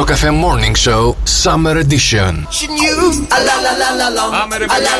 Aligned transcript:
Σοκαφέ 0.00 0.28
Morning 0.30 0.88
Show 0.88 1.14
Summer 1.42 1.76
Edition. 1.76 2.34
Πάμε 4.30 4.56
ρε 4.58 4.66
παιδιά. 4.66 4.90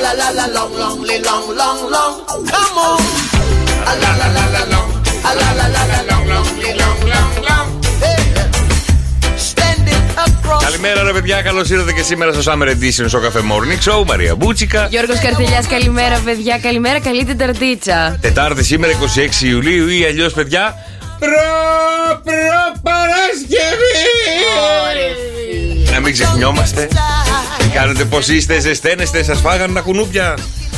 Καλημέρα 10.62 11.02
ρε 11.02 11.12
παιδιά, 11.12 11.42
καλώ 11.42 11.58
ήρθατε 11.58 11.92
και 11.92 12.02
σήμερα 12.02 12.32
στο 12.32 12.52
Summer 12.52 12.68
Edition 12.68 13.04
στο 13.08 13.18
Cafe 13.18 13.38
Morning 13.38 13.90
Show. 13.90 14.04
Μαρία 14.06 14.34
Μπούτσικα. 14.34 14.86
Γιώργο 14.90 15.12
Καρτελιά, 15.22 15.64
καλημέρα, 15.68 16.20
παιδιά. 16.24 16.58
Καλημέρα, 16.58 17.00
καλή 17.00 17.24
Τεταρτίτσα. 17.24 18.18
Τετάρτη 18.20 18.64
σήμερα 18.64 18.92
26 19.42 19.44
Ιουλίου 19.44 19.88
ή 19.88 20.04
αλλιώ 20.04 20.30
παιδιά. 20.30 20.74
Προ, 21.20 22.20
προ 22.24 22.80
Παρασκευή! 22.82 23.94
Να 25.92 26.00
μην 26.00 26.12
ξεχνιόμαστε. 26.12 26.88
Τι 27.58 27.68
κάνετε, 27.68 28.04
πώς 28.04 28.28
είστε, 28.28 28.58
ζεσταίνεστε, 28.60 29.22
σας 29.22 29.40
φάγανε 29.40 29.72
τα 29.72 29.80
κουνούπια; 29.80 30.34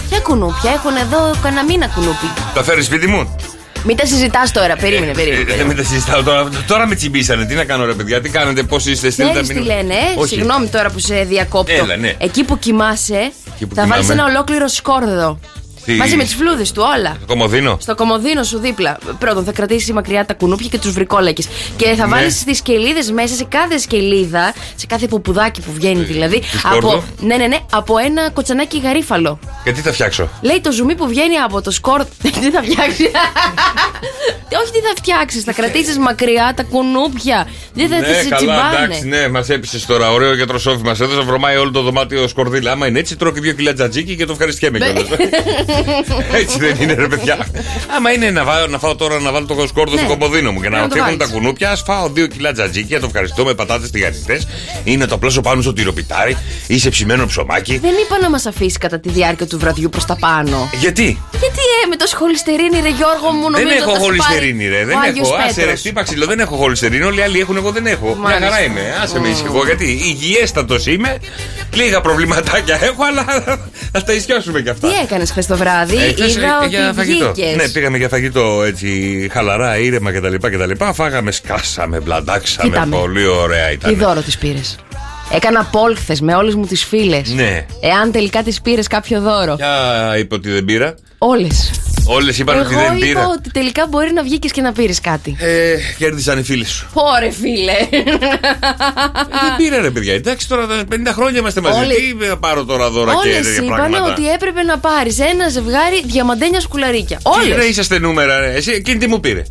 Ποια 0.08 0.18
κουνούπια 0.20 0.70
έχουν 0.72 0.96
εδώ 0.96 1.34
κανένα 1.42 1.64
μήνα 1.64 1.86
κουνούπι. 1.86 2.26
Τα 2.54 2.62
φέρεις 2.62 2.86
σπίτι 2.86 3.06
μου; 3.06 3.36
Μην 3.84 3.96
τα 3.96 4.06
συζητάς 4.06 4.50
τώρα, 4.52 4.76
περίμενε, 4.76 5.10
Ε, 5.10 5.14
περίμενε. 5.14 5.54
Δεν 5.56 5.66
με 5.66 5.74
τα 5.74 5.82
συζητάω 5.82 6.22
τώρα. 6.22 6.48
Τώρα 6.66 6.86
με 6.86 6.94
τσιμπήσανε. 6.94 7.44
Τι 7.44 7.54
να 7.54 7.64
κάνω, 7.64 7.84
ρε 7.84 7.92
παιδιά, 7.92 8.20
τι 8.20 8.28
κάνετε, 8.28 8.62
πώς 8.62 8.86
είστε, 8.86 9.10
στείλτε 9.10 9.30
Ξέρεις 9.30 9.48
τι 9.48 9.58
λένε, 9.60 9.94
ε; 9.94 9.98
Όχι. 10.20 10.34
συγγνώμη 10.34 10.66
τώρα 10.66 10.90
που 10.90 10.98
σε 10.98 11.14
διακόπτω. 11.28 11.72
Έλα, 11.72 11.96
ναι. 11.96 12.14
Εκεί 12.18 12.44
που 12.44 12.58
κοιμάσαι, 12.58 13.32
Εκεί 13.54 13.66
που 13.66 13.74
θα 13.74 13.86
βάλεις 13.86 14.06
κοιμάμαι. 14.06 14.22
ένα 14.22 14.30
ολόκληρο 14.30 14.68
σκόρδο. 14.68 15.38
Τι- 15.84 15.92
Μαζί 15.92 16.16
με 16.16 16.22
τις 16.22 16.34
φλούδες 16.34 16.72
του, 16.72 16.82
όλα. 16.98 17.16
Το 17.20 17.26
κομμωδίνο; 17.26 17.78
Στο 17.80 17.94
κομμωδίνο 17.94 18.42
σου 18.42 18.58
δίπλα. 18.58 18.98
Πρώτον, 19.18 19.44
θα 19.44 19.52
κρατήσει 19.52 19.92
μακριά 19.92 20.24
τα 20.24 20.34
κουνούπια 20.34 20.68
και 20.68 20.78
τους 20.78 20.92
βρικόλακες. 20.92 21.48
Και 21.76 21.86
θα 21.96 22.06
Ναι. 22.06 22.14
βάλεις 22.14 22.44
τις 22.44 22.58
σκελίδες 22.58 23.10
μέσα 23.10 23.34
σε 23.34 23.44
κάθε 23.44 23.78
σκελίδα, 23.78 24.54
σε 24.76 24.86
κάθε 24.86 25.06
ποπουδάκι 25.06 25.60
που 25.60 25.72
βγαίνει 25.72 26.02
δηλαδή. 26.04 26.42
σκόρδο. 26.58 26.88
Από, 26.88 27.04
ναι, 27.20 27.36
ναι, 27.36 27.46
ναι, 27.46 27.58
από 27.72 27.94
ένα 27.98 28.30
κοτσανάκι 28.30 28.80
γαρίφαλο. 28.84 29.38
Και 29.64 29.72
τι 29.72 29.80
θα 29.80 29.92
φτιάξω; 29.92 30.28
Λέει 30.42 30.60
το 30.60 30.72
ζουμί 30.72 30.94
που 30.94 31.08
βγαίνει 31.08 31.36
από 31.36 31.62
το 31.62 31.70
σκόρ. 31.70 32.04
τι 32.22 32.50
θα 32.50 32.62
φτιάξεις; 32.62 33.06
Όχι, 34.62 34.70
τι 34.72 34.78
θα 34.80 34.92
φτιάξεις. 34.96 35.42
Θα 35.42 35.52
κρατήσεις 35.52 35.98
μακριά 35.98 36.52
τα 36.56 36.62
κουνούπια. 36.62 37.48
Δεν 37.74 37.88
θα 37.88 37.98
ναι, 37.98 38.06
τις 38.06 38.16
καλά, 38.28 38.36
τσιμπάνε. 38.36 38.84
εντάξει, 38.84 39.06
ναι, 39.08 39.28
μας 39.28 39.48
έπεισες 39.48 39.86
τώρα. 39.86 40.12
Ωραίο 40.12 40.34
γιατροσόφι 40.34 40.82
μας 40.84 41.00
έδωσε. 41.00 41.20
Βρωμάει 41.20 41.56
όλο 41.56 41.70
το 41.70 41.80
δωμάτιο 41.82 42.28
σκορδίλα. 42.28 42.72
Άμα 42.72 42.86
είναι 42.86 42.98
έτσι, 42.98 43.16
τρώω 43.16 43.32
και 43.32 43.40
δύο 43.40 43.52
κιλά 43.52 43.72
τζατζίκι 43.72 44.16
και 44.16 44.24
το 44.24 44.32
ευχαριστιέμαι 44.32 44.78
Ναι. 44.78 44.84
κιόλας. 44.86 45.08
έτσι 46.40 46.58
δεν 46.58 46.76
είναι, 46.80 46.94
ρε 46.94 47.06
παιδιά. 47.06 47.46
Άμα 47.96 48.12
είναι 48.12 48.30
να, 48.30 48.44
βάω, 48.44 48.66
να 48.66 48.78
φάω 48.78 48.94
τώρα 48.96 49.20
να 49.20 49.32
βάλω 49.32 49.46
το 49.46 49.66
σκόρδο 49.66 49.94
Ναι. 49.94 50.00
στο 50.00 50.08
κομμωδίνο 50.16 50.52
μου 50.52 50.60
και 50.60 50.68
να 50.68 50.76
Να 50.76 50.82
το 50.82 50.90
φτιάχνουν 50.90 51.18
τα 51.18 51.24
βάλεις. 51.24 51.40
κουνούπια, 51.40 51.70
ας 51.70 51.82
φάω 51.86 52.08
δύο 52.08 52.26
κιλά 52.26 52.52
τζατζίκι, 52.52 52.94
να 52.94 53.00
το 53.00 53.06
ευχαριστώ 53.06 53.44
με 53.44 53.54
πατάτες 53.54 53.90
τηγανιτέ 53.90 54.40
ή 54.84 54.96
να 54.96 55.06
το 55.06 55.14
απλώσω 55.14 55.40
πάνω 55.40 55.62
στο 55.62 55.72
τυροπιτάρι 55.72 56.36
ή 56.66 56.78
σε 56.78 56.88
ψημένο 56.88 57.26
ψωμάκι. 57.26 57.78
Δεν 57.78 57.90
είπα 58.04 58.18
να 58.20 58.30
μας 58.30 58.46
αφήσει 58.46 58.78
κατά 58.78 59.00
τη 59.00 59.08
διάρκεια 59.08 59.46
του 59.46 59.58
βραδιού 59.58 59.88
προς 59.88 60.04
τα 60.04 60.16
πάνω. 60.16 60.70
Γιατί; 60.80 61.18
Γιατί 61.30 61.60
ε, 61.84 61.86
με 61.88 61.96
το 61.96 62.06
σχολιστερίνη, 62.06 62.80
ρε 62.82 62.88
Γιώργο 62.88 63.30
μου, 63.32 63.50
Δεν 63.50 63.50
νομίζω 63.62 63.76
έχω 63.82 63.90
θα 63.90 63.96
σου 63.96 64.02
χολυστερίνη, 64.02 64.64
πάρει 64.64 64.76
ρε. 64.76 64.84
Δεν 64.84 64.96
ο 64.96 65.00
Άγιος 65.00 65.28
έχω. 65.28 65.36
Άσε 65.36 65.60
ρε, 65.60 65.60
Πέτρος. 65.60 65.80
χτύπα 65.80 66.02
ξύλο. 66.02 66.26
Δεν 66.26 66.38
έχω 66.40 66.56
χολυστερίνη. 66.56 67.04
Όλοι 67.04 67.18
οι 67.18 67.22
άλλοι 67.22 67.40
έχουν, 67.40 67.56
εγώ 67.56 67.70
δεν 67.70 67.86
έχω. 67.86 68.06
Μια 68.06 68.16
Μάλιστα. 68.16 68.44
χαρά 68.44 68.62
είμαι. 68.64 68.80
Άσε 69.02 69.20
με 69.20 69.28
ησυχώ. 69.28 69.64
Γιατί 69.64 69.84
υγιέστατος 69.84 70.86
είμαι. 70.86 71.16
Λίγα 71.74 72.00
προβληματάκια 72.00 72.78
έχω, 72.82 73.04
αλλά 73.04 73.24
θα 73.92 74.02
τα 74.04 74.12
ισιώσουμε 74.12 74.60
κι 74.62 74.68
αυτά. 74.68 74.88
Τι 74.88 74.94
έκανες 75.02 75.30
χθες 75.30 75.46
το 75.46 75.56
βράδυ, 75.62 75.96
Ε, 75.96 76.12
χθες, 76.12 76.34
είδα 76.36 76.60
ε, 76.64 76.66
για 76.68 76.86
ότι 76.88 76.96
φαγητό. 76.96 77.32
βγήκες. 77.32 77.56
Ναι, 77.56 77.68
πήγαμε 77.68 77.96
για 77.98 78.08
φαγητό 78.08 78.62
έτσι 78.62 78.88
χαλαρά, 79.32 79.78
ήρεμα 79.78 80.12
κτλ. 80.12 80.34
κτλ. 80.34 80.84
Φάγαμε, 80.92 81.30
σκάσαμε, 81.30 82.00
μπλαντάξαμε. 82.00 82.68
Κοίταμε. 82.70 82.96
Πολύ 82.96 83.26
ωραία 83.26 83.66
Τι 83.68 83.72
ήταν. 83.74 83.96
δώρο 83.96 84.20
τη 84.20 84.32
πήρες. 84.40 84.76
Έκανα 85.34 85.64
πόλ 85.64 85.96
χθε 85.96 86.16
με 86.20 86.34
όλε 86.34 86.54
μου 86.54 86.66
τις 86.66 86.84
φίλες. 86.84 87.32
Ναι. 87.32 87.66
Εάν 87.80 88.12
τελικά 88.12 88.42
τη 88.42 88.56
πήρες 88.62 88.86
κάποιο 88.86 89.20
δώρο. 89.20 89.56
Ποια 89.56 90.14
είπε 90.18 90.34
ότι 90.34 90.50
δεν 90.50 90.64
πήρα. 90.64 90.94
Όλες. 91.18 91.70
Όλες 92.06 92.38
είπαν 92.38 92.58
ότι 92.58 92.74
Εγώ 92.74 92.82
δεν 92.82 92.96
είπα 92.96 93.06
πήρα. 93.06 93.26
ότι 93.28 93.50
τελικά 93.50 93.86
μπορεί 93.86 94.12
να 94.12 94.22
βγήκες 94.22 94.50
και 94.52 94.60
να 94.60 94.72
πήρες 94.72 95.00
κάτι. 95.00 95.36
Ε, 95.38 95.74
κέρδισαν 95.98 96.38
οι 96.38 96.42
φίλοι 96.42 96.64
σου. 96.66 96.88
Πόρε, 96.92 97.30
φίλε. 97.30 97.72
Ε, 97.72 98.02
δεν 99.42 99.56
πήρα 99.56 99.80
ρε 99.80 99.90
παιδιά. 99.90 100.14
Εντάξει 100.14 100.48
τώρα 100.48 100.66
τα 100.66 100.84
50 100.92 100.94
χρόνια 101.12 101.38
είμαστε 101.38 101.60
μαζί. 101.60 101.78
Όλοι- 101.78 102.16
Τι 102.20 102.26
θα 102.26 102.36
πάρω 102.38 102.64
τώρα 102.64 102.90
δώρα 102.90 103.12
και 103.12 103.28
Όλες 103.28 103.36
τέτοια 103.46 103.62
είπαν 103.64 103.76
πράγματα; 103.76 104.04
ότι 104.12 104.30
έπρεπε 104.30 104.62
να 104.62 104.78
πάρεις 104.78 105.18
ένα 105.18 105.48
ζευγάρι 105.48 106.02
διαμαντένια 106.06 106.60
σκουλαρίκια. 106.60 107.16
Τι 107.16 107.22
Όλες. 107.46 107.56
ρε, 107.56 107.64
είσαστε 107.64 107.98
νούμερα, 107.98 108.40
ρε. 108.40 108.52
Εσύ 108.54 108.70
εκείνη 108.70 108.98
τι 108.98 109.06
μου 109.06 109.20
πήρε; 109.20 109.42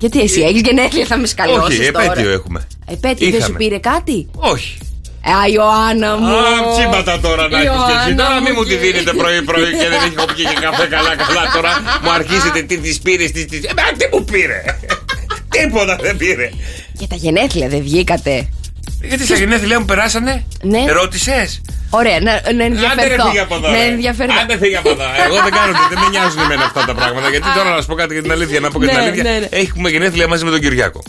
Γιατί 0.00 0.20
εσύ 0.20 0.40
έχεις 0.40 0.60
γενέθλια, 0.60 1.06
θα 1.06 1.16
με 1.16 1.26
σκαλώσεις. 1.26 1.78
Όχι, 1.78 1.86
επέτειο 1.88 2.30
έχουμε. 2.30 2.66
Επέτειο 2.86 3.26
δεν 3.30 3.30
σου 3.30 3.36
Είχαμε. 3.38 3.56
πήρε 3.58 3.78
κάτι; 3.78 4.28
Όχι. 4.34 4.78
Ε, 5.24 5.30
Α, 5.30 5.40
Ιωάννα 5.56 6.10
μου. 6.18 6.26
Α, 6.36 6.42
τσίμπατα 6.74 7.20
τώρα 7.26 7.48
να 7.48 7.58
έχεις 7.58 7.70
και 7.88 7.94
εσύ. 7.96 8.08
Ιωάννα 8.08 8.24
Τώρα 8.24 8.36
μου 8.38 8.42
μην 8.44 8.52
μου 8.56 8.62
τη 8.64 8.68
και- 8.70 8.76
δίνετε 8.82 9.12
πρωί-πρωί 9.20 9.70
και 9.80 9.88
δεν 9.92 9.98
έχει 10.06 10.14
κοπεί 10.20 10.34
και 10.50 10.56
καφέ 10.66 10.86
καλά-καλά. 10.96 11.42
Τώρα 11.56 11.70
μου 12.02 12.10
αρχίζετε 12.18 12.62
τι 12.62 12.76
τη 12.84 12.98
πήρε, 13.04 13.24
τι 13.36 13.42
τη. 13.50 13.56
Ε, 13.56 13.72
τι 13.98 14.04
μου 14.12 14.24
πήρε; 14.24 14.58
Τίποτα 15.54 15.94
δεν 16.00 16.16
πήρε. 16.16 16.46
Για 16.92 17.06
τα 17.12 17.16
γενέθλια 17.16 17.68
δεν 17.68 17.82
βγήκατε. 17.82 18.48
Γιατί 19.02 19.24
στα 19.24 19.34
γενέθλιά 19.36 19.78
μου 19.80 19.84
περάσανε; 19.84 20.44
Ναι. 20.62 20.84
Ρώτησες; 20.98 21.60
Ωραία, 21.90 22.18
να, 22.20 22.32
να 22.32 22.38
Άντε 22.38 22.52
ρε 22.56 22.64
ενδιαφερθώ. 22.64 23.26
φύγε 23.28 23.40
από 23.40 23.54
εδώ. 23.54 23.68
Να 23.70 23.76
ρε. 23.76 23.82
ενδιαφερθώ. 23.84 24.34
Άντε 24.42 24.56
φύγε 24.58 24.76
από 24.76 24.90
εδώ. 24.90 25.02
Εγώ 25.26 25.36
δεν 25.46 25.52
κάνω 25.58 25.72
δεν 25.90 25.98
με 26.02 26.08
νοιάζουν 26.10 26.40
εμένα 26.40 26.64
αυτά 26.64 26.84
τα 26.84 26.94
πράγματα. 26.94 27.28
Γιατί 27.28 27.46
τώρα 27.56 27.70
να 27.74 27.80
σου 27.80 27.86
πω 27.86 27.94
κάτι 27.94 28.12
για 28.12 28.22
την 28.22 28.32
αλήθεια. 28.32 28.60
Να 28.60 28.70
πω 28.70 28.78
και 28.80 28.86
την 28.86 28.96
Ναι, 28.96 29.02
αλήθεια. 29.02 29.22
ναι, 29.22 29.30
ναι. 29.38 29.46
Έχουμε 29.50 29.90
γενέθλια 29.90 30.28
μαζί 30.28 30.44
με 30.44 30.50
τον 30.50 30.60
Κυριάκο. 30.60 31.02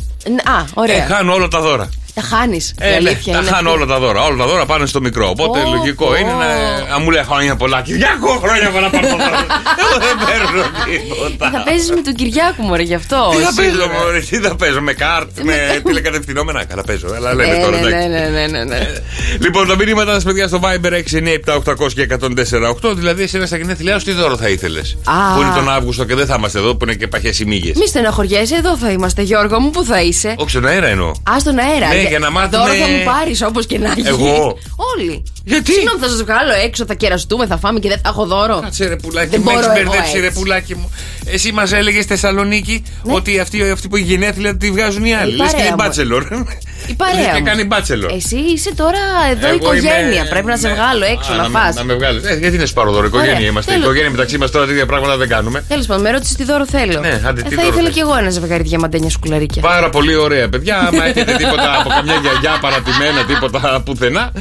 Α, 0.44 0.60
Ε, 0.60 0.66
ωραία. 0.74 1.06
χάνω 1.06 1.34
όλα 1.34 1.48
τα 1.48 1.60
δώρα. 1.62 1.90
Τα 2.16 2.22
χάνεις. 2.22 2.74
Ε, 2.80 2.90
ναι, 2.90 2.96
αλήθεια 2.96 3.34
τα 3.34 3.40
είναι 3.40 3.50
χάνω 3.50 3.70
αυτή. 3.70 3.82
όλα 3.82 3.94
τα 3.94 4.00
δώρα. 4.00 4.24
Όλα 4.24 4.38
τα 4.38 4.46
δώρα 4.46 4.66
πάνε 4.66 4.86
στο 4.86 5.02
μικρό. 5.02 5.30
Οπότε 5.30 5.60
Ω, 5.60 5.70
λογικό 5.76 6.08
ω. 6.12 6.16
είναι 6.16 6.32
να. 6.32 6.46
Αν 6.96 7.02
μου 7.04 7.10
λέει 7.12 7.24
χρόνια 7.24 7.56
πολλά, 7.56 7.82
Κυριάκο 7.82 8.30
χρόνια 8.44 8.70
πολλά 8.70 8.90
πάρω 8.90 9.08
το 9.08 9.18
δώρο. 9.24 9.38
Εγώ 9.84 9.98
δεν 10.06 10.16
παίρνω 10.28 10.64
τίποτα. 10.86 11.52
Θα 11.58 11.64
παίζεις 11.64 11.90
με 11.90 12.02
τον 12.02 12.14
Κυριάκο 12.14 12.62
μου, 12.64 12.76
ρε, 12.76 12.82
γι' 12.84 12.94
αυτό. 12.96 13.30
Τι 13.32 13.38
θα 13.44 13.52
σίγουρα. 13.52 13.88
παίζω, 13.88 14.04
μωρέ, 14.04 14.20
τι 14.20 14.38
θα 14.38 14.56
παίζω, 14.56 14.82
με 14.82 14.94
κάρτ, 14.94 15.30
με 15.44 15.82
τηλεκατευθυνόμενα. 15.84 16.64
Καλά 16.66 16.84
παίζω, 16.84 17.08
αλλά 17.16 17.34
λέμε 17.34 17.56
Ε, 17.56 17.60
τώρα 17.62 17.80
ναι, 17.80 17.88
εντάξει. 17.88 18.08
ναι, 18.08 18.28
ναι, 18.28 18.48
ναι, 18.48 18.64
ναι. 18.64 18.80
Λοιπόν, 19.40 19.68
τα 19.68 19.76
μηνύματα 19.76 20.14
σας, 20.14 20.24
παιδιά, 20.24 20.48
στο 20.48 20.60
Viber 20.64 20.92
697-800 20.92 21.94
και 21.94 22.08
104-8. 22.90 22.96
Δηλαδή, 22.96 23.24
εσένα 23.24 23.46
στα 23.46 23.58
γενέθλιά 23.58 24.00
σου, 24.00 24.06
τι 24.06 24.12
δώρο 24.12 24.38
θα 24.38 24.50
ήθελες; 24.50 24.98
Α. 25.04 25.36
Που 25.36 25.42
είναι 25.42 25.52
τον 25.56 25.70
Αύγουστο 25.70 26.04
και 26.06 26.16
δεν 26.16 26.26
θα 26.26 26.36
είμαστε 26.38 26.60
εδώ, 26.60 26.76
που 26.76 26.86
είναι 26.86 26.94
και 26.94 27.08
παχές 27.08 27.40
οι 27.40 27.46
μύγε. 27.46 27.72
Μη 27.76 27.88
στεναχωριέσαι, 27.88 28.56
εδώ 28.56 28.78
θα 28.78 28.90
είμαστε, 28.92 29.22
Γιώργο 29.22 29.60
μου, 29.60 29.70
πού 29.70 29.84
θα 29.84 30.02
είσαι. 30.02 30.36
Όχι 30.38 30.50
στον 30.50 30.66
αέρα 30.66 30.88
εννοώ. 30.88 31.10
Α 31.10 31.40
στον 31.40 31.58
αέρα. 31.60 31.88
Ναι, 32.04 32.10
για 32.10 32.20
να 32.20 32.32
μάθουμε- 32.32 32.58
Δώρο 32.58 32.74
θα 32.74 32.88
μου 32.88 33.04
πάρεις 33.06 33.42
όπως 33.42 33.66
και 33.66 33.78
να 33.80 33.92
έχει. 33.92 34.08
Εγώ; 34.08 34.58
Όλοι. 34.98 35.24
Γιατί; 35.46 35.72
Συγγνώμη, 35.74 36.00
θα 36.00 36.08
σας 36.08 36.24
βγάλω 36.24 36.54
έξω, 36.66 36.86
θα 36.86 36.94
κεραστούμε, 36.94 37.46
θα 37.48 37.58
φάμε 37.58 37.80
και 37.80 37.90
δεν 37.90 37.98
θα 38.04 38.10
έχω 38.10 38.26
δώρο. 38.26 38.60
Κάτσε 38.62 38.88
ρε 38.88 38.96
πουλάκι 38.96 39.30
Δεν 39.30 39.42
μου, 39.44 39.50
έχει 39.50 39.60
μπορώ 39.60 39.74
εγώ 39.74 39.84
μπερδέψει 39.90 40.20
ρε 40.20 40.26
έτσι. 40.28 40.40
πουλάκι 40.40 40.76
μου. 40.76 40.92
Εσύ 41.26 41.52
μας 41.52 41.72
έλεγες 41.72 42.04
στη 42.04 42.14
Θεσσαλονίκη 42.14 42.84
Ναι. 43.04 43.14
ότι 43.14 43.40
αυτοί, 43.40 43.70
αυτοί 43.70 43.88
που 43.88 43.96
έχει 43.96 44.06
γενέθλια 44.06 44.58
τη 44.58 44.72
βγάζουν 44.72 45.06
οι 45.06 45.16
άλλοι. 45.16 45.32
Η 45.32 45.36
Λες 45.36 45.46
και 45.46 45.52
παρέα 45.52 45.62
είναι 45.68 45.76
μου. 45.76 45.84
μπάτσελορ. 45.84 46.24
Η 46.88 46.94
παρέα 46.96 47.16
Λες 47.22 47.26
και 47.34 47.40
μου. 47.40 47.46
κάνει 47.46 47.64
μπάτσελορ. 47.64 48.12
Εσύ 48.12 48.36
είσαι 48.54 48.72
τώρα 48.76 49.04
εδώ 49.32 49.48
Εγώ 49.48 49.56
οικογένεια. 49.56 50.00
είμαι- 50.00 50.28
Πρέπει 50.30 50.46
να 50.46 50.58
σε 50.58 50.68
ναι. 50.68 50.74
βγάλω 50.74 51.06
έξω 51.06 51.32
Α, 51.34 51.36
να 51.36 51.50
με- 51.50 51.60
φας 51.60 51.76
Να 51.76 51.84
με 51.84 51.94
βγάλεις. 51.94 52.24
Ε, 52.24 52.36
γιατί 52.42 52.56
είναι 52.56 52.66
σπαροδόρο, 52.66 53.06
οικογένεια 53.06 53.36
Ωραία. 53.36 53.48
είμαστε. 53.48 53.72
Τέλος. 53.72 53.86
Οικογένεια 53.86 54.12
μεταξύ 54.12 54.38
μας 54.38 54.52
τώρα 54.52 54.66
τέτοια 54.66 54.86
πράγματα 54.86 55.18
δεν 55.18 55.28
κάνουμε. 55.28 55.64
Τέλος 55.68 55.86
πάντων, 55.86 56.04
με 56.04 56.12
ρώτησες 56.12 56.36
τι 56.36 56.44
δώρο 56.44 56.66
θέλω. 56.68 57.00
Ναι, 57.00 57.22
άντε, 57.28 57.42
Ε, 57.42 57.44
τι 57.44 57.56
θα 57.56 57.62
δώρο 57.62 57.68
ήθελα 57.74 57.86
θες. 57.88 57.94
κι 57.94 58.00
εγώ 58.00 58.16
ένα 58.18 58.30
ζευγάρι 58.30 58.64
διαμαντένια 58.64 59.10
σκουλαρίκια. 59.10 59.62
Πάρα 59.62 59.90
πολύ 59.90 60.16
ωραία, 60.16 60.50
παιδιά. 60.50 60.78
Άμα 60.88 61.06
έχετε 61.06 61.34
τίποτα 61.42 61.70
από 61.80 61.90
καμιά 61.90 62.16
γιαγιά 62.22 62.58
παρατημένα, 62.62 63.20
τίποτα 63.28 63.82
πουθενά. 63.86 64.32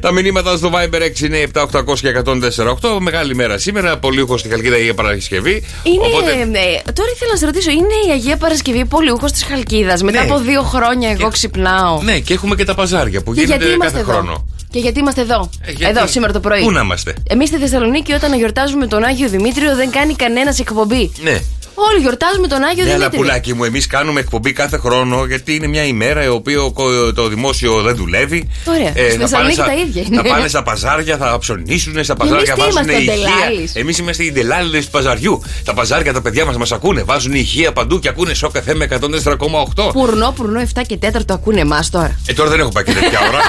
Τα 0.00 0.12
μηνύματα 0.12 0.56
στο 0.56 0.70
Viber 0.74 1.00
6 1.02 1.24
είναι 1.26 1.38
7-800 1.38 2.00
και 2.00 2.08
104-8. 2.08 3.00
Μεγάλη 3.00 3.34
μέρα 3.34 3.58
σήμερα. 3.58 3.96
Πολύ 3.98 4.26
στη 4.36 4.48
Χαλκίδα 4.48 4.76
για 4.76 4.94
Παρασκευή. 4.94 5.64
Είναι, 5.82 6.06
Οπότε 6.06 6.30
ε, 6.30 6.92
τώρα 6.92 7.08
ήθελα 7.14 7.30
να 7.32 7.36
σε 7.38 7.44
ρωτήσω, 7.46 7.70
είναι 7.70 7.94
η 8.08 8.10
Αγία 8.12 8.36
Παρασκευή 8.36 8.84
πολιούχο 8.84 9.26
της 9.26 9.44
Χαλκίδας; 9.44 10.02
Μετά 10.02 10.18
Ναι. 10.24 10.30
από 10.30 10.38
δύο 10.40 10.62
χρόνια 10.62 11.10
εγώ 11.10 11.28
ξυπνάω. 11.28 11.89
Ναι, 11.98 12.18
και 12.18 12.34
έχουμε 12.34 12.54
και 12.54 12.64
τα 12.64 12.74
παζάρια 12.74 13.22
που 13.22 13.34
Και 13.34 13.40
γίνονται 13.40 13.64
γιατί 13.64 13.74
είμαστε 13.74 13.98
κάθε 13.98 14.10
εδώ; 14.10 14.20
χρόνο. 14.20 14.44
Και 14.70 14.78
γιατί 14.78 14.98
είμαστε 14.98 15.20
εδώ; 15.20 15.50
Ε, 15.60 15.70
γιατί- 15.72 15.96
Εδώ, 15.98 16.06
σήμερα 16.06 16.32
το 16.32 16.40
πρωί. 16.40 16.62
Πού 16.62 16.70
να 16.70 16.80
είμαστε; 16.80 17.14
Εμείς 17.28 17.48
στη 17.48 17.58
Θεσσαλονίκη, 17.58 18.12
όταν 18.12 18.34
γιορτάζουμε 18.34 18.86
τον 18.86 19.04
Άγιο 19.04 19.28
Δημήτριο, 19.28 19.74
δεν 19.76 19.90
κάνει 19.90 20.14
κανένας 20.14 20.58
εκπομπή. 20.58 21.12
Ναι. 21.22 21.38
Όλοι 21.74 22.00
γιορτάζουμε 22.00 22.46
τον 22.48 22.62
Άγιο 22.62 22.84
Ναι, 22.84 22.88
αλλά 22.90 22.98
Δημήτριο. 22.98 23.20
πουλάκι 23.20 23.54
μου, 23.54 23.64
εμείς 23.64 23.86
κάνουμε 23.86 24.20
εκπομπή 24.20 24.52
κάθε 24.52 24.76
χρόνο 24.78 25.24
γιατί 25.24 25.54
είναι 25.54 25.66
μια 25.66 25.84
ημέρα 25.84 26.24
η 26.24 26.28
οποία 26.28 26.62
ο- 26.62 27.12
το 27.14 27.28
δημόσιο 27.28 27.80
δεν 27.82 27.96
δουλεύει. 27.96 28.48
Ωραία. 28.64 28.88
Στη 28.90 28.92
θα 28.94 29.06
πάνε 29.06 29.18
Θεσσαλονίκη 29.18 29.54
στα- 29.54 29.64
τα 29.64 29.74
ίδια 29.74 30.02
είναι. 30.06 30.16
Θα 30.16 30.22
πάνε 30.22 30.48
στα 30.48 30.62
παζάρια, 30.62 31.16
θα 31.16 31.38
ψωνίσουν 31.38 32.04
στα 32.04 32.14
παζάρια, 32.16 32.54
τι 32.54 32.60
βάζουν 32.60 32.72
είμαστε, 32.82 32.92
ο 32.94 32.98
ηχεία. 32.98 33.14
Ντελάλης; 33.14 33.74
Εμείς 33.74 33.98
είμαστε 33.98 34.24
οι 34.24 34.32
ντελάλιδες 34.32 34.84
του 34.84 34.90
παζαριού. 34.90 35.42
Τα 35.64 35.74
παζάρια, 35.74 36.12
τα 36.12 36.20
παιδιά 36.22 36.44
μας 36.44 36.56
μας 36.56 36.72
ακούνε. 36.72 37.02
Βάζουν 37.02 37.32
ηχεία 37.34 37.72
παντού 37.72 37.98
και 37.98 38.08
ακούνε 38.08 38.34
σοκ 38.34 38.56
FM 38.56 38.74
με 38.74 38.84
104,8. 38.84 39.90
Πουρνό, 39.92 40.32
πουρνό, 40.36 40.60
7 40.60 40.82
και 40.86 40.96
4 40.96 41.24
το 41.24 41.34
ακούνε 41.34 41.60
εμάς 41.60 41.90
τώρα. 41.90 42.18
Ε, 42.26 42.32
τώρα 42.32 42.50
δεν 42.50 42.60
έχω 42.60 42.68
πάει 42.68 42.84
και 42.84 42.92
τέτοια 42.92 43.18
ώρα. 43.28 43.40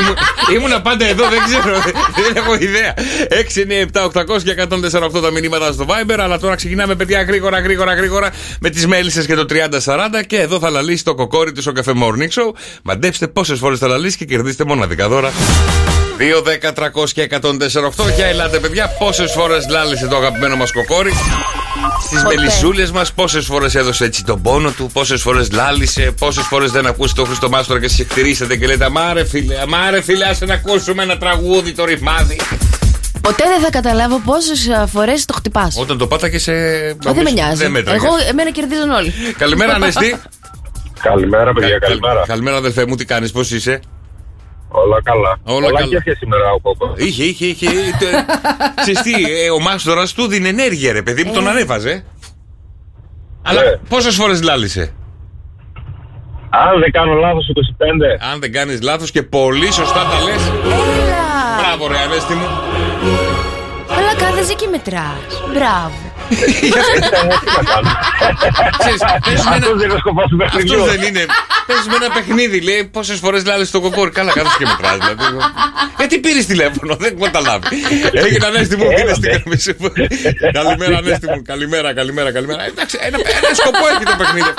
Ήμουν- 0.00 0.18
Ήμουνα 0.56 0.80
πάντα 0.80 1.04
εδώ, 1.06 1.24
δεν 1.28 1.38
ξέρω. 1.46 1.76
Δεν 2.24 2.36
έχω 2.36 2.54
ιδέα. 2.54 2.94
6, 3.28 3.60
9, 3.60 3.74
7, 3.74 4.04
800 4.04 4.42
και 4.42 4.50
148 4.50 5.20
τα 5.20 5.30
μηνύματα 5.30 5.72
στο 5.72 5.86
Viber. 5.88 6.16
Αλλά 6.18 6.38
τώρα 6.38 6.54
ξεκινάμε, 6.54 6.94
παιδιά, 6.94 7.22
γρήγορα. 7.22 7.38
Γρήγορα, 7.40 7.60
γρήγορα, 7.60 7.94
γρήγορα 7.94 8.30
με 8.60 8.70
τις 8.70 8.86
μέλισσες 8.86 9.26
και 9.26 9.34
το 9.34 9.44
30-40 9.48 9.56
και 10.26 10.40
εδώ 10.40 10.58
θα 10.58 10.70
λαλήσει 10.70 11.04
το 11.04 11.14
κοκόρι 11.14 11.52
του 11.52 11.60
στο 11.60 11.72
καφέ 11.72 11.92
Morning 11.94 12.40
Show. 12.40 12.54
Μαντέψτε 12.82 13.28
πόσες 13.28 13.58
φορές 13.58 13.78
θα 13.78 13.86
λαλήσει 13.86 14.16
και 14.16 14.24
κερδίστε 14.24 14.64
μοναδικά 14.64 15.08
δώρα. 15.08 15.32
2, 16.18 16.42
10, 16.42 16.72
300 16.72 17.10
και 17.12 17.28
148. 17.30 18.14
Για 18.14 18.26
ελάτε, 18.26 18.58
παιδιά, 18.58 18.88
πόσες 18.98 19.32
φορές 19.32 19.66
λάλησε 19.68 20.06
το 20.06 20.16
αγαπημένο 20.16 20.56
μας 20.56 20.72
κοκόρι. 20.72 21.12
Στις 22.06 22.22
μελισσούλες 22.22 22.90
μας, 22.90 23.12
πόσες 23.12 23.44
φορές 23.44 23.74
έδωσε 23.74 24.04
έτσι 24.04 24.24
τον 24.24 24.42
πόνο 24.42 24.70
του, 24.70 24.90
πόσες 24.92 25.22
φορές 25.22 25.52
λάλησε, 25.52 26.14
πόσες 26.18 26.44
φορές 26.44 26.70
δεν 26.70 26.86
ακούσει 26.86 27.14
το 27.14 27.24
Χριστομάστορα 27.24 27.80
και 27.80 27.88
συχτηρίσετε 27.88 28.56
και 28.56 28.66
λέτε 28.66 28.84
Αμάρε 28.84 29.24
φίλε, 29.24 29.60
αμάρε 29.60 30.00
φίλε, 30.00 30.24
άσε 30.24 30.44
να 30.44 30.54
ακούσουμε 30.54 31.02
ένα 31.02 31.18
τραγούδι, 31.18 31.72
το 31.72 31.84
ρυθμάδι. 31.84 32.36
Ποτέ 33.22 33.44
δεν 33.44 33.60
θα 33.60 33.70
καταλάβω 33.70 34.18
πόσες 34.24 34.68
φορές 34.86 35.24
το 35.24 35.32
χτυπάς. 35.34 35.76
Όταν 35.80 35.98
το 35.98 36.06
πάταγε 36.06 36.38
σε. 36.38 36.52
Δεν 36.98 37.22
με 37.22 37.30
νοιάζει. 37.30 37.54
Δεν 37.62 37.70
μέτραγες. 37.70 38.02
Εγώ, 38.04 38.14
εμένα 38.28 38.50
κερδίζουν 38.50 38.90
όλοι. 38.90 39.12
Καλημέρα, 39.38 39.74
Ανέστη. 39.74 40.16
Καλημέρα, 41.02 41.52
παιδιά, 41.52 41.78
καλημέρα. 41.78 42.22
Καλημέρα, 42.26 42.56
αδελφέ 42.56 42.86
μου, 42.86 42.94
τι 42.96 43.04
κάνεις, 43.04 43.32
πώς 43.32 43.50
είσαι; 43.50 43.80
Όλα 44.68 45.02
καλά. 45.02 45.38
Όλα 45.42 45.66
Πολλά 45.66 45.80
καλά. 45.80 46.00
και 46.02 46.14
σήμερα 46.18 46.50
ο 46.52 46.60
Κόκο. 46.60 46.92
Είχε, 46.96 47.24
είχε, 47.24 47.46
είχε. 47.46 47.66
Ξέρεις 48.80 49.00
τι, 49.02 49.12
ε, 49.44 49.50
ο 49.50 49.60
Μάστορα 49.60 50.06
του 50.14 50.26
δίνει 50.26 50.48
ενέργεια, 50.48 50.92
ρε 50.92 51.02
παιδί 51.02 51.24
μου, 51.24 51.32
τον 51.32 51.48
ανέβαζε. 51.48 52.04
Αλλά 53.42 53.62
Ναι. 53.62 53.76
πόσες 53.88 54.14
φορές 54.14 54.42
λάλησε; 54.42 54.92
Αν 56.50 56.80
δεν 56.80 56.90
κάνω 56.92 57.12
λάθος, 57.14 57.46
25. 57.48 58.18
Αν 58.32 58.40
δεν 58.40 58.52
κάνεις 58.52 58.82
λάθος 58.82 59.10
και 59.10 59.22
πολύ 59.22 59.72
σωστά 59.72 60.04
τα 60.04 60.20
λες. 60.24 60.42
Έλα! 60.64 61.16
Μπράβο, 61.60 61.88
ρε 61.92 61.98
Ανέστη 61.98 62.34
μου. 62.34 62.46
Αλλά 64.20 64.30
κάθεσαι 64.30 64.54
και 64.54 64.66
μετρά. 64.66 65.18
Μπράβο. 65.52 66.09
Τι 66.30 67.48
να 67.56 67.62
κάνω. 67.72 67.90
Ξέρεις, 68.78 69.00
παίζεις 69.24 69.44
με 69.44 69.54
ένα- 69.54 69.66
Αυτός 69.66 69.76
δεν 69.78 69.84
είναι 69.88 69.94
ο 69.94 69.98
σκοπός 70.04 70.26
του 70.30 70.36
παιχνιδιού. 70.36 70.74
Αυτό 70.80 70.90
δεν 70.92 71.00
είναι. 71.08 71.24
Παίζει 71.66 71.88
με 71.92 71.96
ένα 72.00 72.10
παιχνίδι, 72.14 72.60
λέει 72.60 72.84
πόσες 72.92 73.18
φορές 73.18 73.44
λάλησε 73.44 73.72
το 73.72 73.80
κοκόρι. 73.80 74.10
Καλά, 74.10 74.32
κάτω 74.32 74.50
και 74.58 74.66
μετράς, 74.72 74.96
δηλαδή. 74.98 75.24
Γιατί 75.98 76.18
πήρες 76.18 76.46
τηλέφωνο, 76.46 76.96
δεν 76.96 77.10
έχω 77.14 77.24
καταλάβει. 77.24 77.66
Έγινε 78.12 78.46
Ανέστη 78.46 78.76
μου, 78.76 78.84
Έλα, 78.90 79.00
είναι 79.00 79.14
στην 79.14 79.30
ναι. 79.30 79.36
γραμμή 79.36 79.58
σου. 79.66 79.74
Καλημέρα, 80.58 80.96
Ανέστη 80.98 81.26
μου. 81.26 81.42
Καλημέρα, 81.42 81.94
καλημέρα, 81.94 82.32
καλημέρα. 82.32 82.62
Εντάξει, 82.64 82.98
ένα, 83.00 83.16
ένα 83.38 83.54
σκοπό 83.60 83.84
έχει 83.94 84.04
το 84.04 84.14
παιχνίδι. 84.18 84.52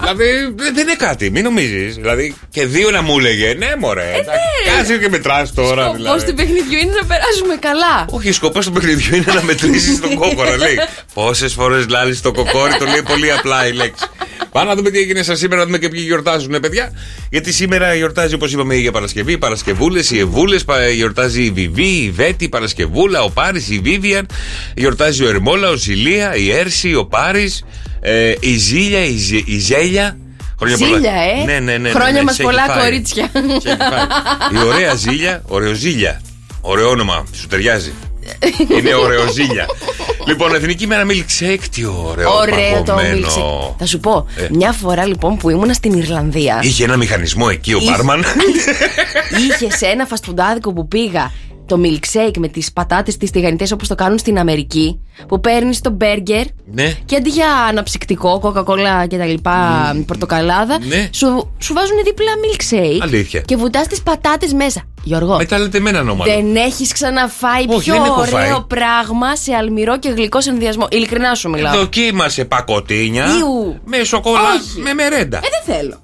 Δηλαδή 0.00 0.28
δεν- 0.56 0.74
δεν 0.74 0.82
είναι 0.86 0.94
κάτι, 1.06 1.30
μην 1.30 1.42
νομίζεις. 1.44 1.94
Δηλαδή 1.94 2.34
και 2.50 2.66
δύο 2.66 2.90
να 2.90 3.02
μου 3.02 3.18
έλεγε, 3.18 3.54
ναι, 3.58 3.70
μωρέ. 3.78 4.10
εντάξει, 4.20 4.76
Κάτσε 4.76 4.96
και 4.98 5.08
μετράς 5.08 5.54
τώρα. 5.54 5.86
Πώ 5.86 5.92
δηλαδή. 5.94 6.24
του 6.24 6.34
παιχνιδιού 6.34 6.78
είναι 6.78 6.94
να 7.00 7.06
περάσουμε 7.06 7.54
καλά. 7.60 7.94
Όχι, 8.10 8.32
σκοπός 8.32 8.64
του 8.66 8.72
παιχνιδιού 8.72 9.16
είναι 9.16 9.32
να 9.34 9.42
μετρήσεις 9.42 10.00
τον 10.00 10.14
κόκορα, 10.14 10.56
λέει. 10.56 10.75
Πόσες 11.14 11.52
φορές 11.52 11.88
λάλησε 11.88 12.22
το 12.22 12.32
κοκόρι, 12.32 12.72
το 12.78 12.84
λέει 12.84 13.02
πολύ 13.02 13.32
απλά 13.32 13.66
η 13.66 13.72
λέξη. 13.72 14.04
Πάμε 14.52 14.68
να 14.68 14.74
δούμε 14.76 14.90
τι 14.90 14.98
έγινε 14.98 15.22
σας 15.22 15.38
σήμερα, 15.38 15.60
να 15.60 15.66
δούμε 15.66 15.78
και 15.78 15.88
ποιοι 15.88 16.02
γιορτάζουν, 16.06 16.54
ε, 16.54 16.58
παιδιά. 16.58 16.92
Γιατί 17.30 17.52
σήμερα 17.52 17.94
γιορτάζει, 17.94 18.34
όπως 18.34 18.52
είπαμε, 18.52 18.74
η 18.74 18.76
Αγία 18.76 18.92
Παρασκευή, 18.92 19.32
οι 19.32 19.38
Παρασκευούλες, 19.38 20.10
οι 20.10 20.18
Ευούλε, 20.18 20.56
γιορτάζει 20.94 21.42
η 21.44 21.50
Βιβί, 21.50 21.86
η 22.02 22.10
Βέτη, 22.10 22.44
η 22.44 22.48
Παρασκευούλα, 22.48 23.22
ο 23.22 23.30
Πάρης, 23.30 23.68
η 23.70 23.78
Βίβιαν, 23.78 24.26
γιορτάζει 24.74 25.24
ο 25.24 25.28
Ερμόλα, 25.28 25.68
ο 25.68 25.74
Ζηλία, 25.74 26.34
η 26.36 26.50
Έρση, 26.52 26.94
ο 26.94 27.06
Πάρης, 27.06 27.64
ε, 28.00 28.32
η 28.40 28.56
Ζήλια, 28.56 29.04
η, 29.04 29.16
Ζε- 29.16 29.48
η 29.48 29.58
Ζέλια. 29.58 30.16
Χρόνια 30.58 30.76
πολλά. 30.78 30.94
Ζήλια, 30.96 31.12
ε; 31.12 31.44
Ναι, 31.44 31.52
ναι, 31.52 31.72
ναι. 31.72 31.78
ναι, 31.78 31.90
Χρόνια 31.90 32.12
ναι, 32.12 32.22
μας 32.22 32.34
σε 32.34 32.42
έχει 32.42 32.50
πολλά, 32.50 32.64
φάει. 32.66 32.82
κορίτσια. 32.82 33.30
Σε 33.32 33.68
έχει 33.68 33.76
φάει. 33.76 34.62
Η 34.62 34.66
ωραία 34.66 34.94
Ζήλια, 34.94 35.42
ωραιοζήλια. 35.46 36.20
Ωραίο 36.60 36.88
όνομα, 36.88 37.26
σου 37.32 37.46
ταιριάζει. 37.46 37.92
Είναι 38.78 38.94
ωραιοζήλια. 38.94 39.66
λοιπόν, 40.26 40.54
Εθνική 40.54 40.86
μέρα 40.86 41.02
milkshake, 41.08 41.60
τι 41.70 41.84
ωραίο. 41.84 42.34
Ωραίο 42.34 42.82
το 42.82 42.92
παγωμένο. 42.92 43.26
milkshake. 43.26 43.74
Θα 43.78 43.86
σου 43.86 44.00
πω, 44.00 44.26
Ε. 44.36 44.46
μια 44.50 44.72
φορά 44.72 45.06
λοιπόν 45.06 45.36
που 45.36 45.50
ήμουνα 45.50 45.72
στην 45.72 45.92
Ιρλανδία, 45.92 46.60
Είχε 46.62 46.84
ένα 46.84 46.96
μηχανισμό 46.96 47.46
εκεί 47.50 47.74
ο 47.74 47.78
Είχε. 47.78 47.90
μπάρμαν. 47.90 48.24
είχε 49.50 49.70
σε 49.76 49.86
ένα 49.86 50.06
φαστφουντάδικο 50.06 50.72
που 50.72 50.88
πήγα 50.88 51.32
το 51.66 51.80
milkshake 51.84 52.36
με 52.38 52.48
τις 52.48 52.72
πατάτες 52.72 53.16
τις 53.16 53.30
τηγανιτές 53.30 53.72
όπως 53.72 53.88
το 53.88 53.94
κάνουν 53.94 54.18
στην 54.18 54.38
Αμερική, 54.38 55.00
που 55.28 55.40
παίρνεις 55.40 55.80
το 55.80 55.90
μπέργκερ 55.90 56.44
ναι. 56.72 56.92
και 57.04 57.16
αντί 57.16 57.30
για 57.30 57.48
αναψυκτικό, 57.68 58.38
κοκακόλα 58.40 59.06
και 59.06 59.16
τα 59.16 59.24
λοιπά, 59.24 59.92
πορτοκαλάδα, 60.06 60.78
Ναι. 60.86 61.08
σου, 61.12 61.52
σου 61.58 61.72
βάζουν 61.74 61.96
δίπλα 62.04 62.30
milkshake. 62.44 62.98
Αλήθεια. 63.02 63.40
Και 63.40 63.56
βουτάς 63.56 63.86
τις 63.86 64.02
πατάτες 64.02 64.52
μέσα. 64.52 64.82
Γιώργο, 65.02 65.36
Με 65.36 65.44
τα 65.44 65.58
λέτε 65.58 65.80
με 65.80 65.88
έναν 65.90 66.02
όνομα. 66.08 66.24
δεν 66.24 66.56
έχεις 66.56 66.92
ξαναφάει 66.92 67.64
Όχι, 67.68 67.78
πιο 67.80 67.92
δεν 67.94 68.02
έχω 68.04 68.20
ωραίο 68.20 68.30
φάει. 68.30 68.60
πράγμα 68.68 69.36
σε 69.36 69.52
αλμυρό 69.54 69.98
και 69.98 70.08
γλυκό 70.08 70.40
συνδυασμό. 70.40 70.86
Ειλικρινά 70.90 71.34
σου 71.34 71.50
μιλάω. 71.50 71.76
Δοκίμασε 71.78 72.44
πακοτίνια. 72.44 73.24
Ιου. 73.24 73.80
Με 73.84 74.04
σοκολάτα. 74.04 74.46
Όχι. 74.54 74.80
Με 74.80 74.92
μερέντα. 74.94 75.36
Ε, 75.36 75.40
δεν 75.64 75.76
θέλω. 75.76 76.00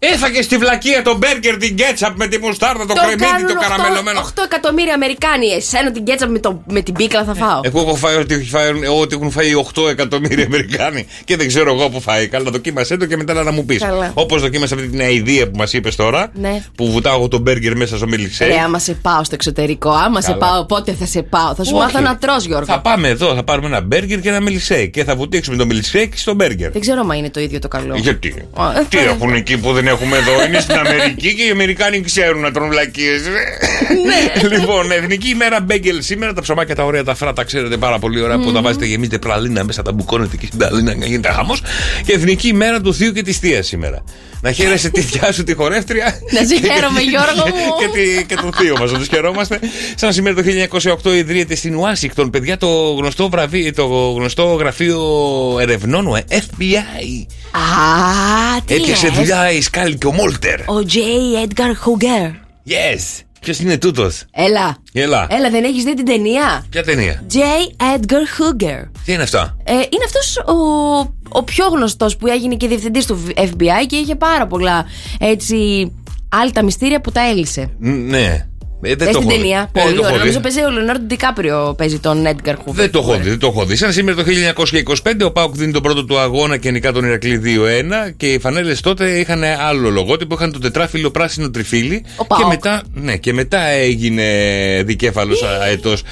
Έφαγε 0.00 0.42
στη 0.42 0.56
βλακεία 0.56 1.02
το 1.02 1.16
μπέργκερ, 1.16 1.56
την 1.56 1.76
κέτσαπ 1.76 2.16
με 2.16 2.26
τη 2.26 2.38
μουστάρδα, 2.38 2.86
το, 2.86 2.94
κρεμμύδι, 2.94 3.52
το 3.52 3.60
κάνουν 3.60 3.76
καραμελωμένο. 3.76 4.20
8, 4.34 4.42
εκατομμύρια 4.44 4.94
Αμερικάνοι. 4.94 5.46
Εσένα 5.46 5.90
την 5.92 6.04
κέτσα 6.04 6.28
με, 6.28 6.38
το, 6.38 6.62
με 6.66 6.80
την 6.80 6.94
πίκλα 6.94 7.24
θα 7.24 7.34
φάω. 7.34 7.60
Εγώ 7.62 7.80
έχω 7.80 7.94
φάει 7.94 8.16
ό,τι, 8.16 8.34
έχει 8.34 8.48
φάει, 8.48 8.70
ό,τι 9.00 9.14
έχουν 9.14 9.30
φάει 9.30 9.50
8 9.74 9.88
εκατομμύρια 9.90 10.44
Αμερικάνοι 10.44 11.06
και 11.24 11.36
δεν 11.36 11.46
ξέρω 11.46 11.74
εγώ 11.74 11.88
που 11.88 12.00
φάει. 12.00 12.28
Καλά, 12.28 12.50
δοκίμασέ 12.50 12.96
το 12.96 13.06
και 13.06 13.16
μετά 13.16 13.42
να 13.42 13.50
μου 13.52 13.64
πεις. 13.64 13.80
Καλά. 13.80 14.10
Όπως 14.14 14.40
δοκίμασα 14.42 14.74
αυτή 14.74 14.88
την 14.88 15.00
αηδία 15.00 15.50
που 15.50 15.56
μας 15.56 15.72
είπες 15.72 15.96
τώρα, 15.96 16.30
Ναι. 16.34 16.62
που 16.74 16.90
βουτάω 16.90 17.16
εγώ 17.16 17.28
το 17.28 17.38
μπέργκερ 17.38 17.76
μέσα 17.76 17.96
στο 17.96 18.06
milkshake. 18.10 18.46
Ρε, 18.46 18.58
άμα 18.64 18.78
σε 18.78 18.92
πάω 18.92 19.24
στο 19.24 19.34
εξωτερικό, 19.34 19.90
άμα 19.90 20.20
σε 20.20 20.32
Καλά. 20.32 20.38
πάω, 20.38 20.64
πότε 20.64 20.92
θα 20.92 21.06
σε 21.06 21.22
πάω; 21.22 21.54
Θα 21.54 21.64
σου 21.64 21.72
Όχι. 21.74 21.84
μάθω 21.84 22.00
να 22.00 22.16
τρως 22.16 22.44
Γιώργο. 22.44 22.64
Θα 22.66 22.80
πάμε 22.80 23.08
εδώ, 23.08 23.34
θα 23.34 23.42
πάρουμε 23.42 23.66
ένα 23.66 23.80
μπέργκερ 23.80 24.20
και 24.20 24.28
ένα 24.28 24.38
milkshake 24.48 24.90
και 24.90 25.04
θα 25.04 25.16
βουτήξουμε 25.16 25.56
το 25.56 25.66
milkshake 25.70 26.12
στο 26.14 26.34
μπέργκερ. 26.34 26.70
Δεν 26.70 26.80
ξέρω 26.80 27.00
αν 27.10 27.18
είναι 27.18 27.30
το 27.30 27.40
ίδιο 27.40 27.58
το 27.58 27.68
καλό. 27.68 27.96
Γιατί; 27.96 28.46
Α, 28.54 28.78
ε, 28.78 28.86
Τι 28.88 28.98
ε, 28.98 29.02
έχουν 29.02 29.34
εκεί 29.34 29.58
που 29.58 29.72
δεν 29.72 29.86
έχουμε 29.88 30.16
εδώ. 30.16 30.44
Είναι 30.46 30.60
στην 30.60 30.74
Αμερική 30.74 31.34
και 31.34 31.42
οι 31.44 31.50
Αμερικάνοι 31.50 32.00
ξέρουν 32.00 32.40
να 32.40 32.50
τρώνε 32.50 32.70
βλακίες. 32.70 33.20
Ναι. 33.26 34.56
λοιπόν, 34.56 34.90
Εθνική 34.92 35.28
ημέρα 35.28 35.60
μπέγκελ 35.60 36.02
σήμερα. 36.02 36.32
Τα 36.32 36.40
ψωμάκια 36.40 36.74
τα 36.74 36.84
ωραία 36.84 37.04
τα 37.04 37.14
φράτα 37.14 37.44
ξέρετε 37.44 37.76
πάρα 37.76 37.98
πολύ 37.98 38.20
ωραία 38.22 38.38
που 38.38 38.52
τα 38.52 38.60
βάζετε 38.62 38.84
γεμίζετε 38.86 39.18
πραλίνα 39.18 39.64
μέσα, 39.64 39.82
τα 39.82 39.92
μπουκώνετε 39.92 40.36
και 40.36 40.46
στην 40.46 40.58
πραλίνα 40.58 40.94
και 40.94 41.04
γίνεται 41.06 41.28
χαμός. 41.28 41.62
Και 42.06 42.12
Εθνική 42.12 42.48
ημέρα 42.48 42.80
του 42.80 42.94
Θείου 42.94 43.12
και 43.12 43.22
της 43.22 43.38
Θείας 43.38 43.66
σήμερα. 43.66 44.04
Να 44.40 44.52
χαίρεσαι 44.52 44.90
τη 44.90 45.00
θιά 45.00 45.32
σου 45.32 45.44
τη 45.44 45.54
χορεύτρια. 45.54 46.18
Να 46.30 46.38
σε 46.44 46.54
Και- 46.54 46.68
χαίρομαι, 46.72 47.00
Γιώργο 47.00 47.46
μου. 47.46 47.74
Και, 47.78 47.98
τη- 47.98 48.24
και 48.26 48.34
το 48.34 48.50
θείο 48.56 48.76
μας, 48.78 48.92
να 48.92 48.98
τους 48.98 49.08
χαιρόμαστε. 49.08 49.58
Σαν 49.94 50.12
σήμερα 50.12 50.34
το 50.36 50.42
1908 50.42 51.14
ιδρύεται 51.16 51.54
στην 51.54 51.74
Ουάσιγκτον, 51.76 52.30
παιδιά, 52.30 52.56
το 52.56 52.68
γνωστό, 52.98 53.28
βραβείο, 53.28 53.72
το 53.74 53.86
γνωστό 54.16 54.44
γραφείο 54.44 55.00
ερευνών, 55.60 56.16
ε, 56.16 56.24
FBI. 56.30 57.26
Α, 57.52 58.62
τι 58.66 58.74
Έπιασε 58.74 59.06
λες; 59.06 59.16
δουλειά 59.16 59.50
η 59.52 59.60
Σκάλι 59.78 59.96
και 59.98 60.06
ο 60.06 60.12
Μόλτερ. 60.12 60.60
Ο 60.60 60.74
J. 60.86 60.94
Edgar 61.46 61.70
Hoover. 61.84 62.30
Yes. 62.68 63.22
Ποιος 63.40 63.58
είναι 63.58 63.76
τούτος; 63.78 64.24
Έλα. 64.30 64.76
Έλα. 64.92 65.26
Έλα, 65.30 65.50
δεν 65.50 65.64
έχεις 65.64 65.84
δει 65.84 65.94
την 65.94 66.04
ταινία; 66.04 66.66
Ποια 66.70 66.84
ταινία; 66.84 67.22
J. 67.32 67.36
Edgar 67.96 68.12
Hoover. 68.38 68.88
Τι 69.04 69.12
είναι 69.12 69.22
αυτά. 69.22 69.56
Ε, 69.64 69.72
είναι 69.72 70.04
αυτός 70.04 70.36
ο, 70.36 70.54
ο 71.28 71.42
πιο 71.42 71.66
γνωστός 71.68 72.16
που 72.16 72.26
έγινε 72.26 72.54
και 72.54 72.68
διευθυντής 72.68 73.06
του 73.06 73.22
FBI 73.36 73.86
και 73.86 73.96
είχε 73.96 74.14
πάρα 74.14 74.46
πολλά 74.46 74.86
έτσι 75.18 75.90
άλλα 76.28 76.62
μυστήρια 76.64 77.00
που 77.00 77.12
τα 77.12 77.20
έλυσε. 77.28 77.70
Ν- 77.78 78.08
Ναι. 78.10 78.46
Ε, 78.82 78.94
δεν 78.94 78.96
Πες 78.96 79.06
το 79.06 79.18
την 79.18 79.20
έχω 79.20 79.28
δει. 79.30 79.36
ταινία. 79.36 79.58
Ε, 79.58 79.68
δεν 79.72 79.82
Πολύ 79.82 79.94
το 79.94 80.00
έχω 80.00 80.12
ωραία. 80.12 80.12
δει. 80.12 80.18
Νομίζω 80.18 80.40
παίζει 80.40 80.60
ο 80.60 80.70
Λεωνάρντο 80.70 81.04
Ντικάπριο 81.04 81.74
παίζει 81.78 81.98
τον 81.98 82.24
Edgar 82.26 82.52
Hoover. 82.52 82.72
Δεν 82.72 82.90
το 82.90 82.98
έχω 82.98 83.16
δει, 83.16 83.28
δεν 83.28 83.38
το 83.38 83.46
έχω 83.46 83.64
δει. 83.64 83.76
Σαν 83.76 83.92
σήμερα 83.92 84.16
το 84.16 84.24
1925 85.04 85.24
ο 85.24 85.30
Πάουκ 85.32 85.54
δίνει 85.56 85.72
τον 85.72 85.82
πρώτο 85.82 86.04
του 86.04 86.18
αγώνα 86.18 86.56
και 86.56 86.70
νικά 86.70 86.92
τον 86.92 87.04
Ηρακλή 87.04 87.40
2-1 87.44 88.12
και 88.16 88.32
οι 88.32 88.38
φανέλες 88.38 88.80
τότε 88.80 89.18
είχαν 89.18 89.42
άλλο 89.44 89.90
λογότυπο, 89.90 90.34
είχαν 90.34 90.52
το 90.52 90.58
τετράφυλλο 90.58 91.10
πράσινο 91.10 91.50
τριφύλι. 91.50 92.04
Ο 92.16 92.22
και, 92.22 92.26
ΠΑΟΚ. 92.28 92.46
μετά, 92.48 92.82
ναι, 92.94 93.16
και 93.16 93.32
μετά 93.32 93.60
έγινε 93.60 94.24
δικέφαλος 94.84 95.42
αετός 95.42 96.02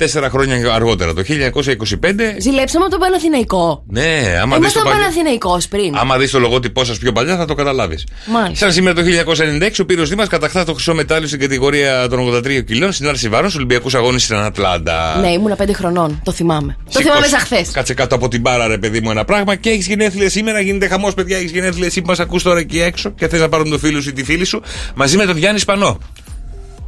τέσσερα 0.00 0.30
χρόνια 0.30 0.74
αργότερα, 0.74 1.14
το 1.14 1.22
1925. 1.22 2.36
Ζηλέψαμε 2.38 2.84
από 2.84 2.90
τον 2.90 3.00
Παναθηναϊκό. 3.00 3.84
Ναι, 3.86 4.38
άμα 4.42 4.58
δεις 4.58 4.72
το 4.72 4.80
Ήμασταν 4.80 4.82
παλιό. 4.82 4.98
Παναθηναϊκός 4.98 5.68
πριν. 5.68 5.96
Άμα 5.96 6.18
δεις 6.18 6.30
το 6.30 6.38
λογότυπό 6.38 6.84
σας 6.84 6.94
πιο 6.94 7.12
παλιά, 7.12 7.36
θα 7.36 7.44
το 7.44 7.54
καταλάβεις. 7.54 8.06
Μάλιστα. 8.26 8.64
Σαν 8.64 8.72
σήμερα 8.72 8.94
το 8.94 9.02
1996, 9.02 9.80
ο 9.80 9.84
Πύρρος 9.84 10.08
Δήμας 10.08 10.28
κατακτά 10.28 10.64
το 10.64 10.72
χρυσό 10.72 10.94
μετάλλιο 10.94 11.28
στην 11.28 11.40
κατηγορία 11.40 12.08
των 12.08 12.18
83 12.18 12.64
κιλών 12.64 12.92
στην 12.92 13.08
άρση 13.08 13.28
βάρων 13.28 13.48
στους 13.48 13.58
Ολυμπιακούς 13.58 13.94
Αγώνες 13.94 14.22
στην 14.22 14.36
Ατλάντα. 14.36 15.18
Ναι, 15.20 15.30
ήμουνα 15.30 15.56
πέντε 15.56 15.72
χρονών. 15.72 16.20
Το 16.24 16.32
θυμάμαι. 16.32 16.76
Το 16.92 17.00
θυμάμαι 17.00 17.26
σαν 17.26 17.40
χθες. 17.40 17.70
Κάτσε 17.70 17.94
κάτω 17.94 18.14
από 18.14 18.28
την 18.28 18.40
μπάρα, 18.40 18.66
ρε 18.66 18.78
παιδί 18.78 19.00
μου, 19.00 19.10
ένα 19.10 19.24
πράγμα. 19.24 19.54
Και 19.54 19.70
έχεις 19.70 19.86
γενέθλια 19.86 20.30
σήμερα, 20.30 20.60
γίνεται 20.60 20.88
χαμός, 20.88 21.14
παιδιά. 21.14 21.36
Έχεις 21.36 21.50
γενέθλια 21.50 21.86
εσύ 21.86 22.00
που 22.00 22.06
μας 22.06 22.20
ακούς 22.20 22.42
τώρα 22.42 22.58
εκεί 22.58 22.80
έξω 22.80 23.10
και 23.10 23.28
θες 23.28 23.40
να 23.40 23.48
πάρουν 23.48 23.70
το 23.70 23.78
φίλο 23.78 24.00
σου 24.00 24.08
ή 24.08 24.12
τη 24.12 24.24
φίλη 24.24 24.44
σου 24.44 24.62
μαζί 24.94 25.16
με 25.16 25.24
τον 25.24 25.36
Γιάννη 25.36 25.58
Σπανό. 25.58 25.98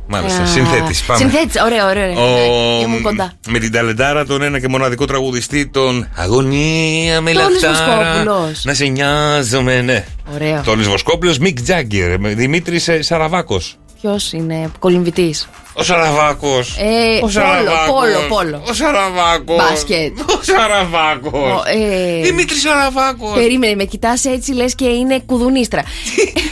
Μάλιστα, 0.06 0.46
συνθέτης. 0.46 1.02
Πάμε. 1.02 1.20
Συνθέτης, 1.20 1.62
ωραία, 1.62 1.88
ωραία. 1.88 2.08
ωραία. 2.08 2.46
Ο... 2.46 2.80
Ήμουν 2.82 3.02
κοντά. 3.02 3.32
Με 3.48 3.58
την 3.58 3.72
ταλεντάρα 3.72 4.26
τον 4.26 4.42
ένα 4.42 4.60
και 4.60 4.68
μοναδικό 4.68 5.04
τραγουδιστή, 5.04 5.66
τον 5.66 6.08
Αγωνία 6.16 7.20
με 7.20 7.32
Τόνις 7.32 7.62
λαχτάρα. 7.62 8.24
Βοσκόπουλος. 8.24 8.64
Να 8.64 8.74
σε 8.74 8.84
νοιάζομαι, 8.84 9.80
ναι. 9.80 10.04
Ωραίο. 10.34 10.62
Τόνι 10.64 10.82
Βοσκόπουλος, 10.82 11.38
Μικ 11.38 11.60
Τζάγκερ, 11.62 12.18
με 12.18 12.28
Δημήτρης 12.34 12.90
Σαραβάκος. 13.00 13.76
Ποιος 14.00 14.32
είναι, 14.32 14.70
κολυμβητής. 14.78 15.48
Ο 15.74 15.82
Σαραβάκος. 15.82 16.76
Ε, 16.78 17.16
ο 17.16 17.26
πόλο, 17.26 17.70
πόλο, 17.86 18.18
πόλο. 18.28 18.62
Ο 18.68 18.72
Σαραβάκος. 18.72 19.56
Μπάσκετ. 19.56 20.18
Ο 20.20 20.42
Σαραβάκος. 20.42 21.32
Ο, 21.34 21.62
ε, 21.66 22.22
Δημήτρης 22.22 22.60
Σαραβάκος. 22.60 23.32
Περίμενε, 23.34 23.74
με 23.74 23.84
κοιτάς 23.84 24.24
έτσι 24.24 24.52
λες 24.52 24.74
και 24.74 24.84
είναι 24.84 25.22
κουδουνίστρα. 25.26 25.82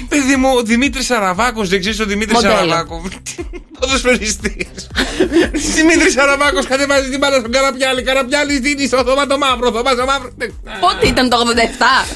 Παιδί 0.08 0.36
μου, 0.36 0.48
ο 0.56 0.62
Δημήτρης 0.62 1.06
Σαραβάκος. 1.06 1.68
Δεν 1.68 1.80
ξέρεις 1.80 1.98
τον 1.98 2.08
Δημήτρη 2.08 2.34
Μοντέλο. 2.34 2.52
Σαραβάκο. 2.54 3.02
Ποδοσφαιριστής. 3.80 4.86
Δημήτρης 5.74 6.12
Σαραβάκος 6.12 6.66
κατεβάζει 6.66 7.08
την 7.10 7.18
μπάλα 7.18 7.38
στον 7.38 7.50
Καραπιάλη. 7.52 8.02
Καραπιάλη 8.02 8.58
δίνει 8.58 8.86
στο 8.86 9.70
Θωμά 9.72 9.94
το 9.94 10.04
Μαύρο. 10.04 10.12
Θωμά 10.12 10.19
το 10.19 10.22
Μαύρο. 10.22 10.30
Πότε 10.80 11.06
ήταν 11.06 11.28
το 11.28 11.36
87. 11.36 12.06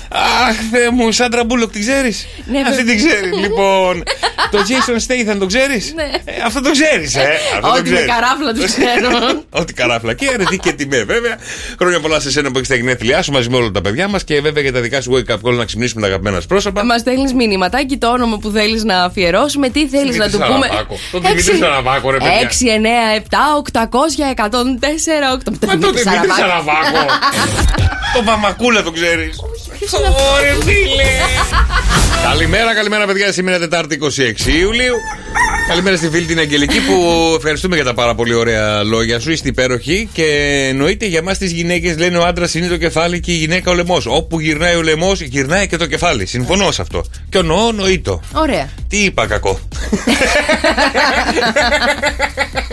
Αχ, 0.48 0.56
Θεέ 0.70 0.90
μου, 0.90 1.12
Σάντρα 1.12 1.44
Μπούλοκ, 1.44 1.70
την 1.70 1.80
ξέρεις; 1.80 2.26
Ναι, 2.46 2.58
Αυτή 2.58 2.70
βέβαια. 2.76 2.94
την 2.94 3.06
ξέρει. 3.06 3.32
λοιπόν, 3.40 4.02
το 4.50 4.58
Jason 4.68 4.94
Statham 5.06 5.36
το 5.38 5.46
ξέρεις; 5.46 5.92
Ναι. 5.94 6.10
αυτό 6.46 6.60
το 6.60 6.70
ξέρει, 6.70 6.93
ε. 6.94 7.22
Αυτό 7.54 7.60
το 7.60 7.68
Ό,τι 7.68 7.90
με 7.90 7.94
ξέρεις. 7.96 8.12
καράφλα 8.14 8.52
τους 8.52 8.64
ξέρω. 8.64 9.10
Ό,τι 9.60 9.72
καράφλα 9.72 10.14
και 10.14 10.30
αρετή 10.34 10.58
και 10.58 10.72
τιμέ, 10.72 11.04
βέβαια. 11.04 11.36
Χρόνια 11.78 12.00
πολλά 12.00 12.20
σε 12.20 12.28
εσένα 12.28 12.50
που 12.50 12.56
έχεις 12.56 12.68
τα 12.68 12.74
γενέθλιά 12.74 13.22
σου 13.22 13.32
μαζί 13.32 13.48
με 13.48 13.56
όλα 13.56 13.70
τα 13.70 13.80
παιδιά 13.80 14.08
μας 14.08 14.24
και 14.24 14.40
βέβαια 14.40 14.62
για 14.62 14.72
τα 14.72 14.80
δικά 14.80 15.00
σου 15.00 15.10
wake 15.14 15.32
up 15.32 15.36
call 15.44 15.52
να 15.54 15.64
ξυπνήσουμε 15.64 16.00
τα 16.00 16.06
αγαπημένα 16.06 16.40
σου 16.40 16.46
πρόσωπα. 16.46 16.84
Μα 16.84 16.98
στέλνεις 16.98 17.32
μηνυματάκι 17.34 17.96
το 17.96 18.08
όνομα 18.08 18.38
που 18.38 18.50
θέλεις 18.50 18.84
να 18.84 19.02
αφιερώσουμε, 19.04 19.68
τι 19.68 19.88
θέλεις 19.88 20.16
να 20.16 20.26
Δημήτρη 20.26 20.46
του 20.48 20.52
πούμε. 20.52 20.66
Σαραβάκο. 20.66 20.98
Το 21.12 21.18
Δημήτρη 21.20 21.56
Σαραβάκο, 21.56 22.10
ρε 22.10 22.16
παιδιά. 22.18 22.40
6, 22.40 22.68
9, 22.68 23.16
7, 23.16 23.36
800, 23.72 24.34
104, 24.34 24.50
8. 25.34 25.66
Μα 25.66 25.78
το 25.78 25.90
Δημήτρη 25.92 26.30
Σαραβάκο. 26.38 27.02
Το 28.14 28.24
Βαμακούλα 28.24 28.82
το 28.82 28.90
ξέρεις. 28.90 29.36
Ωραία, 30.36 30.54
φίλε. 30.64 31.04
Καλημέρα, 32.24 32.74
καλημέρα, 32.74 33.06
παιδιά. 33.06 33.32
Σήμερα 33.32 33.58
Τετάρτη 33.58 33.98
26 34.02 34.46
Ιουλίου. 34.46 34.94
Καλημέρα 35.68 35.96
στη 35.96 36.08
φίλη 36.08 36.24
την 36.26 36.38
Αγγελική 36.38 36.80
που 36.86 37.32
ευχαριστούμε 37.36 37.74
για 37.74 37.84
τα 37.84 37.94
πάρα 37.94 38.14
πολύ 38.14 38.34
ωραία 38.34 38.82
λόγια 38.82 39.20
σου. 39.20 39.30
Είστε 39.30 39.48
υπέροχοι 39.48 40.08
και 40.12 40.24
εννοείται 40.68 41.06
για 41.06 41.18
εμάς 41.18 41.38
τις 41.38 41.52
γυναίκες 41.52 41.98
λένε 41.98 42.18
ο 42.18 42.24
άντρας 42.24 42.54
είναι 42.54 42.66
το 42.66 42.76
κεφάλι 42.76 43.20
και 43.20 43.32
η 43.32 43.34
γυναίκα 43.34 43.70
ο 43.70 43.74
λαιμός. 43.74 44.06
Όπου 44.06 44.40
γυρνάει 44.40 44.74
ο 44.74 44.82
λαιμός, 44.82 45.20
γυρνάει 45.20 45.66
και 45.66 45.76
το 45.76 45.86
κεφάλι. 45.86 46.26
Συμφωνώ 46.26 46.70
σε 46.70 46.82
αυτό. 46.82 47.04
Και 47.28 47.38
ο 47.38 47.42
νοώ 47.42 47.72
νοήτο. 47.72 48.20
Ωραία. 48.32 48.68
Τι 48.88 48.96
είπα 48.96 49.26
κακό; 49.26 49.60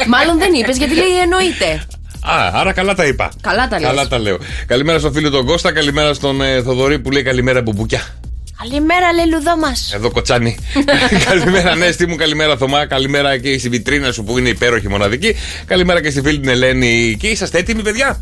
Μάλλον 0.07 0.37
δεν 0.39 0.53
είπες 0.53 0.77
γιατί 0.77 0.95
λέει 0.95 1.19
εννοείται. 1.21 1.85
Α, 2.21 2.51
άρα 2.53 2.73
καλά 2.73 2.93
τα 2.95 3.05
είπα. 3.05 3.31
Καλά 3.41 3.67
τα 3.67 3.79
λες. 3.79 3.89
Καλά 3.89 4.07
τα 4.07 4.19
λέω. 4.19 4.37
Καλημέρα 4.65 4.99
στον 4.99 5.13
φίλο 5.13 5.29
τον 5.29 5.45
Κώστα, 5.45 5.71
καλημέρα 5.71 6.13
στον 6.13 6.41
ε, 6.41 6.61
Θοδωρή 6.61 6.99
που 6.99 7.11
λέει 7.11 7.23
καλημέρα 7.23 7.61
μπουμπουκιά. 7.61 8.20
Καλημέρα, 8.63 9.13
λελουδό 9.13 9.57
μας. 9.57 9.93
Εδώ 9.93 10.11
κοτσάνι. 10.11 10.57
καλημέρα, 11.29 11.75
Νέστη 11.75 12.07
μου. 12.07 12.15
Καλημέρα, 12.15 12.57
Θωμά. 12.57 12.85
Καλημέρα 12.85 13.37
και 13.37 13.57
στη 13.57 13.69
βιτρίνα 13.69 14.11
σου 14.11 14.23
που 14.23 14.37
είναι 14.37 14.49
υπέροχη 14.49 14.89
μοναδική. 14.89 15.35
Καλημέρα 15.65 16.01
και 16.01 16.09
στη 16.09 16.21
φίλη 16.21 16.39
την 16.39 16.49
Ελένη. 16.49 17.17
Και 17.19 17.27
είσαστε 17.27 17.57
έτοιμοι, 17.57 17.81
παιδιά; 17.81 18.21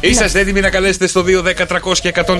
Είσαστε 0.00 0.40
έτοιμοι 0.40 0.60
να 0.60 0.70
καλέσετε 0.70 1.06
στο 1.06 1.24
210 1.26 1.66
300 1.66 1.98
και 2.00 2.12
104 2.14 2.30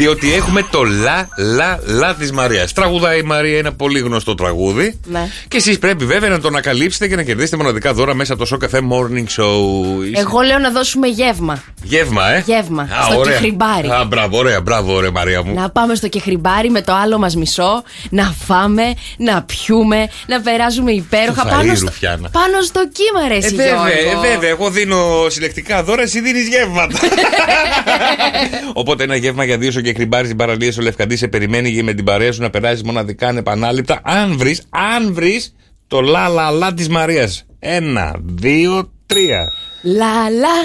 Διότι 0.00 0.34
έχουμε 0.34 0.62
το 0.70 0.82
λα 0.84 1.28
λα 1.36 1.78
λα 1.86 2.14
της 2.14 2.32
Μαρίας. 2.32 2.72
Τραγουδάει 2.72 3.18
η 3.18 3.22
Μαρία 3.22 3.58
ένα 3.58 3.72
πολύ 3.72 3.98
γνωστό 3.98 4.34
τραγούδι. 4.34 5.00
Ναι. 5.04 5.28
Και 5.48 5.56
εσείς 5.56 5.78
πρέπει 5.78 6.04
βέβαια 6.04 6.28
να 6.28 6.40
το 6.40 6.48
ανακαλύψετε 6.48 7.08
και 7.08 7.16
να 7.16 7.22
κερδίσετε 7.22 7.56
μοναδικά 7.56 7.92
δώρα 7.94 8.14
μέσα 8.14 8.32
από 8.32 8.46
το 8.46 8.56
Show 8.60 8.64
Cafe 8.64 8.78
Morning 8.78 9.24
Show. 9.42 10.04
Είσαι- 10.10 10.20
Εγώ 10.20 10.40
λέω 10.40 10.58
να 10.58 10.70
δώσουμε 10.70 11.06
γεύμα. 11.06 11.62
Γεύμα, 11.82 12.30
ε; 12.30 12.42
Γεύμα, 12.46 12.82
Α, 12.82 13.02
στο 13.04 13.18
ωραία. 13.18 13.32
κεχριμπάρι. 13.34 13.88
Α, 13.88 14.04
μπράβο, 14.08 14.38
ωραία, 14.38 14.60
μπράβο, 14.60 14.94
ωραία, 14.94 15.10
Μαρία 15.10 15.42
μου. 15.42 15.54
Να 15.54 15.70
πάμε 15.70 15.94
στο 15.94 16.08
κεχριμπάρι 16.08 16.70
με 16.70 16.80
το 16.82 16.92
άλλο 16.94 17.18
μας 17.18 17.36
μισό, 17.36 17.82
να 18.10 18.34
φάμε, 18.46 18.82
να 19.16 19.42
πιούμε, 19.42 20.08
να 20.26 20.40
περάσουμε 20.40 20.92
υπέροχα 20.92 21.42
Του 21.42 21.48
πάνω 21.48 21.72
φαΐ, 21.72 21.76
στο, 21.76 21.86
Ρουφιάνα. 21.86 22.28
πάνω 22.30 22.60
στο 22.62 22.80
κύμα, 22.92 23.28
ρε, 23.28 23.34
Ε, 23.34 23.36
εσύ, 23.36 23.54
βέβαια, 23.54 23.72
Γιώργο. 23.74 24.24
ε, 24.26 24.30
βέβαια. 24.30 24.48
Εγώ 24.50 24.70
δίνω 24.70 25.26
συλλεκτικά 25.28 25.82
δώρα, 25.82 26.02
εσύ 26.02 26.20
δίνεις 26.20 26.48
γεύματα. 26.48 26.98
Οπότε 28.80 29.02
ένα 29.04 29.16
γεύμα 29.16 29.44
για 29.44 29.58
δύο 29.58 29.70
στο 29.70 29.80
και 29.90 29.96
κρυμπάρι 29.96 30.24
στην 30.24 30.36
παραλία 30.36 30.72
στο 30.72 30.82
Λευκαντή 30.82 31.16
σε 31.16 31.28
περιμένει 31.28 31.72
και 31.72 31.82
με 31.82 31.92
την 31.92 32.04
παρέα 32.04 32.32
σου 32.32 32.42
να 32.42 32.50
περάσει 32.50 32.84
μοναδικά 32.84 33.28
ανεπανάληπτα. 33.28 34.00
Αν 34.02 34.38
βρει, 34.38 34.58
αν 34.70 35.14
βρει 35.14 35.42
το 35.86 36.00
λα 36.00 36.28
λα 36.28 36.50
λα 36.50 36.74
τη 36.74 36.90
Μαρία. 36.90 37.30
Ένα, 37.58 38.16
δύο, 38.24 38.92
τρία. 39.06 39.52
Λα 39.82 40.30
λα 40.30 40.56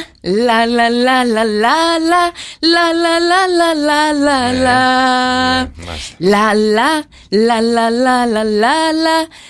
λα 0.46 0.65
λα 0.65 0.89
λα 0.89 1.24
λα 1.24 1.44
λα 1.44 1.75
λα 2.00 2.24
λα 2.62 2.86
λα 3.00 3.41
λα 3.58 3.74
λα 3.86 4.13
λα 4.13 4.51
λα 4.53 5.62
ναι, 5.62 5.70
μάλιστα. 5.86 6.15
Λα 6.17 6.53
λα 6.53 7.03
λα 7.29 7.62
λα 7.62 8.25
λα 8.25 8.44
λα 8.44 8.44
λα 8.44 8.84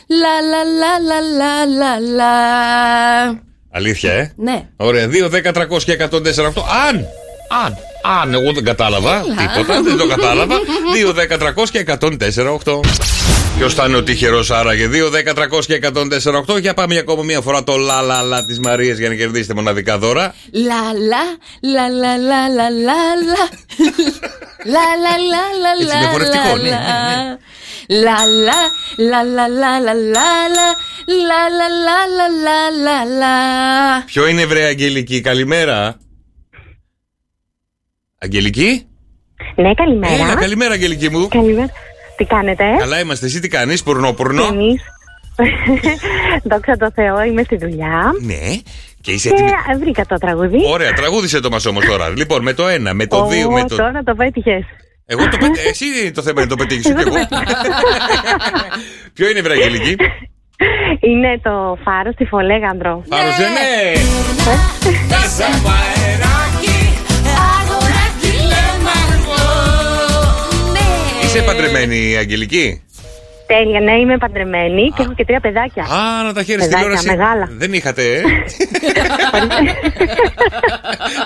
λα 0.07 0.35
λα 0.39 0.63
λα 0.79 0.99
λα 0.99 0.99
λα 0.99 1.19
λα 1.37 1.65
λα 1.67 1.99
λα 1.99 3.43
Αλήθεια, 3.71 4.13
ε. 4.13 4.33
Ναι. 4.35 4.67
Ωραία, 4.75 5.07
2, 5.07 5.29
10, 5.29 5.53
300 5.53 5.83
και 5.83 5.97
148. 5.99 6.13
Αν, 6.87 7.05
αν, 7.65 7.77
αν, 8.21 8.33
εγώ 8.33 8.51
δεν 8.53 8.63
κατάλαβα 8.63 9.21
τίποτα, 9.21 9.81
δεν 9.81 9.97
το 9.97 10.07
κατάλαβα. 10.07 10.55
2, 11.05 11.13
10, 11.13 11.37
300 11.37 11.69
και 11.71 11.85
104, 11.99 12.59
8. 12.63 12.79
Ποιο 13.57 13.69
θα 13.69 13.85
είναι 13.87 13.97
ο 13.97 14.03
τυχερό 14.03 14.45
άραγε, 14.49 14.89
2, 14.91 15.31
10, 15.31 15.33
300 15.33 15.65
και 15.65 15.79
104, 15.93 16.55
8. 16.55 16.61
Για 16.61 16.73
πάμε 16.73 16.93
για 16.93 17.01
ακόμα 17.01 17.23
μία 17.23 17.41
φορά 17.41 17.63
το 17.63 17.75
λα 17.77 18.01
λα 18.01 18.21
λα 18.21 18.45
τη 18.45 18.59
Μαρία 18.59 18.93
για 18.93 19.09
να 19.09 19.15
κερδίσετε 19.15 19.53
μοναδικά 19.53 19.97
δώρα. 19.97 20.35
Λα 20.51 20.81
λα 21.09 21.23
λα 21.73 21.89
λα 21.89 22.17
λα 22.17 22.49
λα 22.49 22.69
λα 22.69 22.99
λα 23.27 23.43
Λα 24.65 24.85
λα 25.03 25.15
λα 25.31 25.43
λα 25.61 25.71
Έτσι, 25.75 25.87
λα 25.87 25.97
είναι 25.97 26.11
χορευτικό, 26.11 26.55
λα 26.55 26.57
ναι, 26.57 26.69
ναι, 26.69 27.23
ναι. 27.23 27.37
Λα 27.87 28.25
λα 28.25 28.61
λα 28.97 29.23
λα 29.23 29.47
λα 29.47 29.79
λα 29.79 29.93
λα 29.93 29.93
λα 29.93 30.67
Λα 31.29 31.41
λα 31.57 31.67
λα 31.85 31.99
λα 32.15 32.27
λα 32.43 32.59
λα 32.83 33.17
λα 33.19 34.03
Ποιο 34.05 34.27
είναι 34.27 34.45
βρε 34.45 34.63
Αγγελική, 34.65 35.21
καλημέρα. 35.21 35.99
Αγγελική; 38.17 38.87
Ναι, 39.55 39.73
καλημέρα. 39.73 40.13
Έλα, 40.13 40.35
καλημέρα 40.35 40.73
Αγγελική 40.73 41.09
μου. 41.09 41.27
Καλημέρα. 41.27 41.69
Τι 42.17 42.25
κάνετε, 42.25 42.63
Καλά 42.79 42.99
είμαστε, 42.99 43.25
εσύ 43.25 43.39
τι 43.39 43.47
κάνεις, 43.47 43.83
πουρνό, 43.83 44.13
πουρνό; 44.13 44.43
εμείς. 44.43 44.81
Δόξα 46.49 46.77
τω 46.77 46.91
Θεώ, 46.91 47.23
είμαι 47.23 47.43
στη 47.43 47.57
δουλειά. 47.57 48.11
Ναι, 48.21 48.55
και 49.01 49.11
είσαι 49.11 49.29
έτοιμη. 49.29 49.49
Και 49.49 49.77
βρήκα 49.79 50.05
το 50.05 50.15
τραγούδι. 50.15 50.57
Ωραία, 50.71 50.93
τραγούδισε 50.93 51.39
το 51.39 51.49
μας 51.49 51.65
όμως 51.65 51.85
τώρα. 51.85 52.09
Λοιπόν, 52.09 52.41
με 52.43 52.53
το 52.53 52.67
ένα, 52.67 52.93
με 52.93 53.07
το 53.07 53.17
Ω, 53.17 53.27
δύο, 53.27 53.51
με 53.51 53.63
το. 53.63 53.75
Τώρα 53.75 54.03
το 54.03 54.15
πέτυχες. 54.15 54.63
Εγώ 55.05 55.29
το 55.29 55.37
πετύχω. 55.37 55.67
Εσύ 55.69 56.11
το 56.11 56.21
θέμα 56.21 56.41
είναι 56.41 56.49
το 56.49 56.55
πετύχεις, 56.55 56.85
ούτε 56.85 57.01
εγώ. 57.01 57.15
Ποιο 59.13 59.29
είναι 59.29 59.39
η 59.39 59.41
Βραγγελική. 59.41 59.95
Είναι 61.09 61.39
το 61.43 61.77
φάρο 61.83 62.11
στη 62.11 62.25
Φολέγανδρο. 62.25 63.03
Φάρος, 63.09 63.37
ε, 63.37 63.41
ναι. 63.41 63.93
Είσαι 71.35 71.43
παντρεμένη, 71.43 72.15
Αγγελική; 72.17 72.81
Τέλεια, 73.47 73.79
ναι, 73.79 73.91
είμαι 73.99 74.17
παντρεμένη 74.17 74.91
και 74.95 75.01
έχω 75.01 75.13
και 75.13 75.25
τρία 75.25 75.39
παιδάκια. 75.39 75.83
Α, 75.83 76.23
να 76.23 76.33
τα 76.33 76.43
χαίρεσαι 76.43 76.67
Παιδάκια, 76.67 76.97
τηλεόραση. 76.97 77.07
μεγάλα. 77.07 77.49
Δεν 77.51 77.73
είχατε, 77.73 78.15
ε; 78.15 78.21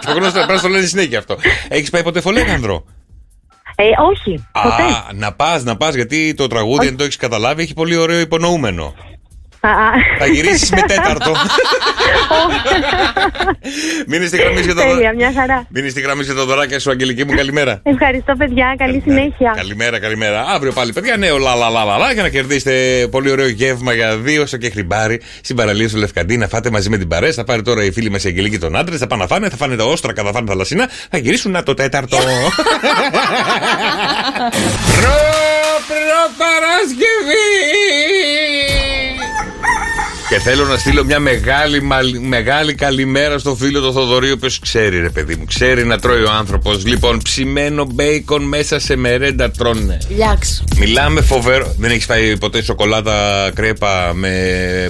το 0.05 0.11
γνωστό, 0.11 0.39
πρέπει 0.39 0.53
να 0.53 0.61
το 0.61 0.67
λένε 0.67 0.85
συνέχεια 0.85 1.17
αυτό. 1.17 1.37
Έχεις 1.67 1.89
πάει 1.89 2.03
ποτέ 2.03 2.21
φωλέγανδρο. 2.21 2.85
Ε, 3.75 3.83
όχι, 4.11 4.47
ποτέ. 4.51 4.83
Α, 4.83 5.05
να 5.13 5.33
πας, 5.33 5.63
να 5.63 5.77
πας, 5.77 5.95
γιατί 5.95 6.33
το 6.33 6.47
τραγούδι, 6.47 6.87
αν 6.87 6.97
το 6.97 7.03
έχεις 7.03 7.15
καταλάβει, 7.15 7.61
έχει 7.61 7.73
πολύ 7.73 7.95
ωραίο 7.95 8.19
υπονοούμενο. 8.19 8.95
Α, 9.61 9.69
α. 9.69 9.73
Θα 10.19 10.25
γυρίσεις 10.25 10.69
με 10.71 10.81
τέταρτο. 10.81 11.31
Μείνε 14.07 14.25
στη 14.25 14.37
γραμμή 14.37 14.61
για 14.61 14.75
το 14.75 14.81
Τέλεια, 14.81 15.13
μια 15.15 15.31
χαρά. 15.35 15.65
Μείνε 15.69 15.89
στη 15.89 16.01
γραμμή 16.01 16.23
για 16.23 16.33
το 16.33 16.45
δωράκι 16.45 16.77
σου, 16.77 16.91
Αγγελική 16.91 17.25
μου, 17.25 17.35
καλημέρα. 17.35 17.79
Ευχαριστώ, 17.83 18.33
παιδιά. 18.37 18.75
Καλή 18.77 19.01
συνέχεια. 19.05 19.53
Καλημέρα, 19.55 19.99
καλημέρα. 19.99 20.45
Αύριο 20.47 20.71
πάλι, 20.71 20.93
παιδιά, 20.93 21.17
νέο 21.17 21.37
λα 21.37 21.55
λα 21.55 21.69
λα 21.69 21.83
λα, 21.83 21.97
λα 21.97 22.11
για 22.11 22.21
να 22.21 22.29
κερδίσετε 22.29 23.07
πολύ 23.11 23.31
ωραίο 23.31 23.47
γεύμα 23.47 23.93
για 23.93 24.17
δύο 24.17 24.45
στο 24.45 24.57
και 24.57 24.69
χρυμπάρι 24.69 25.21
στην 25.41 25.55
παραλία 25.55 25.87
στο 25.89 25.97
Λευκαντή 25.97 26.37
να 26.37 26.47
φάτε 26.47 26.69
μαζί 26.71 26.89
με 26.89 26.97
την 26.97 27.07
παρέα. 27.07 27.31
Θα 27.31 27.43
πάρει 27.43 27.61
τώρα 27.61 27.83
η 27.83 27.91
φίλη 27.91 28.09
μας 28.09 28.23
η 28.23 28.27
Αγγελική 28.27 28.57
τον 28.57 28.75
άντρε, 28.75 28.97
θα 28.97 29.07
πάνε 29.07 29.21
να 29.21 29.27
φάνε, 29.27 29.49
θα 29.49 29.57
φάνε 29.57 29.75
τα 29.75 29.83
όστρακα, 29.83 30.23
θα 30.23 30.31
φάνε 30.31 30.47
τα 30.47 30.55
λασινά, 30.55 30.89
θα 31.09 31.17
γυρίσουν 31.17 31.51
να 31.51 31.63
το 31.63 31.73
τέταρτο. 31.73 32.17
Προ, 34.97 35.15
προ 35.87 36.21
Παρασκευή! 36.37 38.48
Και 40.29 40.39
θέλω 40.39 40.65
να 40.65 40.77
στείλω 40.77 41.03
μια 41.05 41.19
μεγάλη, 41.19 41.81
μαλ- 41.81 42.17
μεγάλη 42.19 42.73
καλημέρα 42.73 43.37
στο 43.39 43.55
φίλο 43.55 43.81
του 43.81 43.93
Θοδωρή, 43.93 44.29
ο 44.29 44.33
οποίος 44.33 44.59
ξέρει, 44.59 44.99
ρε 45.01 45.09
παιδί 45.09 45.35
μου, 45.35 45.45
ξέρει 45.45 45.85
να 45.85 45.99
τρώει 45.99 46.21
ο 46.23 46.31
άνθρωπος. 46.31 46.85
Λοιπόν, 46.85 47.19
ψημένο 47.23 47.85
μπέικον 47.93 48.43
μέσα 48.43 48.79
σε 48.79 48.95
μερέντα 48.95 49.51
τρώνε. 49.51 49.97
Λιάξ. 50.15 50.63
Μιλάμε 50.77 51.21
φοβερό. 51.21 51.75
Δεν 51.77 51.91
έχεις 51.91 52.05
φάει 52.05 52.37
ποτέ 52.37 52.61
σοκολάτα 52.63 53.51
κρέπα 53.55 54.11
με 54.13 54.29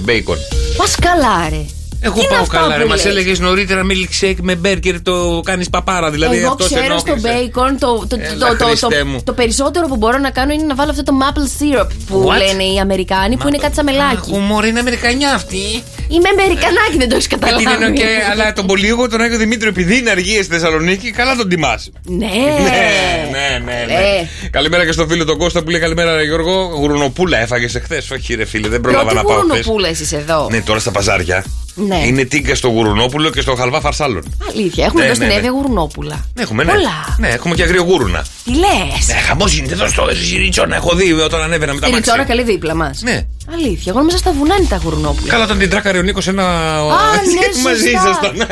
μπέικον; 0.02 0.36
Πας 0.76 0.94
καλά, 1.00 1.48
ρε. 1.48 1.64
Εγώ 2.02 2.14
Τι 2.14 2.20
είναι 2.20 2.28
πάω 2.28 2.40
αυτά 2.40 2.58
καλά, 2.58 2.76
ρε. 2.76 2.82
που 2.82 2.88
Μας 2.88 3.04
λες; 3.04 3.12
έλεγες 3.12 3.38
νωρίτερα 3.38 3.82
milkshake 3.90 4.36
με 4.42 4.54
μπέργκερ 4.54 5.02
το 5.02 5.40
κάνεις 5.44 5.70
παπάρα. 5.70 6.10
Δηλαδή 6.10 6.36
Εγώ 6.38 6.48
αυτό 6.50 6.64
ξέρω 6.64 6.98
στο 6.98 7.16
μπέικον 7.20 7.78
το, 7.78 8.06
το, 8.08 8.16
Έλα, 8.20 8.48
το, 8.48 8.56
το, 8.56 8.64
Χριστέ 8.66 8.98
το, 8.98 9.06
μου. 9.06 9.22
το 9.24 9.32
περισσότερο 9.32 9.86
που 9.86 9.96
μπορώ 9.96 10.18
να 10.18 10.30
κάνω 10.30 10.52
είναι 10.52 10.62
να 10.64 10.74
βάλω 10.74 10.90
αυτό 10.90 11.02
το 11.02 11.12
maple 11.22 11.62
syrup 11.80 11.86
που 12.06 12.28
What? 12.28 12.36
λένε 12.36 12.62
οι 12.64 12.78
Αμερικάνοι 12.78 13.36
που 13.36 13.48
είναι 13.48 13.56
κάτι 13.58 13.74
σαν 13.74 13.84
μελάκι. 13.84 14.30
Χουμόρ 14.30 14.66
είναι 14.66 14.78
Αμερικανιά 14.80 15.32
αυτή. 15.34 15.82
Είμαι 16.08 16.28
Αμερικανάκι, 16.38 16.96
δεν 16.98 17.08
το 17.08 17.14
έχεις 17.16 17.26
Γιατί 17.26 17.62
είναι 17.62 17.70
καταλάβει. 17.72 17.96
και, 17.96 18.06
αλλά 18.32 18.52
τον 18.52 18.66
Πολύγο, 18.66 19.08
τον 19.08 19.20
Άγιο 19.20 19.38
Δημήτριο, 19.38 19.68
επειδή 19.68 19.98
είναι 19.98 20.10
αργία 20.10 20.42
στη 20.42 20.52
Θεσσαλονίκη, 20.52 21.10
καλά 21.10 21.36
τον 21.36 21.48
τιμάς. 21.48 21.90
Ναι, 22.04 22.26
Ναι, 22.26 22.90
ναι, 23.30 23.58
ναι, 23.64 23.84
ναι. 23.86 23.92
Ε. 23.92 24.48
Καλημέρα 24.50 24.86
και 24.86 24.92
στο 24.92 25.06
φίλο 25.06 25.24
τον 25.24 25.38
Κώστα 25.38 25.62
που 25.62 25.70
λέει 25.70 25.80
καλημέρα, 25.80 26.16
ρε 26.16 26.24
Γιώργο. 26.24 26.64
Γουρνοπούλα 26.76 27.38
έφαγες 27.38 27.74
εχθές. 27.74 28.10
Όχι, 28.10 28.34
ρε 28.34 28.44
φίλε, 28.44 28.68
δεν 28.68 28.80
πρόλαβα 28.80 29.02
Πρώτη 29.04 29.16
να 29.16 29.22
πάω 29.24 29.36
χθες. 29.36 29.48
γουρνοπούλα 29.48 29.88
εσείς 29.88 30.12
εδώ. 30.12 30.48
Ναι, 30.50 30.60
τώρα 30.60 30.78
στα 30.78 30.90
παζάρια. 30.90 31.44
Ναι. 31.74 32.06
Είναι 32.06 32.24
τίγκα 32.24 32.54
στο 32.54 32.68
γουρνόπουλο 32.68 33.30
και 33.30 33.40
στο 33.40 33.54
χαλβά 33.54 33.80
φαρσάλων. 33.80 34.34
Αλήθεια, 34.50 34.84
έχουμε 34.84 35.00
Ναι, 35.00 35.06
εδώ 35.06 35.14
στην 35.14 35.26
ναι, 35.26 35.32
ναι. 35.32 35.38
Εύη 35.38 35.48
γουρνόπουλα. 35.48 36.24
Έχουμε, 36.38 36.64
ναι. 36.64 36.72
Πολλά. 36.72 37.16
Ναι, 37.18 37.28
έχουμε 37.28 37.54
και 37.54 37.62
αγριογούρουνα. 37.62 38.24
Τι 38.44 38.50
λες; 38.50 39.06
Ναι, 39.06 39.14
χαμός 39.14 39.52
γίνεται 39.52 39.74
εδώ 39.74 39.88
στο 39.88 40.06
Ριτσόνα. 40.38 40.76
Έχω 40.76 40.94
δει 40.94 41.12
όταν 41.12 41.42
ανέβαινα 41.42 41.72
με 41.74 41.80
τα 41.80 41.86
Την 41.86 41.94
μάξι. 41.94 42.10
Ιτσόρα 42.10 42.24
καλή 42.28 42.42
δίπλα 42.42 42.74
μας. 42.74 43.00
Ναι. 43.02 43.26
Αλήθεια, 43.52 43.92
εγώ 43.94 44.04
μέσα 44.04 44.16
στα 44.18 44.32
βουνά 44.32 44.54
είναι 44.58 44.66
τα 44.68 44.80
γουρνόπουλα. 44.84 45.32
Καλά, 45.32 45.44
όταν 45.44 45.58
την 45.58 45.70
τράκαρε 45.70 45.98
ο 45.98 46.02
Νίκος 46.02 46.28
ένα. 46.28 46.42
ναι, 46.82 47.62
Μαζί 47.62 47.90
σωστά. 47.90 48.00
ήσασταν. 48.00 48.48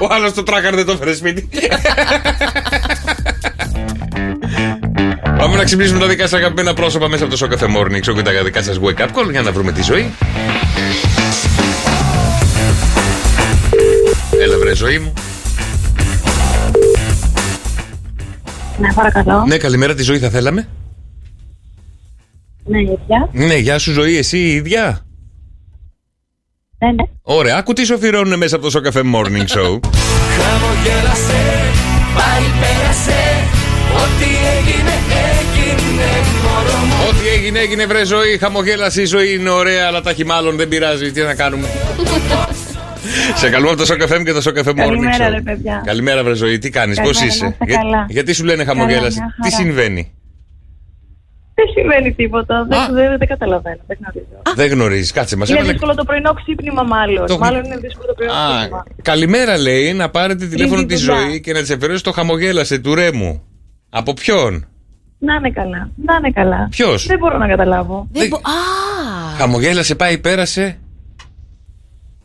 ο 0.02 0.06
άλλος 0.14 0.32
το 0.32 0.42
τράκαρε 0.42 0.76
δεν 0.76 0.86
το 0.86 0.92
έφερε 0.92 1.14
σπίτι. 1.14 1.48
Πάμε 5.38 5.56
να 5.56 5.64
ξυπνήσουμε 5.64 5.98
τα 5.98 6.06
δικά 6.06 6.22
σας 6.22 6.32
αγαπημένα 6.38 6.74
πρόσωπα 6.74 7.08
μέσα 7.08 7.22
από 7.22 7.32
το 7.32 7.38
Σοκαφέ 7.38 7.66
Morning 7.76 8.10
Show 8.10 8.14
και 8.14 8.22
τα 8.22 8.42
δικά 8.44 8.62
σας 8.62 8.78
wake 8.82 9.00
up 9.00 9.06
call 9.06 9.30
για 9.30 9.42
να 9.42 9.52
βρούμε 9.52 9.72
τη 9.72 9.82
ζωή. 9.82 10.12
Έλα, 14.70 14.78
βρε 14.78 14.86
ζωή 14.86 14.98
μου. 14.98 15.12
Ναι, 18.78 18.92
παρακαλώ. 18.92 19.44
Ναι, 19.46 19.56
καλημέρα, 19.56 19.94
τη 19.94 20.02
ζωή 20.02 20.18
θα 20.18 20.28
θέλαμε. 20.28 20.68
Ναι, 22.64 22.80
ίδια. 22.80 23.28
Ναι, 23.32 23.56
γεια 23.56 23.78
σου, 23.78 23.92
ζωή, 23.92 24.16
εσύ 24.16 24.38
η 24.38 24.54
ίδια. 24.54 25.00
Ναι, 26.78 26.88
ναι. 26.92 27.04
Ωραία, 27.22 27.56
άκου 27.56 27.72
τι 27.72 27.84
σου 27.84 27.94
αφιερώνουν 27.94 28.38
μέσα 28.38 28.54
από 28.54 28.64
το 28.64 28.70
Σοκαφέ 28.70 29.02
Morning 29.14 29.46
Show. 29.56 29.80
Ό,τι 37.08 37.28
έγινε, 37.34 37.58
έγινε 37.58 37.86
βρε 37.86 38.04
ζωή. 38.04 38.38
Χαμογέλασε 38.38 39.02
η 39.02 39.04
ζωή 39.04 39.34
είναι 39.34 39.50
ωραία, 39.50 39.86
αλλά 39.86 40.00
τα 40.00 40.10
έχει 40.10 40.24
μάλλον 40.24 40.56
δεν 40.56 40.68
πειράζει. 40.68 41.12
Τι 41.12 41.20
να 41.20 41.34
κάνουμε. 41.34 41.68
Σε 43.34 43.50
καλούμε 43.50 43.70
από 43.70 43.78
το 43.78 43.84
Σοκαφέ 43.86 44.22
και 44.22 44.32
το 44.32 44.40
Σοκαφέ 44.40 44.70
Morning 44.70 44.76
Καλημέρα, 44.76 45.28
Show. 45.28 45.32
ρε, 45.32 45.40
παιδιά. 45.40 45.82
Καλημέρα, 45.86 46.24
βρε 46.24 46.34
ζωή. 46.34 46.58
Τι 46.58 46.70
κάνεις, 46.70 47.00
πώς 47.00 47.18
Καλημέρα, 47.18 47.26
είσαι. 47.34 47.44
να 47.44 47.50
είστε 47.50 47.64
Για- 47.64 47.76
καλά. 47.76 48.06
γιατί 48.08 48.32
σου 48.32 48.44
λένε 48.44 48.64
χαμογέλασε, 48.64 49.18
Καλά, 49.18 49.34
μια 49.38 49.48
τι 49.48 49.54
χαρά. 49.54 49.62
συμβαίνει; 49.64 50.12
Δεν 51.54 51.64
συμβαίνει 51.76 52.12
τίποτα. 52.14 52.58
Α. 52.58 52.64
Δεν, 52.64 52.94
δεν, 52.94 53.18
δεν 53.18 53.28
καταλαβαίνω. 53.28 53.80
Δεν 53.86 53.98
γνωρίζω. 54.00 54.42
Δεν 54.54 54.70
γνωρίζεις, 54.70 55.12
κάτσε 55.12 55.36
μας. 55.36 55.48
είναι 55.48 55.62
δύσκολο 55.62 55.94
το 55.94 56.04
πρωινό 56.04 56.32
ξύπνημα, 56.32 56.82
μάλλον. 56.82 57.26
Το- 57.26 57.38
Μάλλον 57.38 57.64
είναι 57.64 57.76
δύσκολο 57.76 58.06
το 58.06 58.14
πρωινό 58.14 58.32
Α, 58.32 58.58
ξύπνημα. 58.58 58.84
καλημέρα 59.02 59.58
λέει 59.58 59.92
να 59.92 60.10
πάρετε 60.10 60.46
τηλέφωνο 60.46 60.84
τη 60.84 60.94
δουλειά. 60.96 61.14
ζωή 61.20 61.40
και 61.40 61.52
να 61.52 61.60
της 61.60 61.70
αφιερώσει 61.70 62.02
το 62.02 62.12
χαμογέλασε 62.12 62.78
του 62.78 62.94
Ρέμου. 62.94 63.42
Από 63.90 64.12
ποιον; 64.14 64.66
Να 65.18 65.34
είναι 65.34 65.50
καλά. 65.50 65.90
Να 66.06 66.14
είναι 66.16 66.30
καλά. 66.34 66.66
Ποιος; 66.70 67.06
Δεν 67.06 67.18
μπορώ 67.18 67.38
να 67.38 67.46
καταλάβω. 67.48 68.08
Δεν 68.12 68.28
μπο- 68.28 68.36
Α! 68.36 68.40
Χαμογέλασε, 69.38 69.94
πάει, 69.94 70.18
πέρασε. 70.18 70.78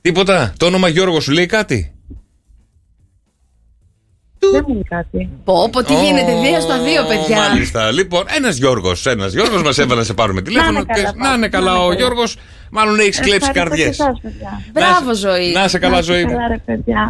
Τίποτα. 0.06 0.54
Το 0.58 0.66
όνομα 0.66 0.88
Γιώργος 0.88 1.24
σου 1.24 1.32
λέει 1.32 1.46
κάτι. 1.46 1.95
Δεν 4.52 4.84
κάτι. 4.90 5.30
Πω, 5.44 5.70
πω, 5.72 5.84
τι 5.84 5.94
γίνεται, 5.94 6.40
δύο 6.42 6.60
στα 6.60 6.78
δύο, 6.80 7.04
παιδιά. 7.08 7.38
Μάλιστα. 7.38 7.92
Λοιπόν, 7.92 8.24
ένας 8.36 8.58
Γιώργος, 8.58 9.06
ένας 9.06 9.34
Γιώργος 9.34 9.62
μας 9.62 9.78
έβαλε 9.78 10.00
να 10.00 10.06
σε 10.06 10.14
πάρουμε 10.14 10.42
τηλέφωνο. 10.42 10.86
Να 11.16 11.34
είναι 11.34 11.48
καλά 11.48 11.84
ο 11.84 11.94
Γιώργος. 11.94 12.36
Μάλλον 12.78 13.00
έχει 13.00 13.22
κλέψει 13.22 13.52
καρδιές. 13.52 13.98
Μπράβο, 14.74 15.14
ζωή. 15.14 15.52
Να 15.52 15.68
σε 15.68 15.80
καλά, 15.80 16.02
ζωή. 16.02 16.26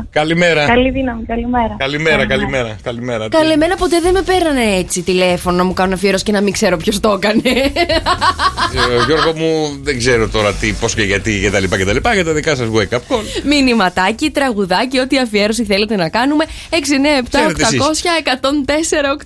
Καλημέρα. 0.10 0.66
Καλή 0.66 0.90
δύναμη, 0.90 1.26
καλημέρα. 1.26 1.76
Καλημέρα, 1.78 2.26
καλημέρα. 2.26 2.76
Καλημέρα. 2.84 3.28
Καλημέρα, 3.30 3.76
ποτέ 3.76 4.00
δεν 4.02 4.14
με 4.14 4.22
πέρανε 4.22 4.62
έτσι 4.78 5.02
τηλέφωνο 5.02 5.58
να 5.58 5.64
μου 5.64 5.74
κάνουν 5.74 5.94
αφιέρωση 5.94 6.24
και 6.24 6.32
να 6.32 6.42
μην 6.42 6.54
ξέρω 6.54 6.78
ποιος 6.78 7.00
το 7.00 7.12
έκανε. 7.12 7.42
Ε, 7.46 9.06
Γιώργο 9.06 9.34
μου, 9.36 9.80
δεν 9.82 9.98
ξέρω 9.98 10.30
τώρα 10.30 10.54
τι, 10.54 10.74
πώς 10.74 10.96
και 10.96 11.04
γιατί 11.04 11.40
κτλ. 11.40 11.52
τα 11.52 11.60
λοιπά 11.60 11.78
και 11.78 11.86
τα 11.86 11.94
λοιπά. 11.94 12.14
Για 12.14 12.26
τα 12.26 12.34
δικά 12.34 12.56
σας 12.56 12.68
wake 12.74 12.96
up 12.96 12.98
call. 12.98 13.44
Μηνυματάκι, 13.44 14.30
τραγουδάκι, 14.30 15.00
ό,τι 15.00 15.18
αφιέρωση 15.18 15.64
θέλετε 15.66 15.96
να 15.96 16.10
κάνουμε. 16.10 16.46
6, 16.70 16.76
9, 16.76 17.00
ναι, 17.00 17.18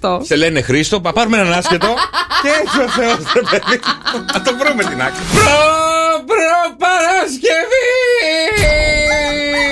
8. 0.01 0.19
Σε 0.23 0.35
λένε 0.35 0.62
Χρήστο, 0.62 1.01
πάρουμε 1.01 1.38
έναν 1.38 1.53
άσχετο. 1.53 1.88
και 2.41 2.49
έτσι 2.62 2.79
ο 2.79 2.88
Θεός. 2.88 3.17
Θα 4.33 4.41
το 4.41 4.55
βρούμε 4.59 4.83
την 4.83 5.01
άκρη. 5.01 5.23
Προ, 5.33 6.23
προ, 6.25 6.88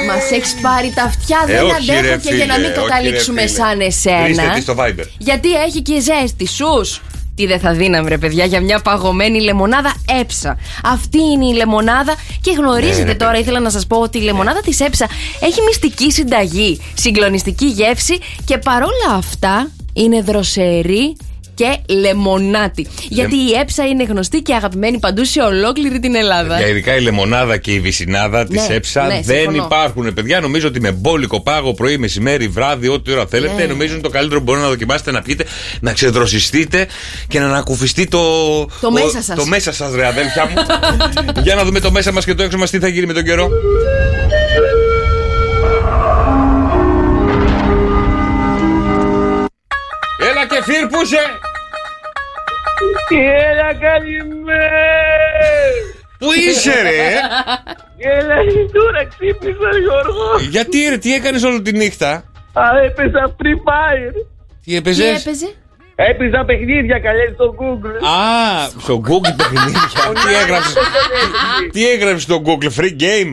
Μας 0.08 0.32
έχεις 0.32 0.56
πάρει 0.62 0.92
τα 0.96 1.04
αυτιά, 1.04 1.44
ε, 1.48 1.52
δεν 1.52 1.64
όχι, 1.64 1.92
αντέχω 1.92 2.18
και 2.18 2.36
για 2.36 2.46
να 2.46 2.58
μην 2.60 2.66
όχι, 2.66 2.74
καταλήξουμε 2.74 3.48
σαν 3.48 3.80
εσένα. 3.80 4.60
Γιατί 5.18 5.54
έχει 5.54 5.82
και 5.82 6.00
ζέστη, 6.00 6.48
σου. 6.48 7.02
Τι 7.38 7.46
δεν 7.46 7.60
θα 7.60 7.74
δίναμε, 7.74 8.10
ρε 8.10 8.18
παιδιά, 8.18 8.46
για 8.46 8.62
μια 8.62 8.80
παγωμένη 8.80 9.42
λεμονάδα 9.42 9.94
έψα. 10.20 10.58
Αυτή 10.84 11.22
είναι 11.22 11.46
η 11.46 11.54
λεμονάδα 11.54 12.16
και 12.42 12.52
γνωρίζετε 12.52 13.04
Ναι, 13.04 13.12
ρε, 13.12 13.14
τώρα, 13.14 13.38
ήθελα 13.38 13.60
να 13.60 13.70
σας 13.70 13.88
πω 13.88 13.98
ότι 13.98 14.18
η 14.18 14.22
λεμονάδα 14.22 14.62
της 14.62 14.80
έψα 14.80 15.08
έχει 15.40 15.62
μυστική 15.62 16.12
συνταγή, 16.12 16.82
συγκλονιστική 16.94 17.66
γεύση 17.66 18.18
και 18.46 18.58
παρόλα 18.58 19.14
αυτά 19.16 19.70
είναι 19.94 20.22
δροσερή 20.22 21.16
και 21.58 21.94
λεμονάτη. 21.94 22.88
Γιατί 23.10 23.36
η 23.36 23.52
έψα 23.62 23.86
είναι 23.88 24.04
γνωστή 24.04 24.42
και 24.42 24.54
αγαπημένη 24.54 25.00
παντού 25.00 25.26
σε 25.26 25.42
ολόκληρη 25.42 26.00
την 26.00 26.16
Ελλάδα. 26.16 26.58
Για 26.58 26.68
ειδικά 26.68 26.96
η 26.96 27.02
λεμονάδα 27.02 27.58
και 27.58 27.72
η 27.72 27.80
βυσινάδα 27.80 28.46
της 28.46 28.68
Ναι, 28.68 28.76
έψα 28.76 29.06
ναι, 29.06 29.22
δεν 29.24 29.38
συμφωνώ. 29.38 29.64
υπάρχουν, 29.66 30.14
παιδιά. 30.14 30.40
Νομίζω 30.40 30.68
ότι 30.68 30.80
με 30.82 30.92
μπόλικο 30.92 31.42
πάγο 31.42 31.74
πρωί, 31.74 31.98
μεσημέρι, 31.98 32.48
βράδυ, 32.48 32.88
ό,τι 32.88 33.12
ώρα 33.12 33.26
θέλετε, 33.28 33.54
Ναι. 33.62 33.66
νομίζω 33.66 33.94
είναι 33.94 34.02
το 34.02 34.10
καλύτερο 34.10 34.40
που 34.40 34.46
μπορείτε 34.46 34.64
να 34.66 34.72
δοκιμάσετε 34.72 35.12
να 35.12 35.22
πιείτε, 35.22 35.46
να 35.80 35.94
ξεδροσιστείτε 35.94 36.88
και 37.28 37.40
να 37.40 37.46
ανακουφιστεί 37.46 38.08
το. 38.08 38.20
Το 38.66 38.88
ο- 38.88 38.92
μέσα 38.92 39.22
σας. 39.22 39.36
Το 39.36 39.46
μέσα 39.46 39.72
σας, 39.74 39.94
ρε 39.96 40.06
αδέλφια 40.08 40.46
μου. 40.46 40.56
Για 41.44 41.56
να 41.56 41.64
δούμε 41.64 41.80
το 41.80 41.92
μέσα 41.92 42.12
μας 42.12 42.26
και 42.26 42.34
το 42.34 42.44
έξω 42.44 42.58
μας 42.58 42.70
τι 42.70 42.80
θα 42.80 42.88
γίνει 42.88 43.06
με 43.06 43.14
τον 43.14 43.24
καιρό. 43.24 43.50
Έλα 50.30 50.46
και 50.48 50.62
φύρπουσε! 50.64 51.18
Έλα, 53.10 53.74
καλημέρα! 53.88 54.88
Πού 56.20 56.28
είσαι, 56.50 56.82
ρε! 56.82 56.98
Έλα, 57.98 58.36
τώρα 58.74 59.06
ξύπνησα, 59.10 59.70
Γιώργο. 59.84 60.26
Γιατί, 60.50 60.78
ρε, 60.90 60.98
τι 60.98 61.14
έκανες 61.14 61.44
όλη 61.44 61.62
τη 61.62 61.72
νύχτα; 61.78 62.12
Α, 62.54 62.64
έπαιζα 62.86 63.36
Free 63.38 63.58
Fire. 63.68 64.14
Τι 64.14 64.72
Τι 64.72 64.76
έπαιζε; 64.76 65.08
έπαιζε. 65.08 65.54
Έπαιζα 65.96 66.44
παιχνίδια 66.46 67.00
καλές 67.00 67.32
στο 67.34 67.56
Google. 67.60 68.06
Α, 68.08 68.68
στο 68.82 69.02
Google 69.08 69.34
παιχνίδια. 69.38 69.82
τι 70.26 70.34
έγραψες; 70.44 70.74
Τι 71.72 71.90
έγραψες 71.90 72.22
στο 72.22 72.42
Google; 72.46 72.82
Free 72.82 72.96
Game; 73.02 73.32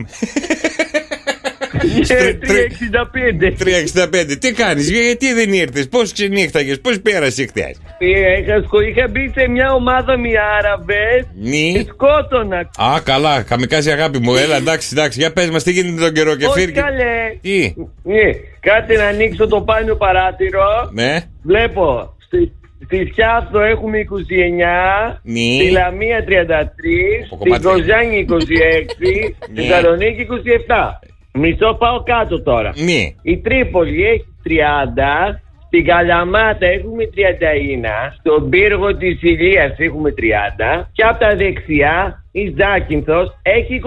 Ε, 2.07 2.33
τρι- 2.33 2.77
365. 2.77 3.55
365. 3.57 4.35
Τι 4.39 4.51
κάνεις, 4.53 4.89
γιατί 4.89 5.33
δεν 5.33 5.53
ήρθες, 5.53 5.87
πώς 5.89 6.11
ξενύχταγες, 6.13 6.81
πώς 6.81 7.01
πέρασε 7.01 7.45
χθε. 7.45 7.75
Ε, 8.13 8.39
Είχα, 8.39 8.61
σκο- 8.65 8.81
είχα 8.81 9.07
μπει 9.07 9.31
σε 9.35 9.47
μια 9.47 9.73
ομάδα 9.73 10.17
με 10.17 10.29
Άραβες 10.57 11.25
Νι. 11.41 11.71
και 11.73 11.85
σκότωνα. 11.93 12.57
Α, 12.57 13.01
καλά, 13.03 13.41
καμικάζει 13.41 13.91
αγάπη 13.91 14.19
μου. 14.19 14.35
Έλα, 14.35 14.55
εντάξει, 14.55 14.89
εντάξει, 14.91 15.19
για 15.19 15.33
πες 15.33 15.49
μας 15.49 15.63
τι 15.63 15.71
γίνεται 15.71 16.01
τον 16.01 16.13
καιρό 16.13 16.35
και 16.35 16.45
Όχι 16.45 16.59
φύρκε. 16.59 16.79
καλέ. 16.79 17.37
Τι, 17.41 17.73
Ναι, 18.03 18.23
κάτσε 18.59 18.93
να 18.97 19.05
ανοίξω 19.07 19.47
το 19.47 19.61
πάνιο 19.61 19.95
παράθυρο. 19.95 20.65
ναι, 20.93 21.17
Βλέπω. 21.43 22.13
Στη, 22.25 22.51
στη 22.85 23.11
Σιάφτο 23.13 23.59
έχουμε 23.59 23.97
29, 23.97 25.19
Ναι. 25.23 25.39
στη 25.59 25.69
Λαμία 25.71 26.23
33, 26.23 27.27
Από 27.31 27.45
στην 27.45 27.61
κομμάτια. 27.61 27.69
Κοζάνη 27.71 28.17
26, 28.17 28.85
Ναι. 28.97 29.15
στη 29.43 29.61
Θεσσαλονίκη 29.61 30.21
27. 30.21 30.99
Μισό 31.37 31.73
πάω 31.79 32.03
κάτω 32.03 32.41
τώρα. 32.43 32.71
ναι. 32.75 33.01
Η 33.21 33.37
Τρίπολη 33.37 34.03
έχει 34.05 34.25
30, 34.43 35.41
στην 35.75 35.87
Καλαμάτα 35.87 36.65
έχουμε 36.77 37.03
31, 37.15 38.13
στον 38.19 38.49
πύργο 38.49 38.95
της 38.97 39.21
Ηλίας 39.21 39.73
έχουμε 39.77 40.13
30 40.17 40.87
και 40.91 41.03
από 41.03 41.19
τα 41.19 41.35
δεξιά 41.35 42.23
η 42.31 42.55
Ζάκυνθος 42.57 43.37
έχει 43.41 43.81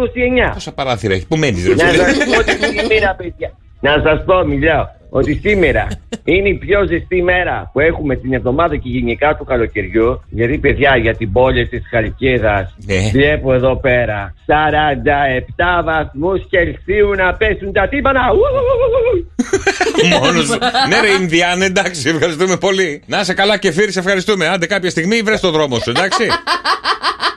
29. 0.48 0.52
Πόσα 0.52 0.72
παράθυρα 0.72 1.14
έχει, 1.14 1.26
πού 1.26 1.36
μένεις, 1.36 1.68
ρε 1.68 1.74
Να 1.74 1.84
φίλε; 1.84 2.02
σας 2.02 2.36
πω 2.36 2.42
τη 2.42 2.52
σήμερα 2.52 3.14
παιδιά. 3.14 3.52
Να 3.80 3.92
σας 4.04 4.24
πω, 4.24 4.44
μιλάω. 4.44 4.86
Ότι 5.10 5.40
σήμερα 5.44 5.86
είναι 6.24 6.48
η 6.48 6.54
πιο 6.54 6.86
ζεστή 6.86 7.22
μέρα 7.22 7.70
που 7.72 7.80
έχουμε 7.80 8.16
την 8.16 8.32
εβδομάδα 8.32 8.76
και 8.76 8.88
γενικά 8.88 9.34
του 9.36 9.44
καλοκαιριού. 9.44 10.22
Γιατί, 10.28 10.58
παιδιά, 10.58 10.96
για 10.96 11.14
την 11.16 11.32
πόλη 11.32 11.66
της 11.68 11.82
Χαλκίδας 11.90 12.74
Ναι. 12.86 13.10
βλέπω 13.12 13.54
εδώ 13.54 13.76
πέρα 13.76 14.34
47 14.46 15.82
βαθμούς 15.84 16.40
Κελσίου 16.50 17.14
να 17.16 17.34
πέσουν 17.34 17.72
τα 17.72 17.88
τύπανα. 17.88 18.20
Ου! 18.32 18.40
Μόνος 20.20 20.46
σου. 20.46 20.58
ναι, 20.88 21.00
ρε 21.00 21.22
Ινδιάνε, 21.22 21.64
εντάξει, 21.64 22.08
ευχαριστούμε 22.08 22.56
πολύ. 22.56 23.02
Να 23.06 23.24
σε 23.24 23.34
καλά 23.34 23.56
και 23.58 23.72
φύρι, 23.72 23.92
σε 23.92 23.98
ευχαριστούμε. 23.98 24.48
Άντε 24.48 24.66
κάποια 24.66 24.90
στιγμή 24.90 25.20
βρες 25.20 25.40
το 25.40 25.50
δρόμο 25.50 25.78
σου, 25.78 25.90
εντάξει. 25.90 26.26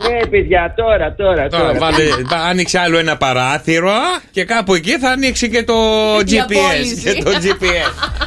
Ναι, 0.10 0.26
παιδιά, 0.28 0.74
τώρα, 0.78 1.14
τώρα, 1.18 1.48
Τώρα 1.48 1.64
τώρα. 1.68 1.80
βάλε, 1.80 2.04
θα 2.30 2.38
άνοιξε 2.38 2.80
άλλο 2.80 2.98
ένα 2.98 3.18
παράθυρο 3.18 3.92
και 4.32 4.44
κάπου 4.44 4.74
εκεί 4.76 4.98
θα 5.00 5.10
ανοίξει 5.10 5.50
και 5.50 5.64
το 5.64 5.74
GPS. 6.18 6.38
απόλυση. 6.42 7.14
Και 7.14 7.24
το 7.24 7.32
GPS. 7.32 7.61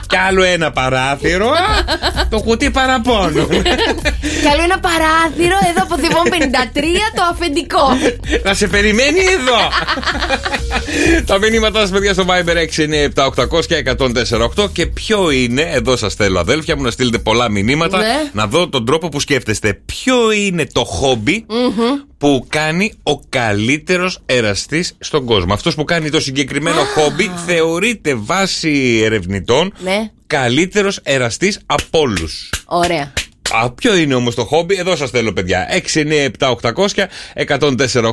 Και 0.07 0.19
άλλο 0.29 0.43
ένα 0.43 0.71
παράθυρο, 0.71 1.51
το 2.31 2.41
κουτί 2.41 2.71
παραπάνω. 2.71 3.47
Κι 4.41 4.49
άλλο 4.53 4.63
ένα 4.63 4.79
παράθυρο 4.79 5.57
εδώ 5.71 5.83
από 5.83 5.99
Θηβών 5.99 6.23
53 6.29 6.81
το 7.15 7.23
αφεντικό. 7.33 7.83
Θα 8.43 8.55
σε 8.55 8.67
περιμένει 8.67 9.19
εδώ. 9.19 9.59
Τα 11.27 11.39
μηνύματά 11.39 11.81
σας, 11.81 11.91
παιδιά, 11.91 12.13
στο 12.13 12.25
Viber 12.29 12.57
697-800 13.55 13.67
και 13.67 13.83
1048. 14.57 14.69
Και 14.73 14.87
ποιο 14.87 15.31
είναι, 15.31 15.63
εδώ 15.73 15.97
σας 15.97 16.15
θέλω, 16.15 16.41
αδέλφια 16.41 16.77
μου, 16.77 16.83
να 16.83 16.91
στείλετε 16.91 17.19
πολλά 17.19 17.51
μηνύματα. 17.51 17.99
Ναι. 17.99 18.31
Να 18.33 18.47
δω 18.47 18.69
τον 18.69 18.87
τρόπο 18.87 19.09
που 19.09 19.21
σκέφτεστε. 19.21 19.81
Ποιο 19.87 20.31
είναι 20.31 20.67
το 20.73 20.85
χομπι 20.85 21.47
που 22.19 22.47
κάνει 22.49 22.93
ο 23.03 23.19
καλύτερος 23.19 24.19
εραστής 24.27 24.97
στον 24.99 25.25
κόσμο. 25.25 25.53
Αυτός 25.53 25.75
που 25.75 25.85
κάνει 25.85 26.11
το 26.11 26.21
συγκεκριμένο 26.21 26.81
χόμπι 26.85 27.31
θεωρείται 27.47 28.15
βάσει 28.15 29.01
ερευνητών 29.05 29.73
Ναι. 29.83 30.11
καλύτερος 30.27 31.01
εραστής 31.03 31.61
από 31.67 31.99
όλους. 32.01 32.51
Ωραία. 32.65 33.13
Α, 33.63 33.71
ποιο 33.71 33.97
είναι 33.97 34.15
όμως 34.15 34.35
το 34.35 34.45
χόμπι, 34.45 34.77
εδώ 34.79 34.97
σας 34.97 35.11
θέλω, 35.11 35.33
παιδιά. 35.33 35.67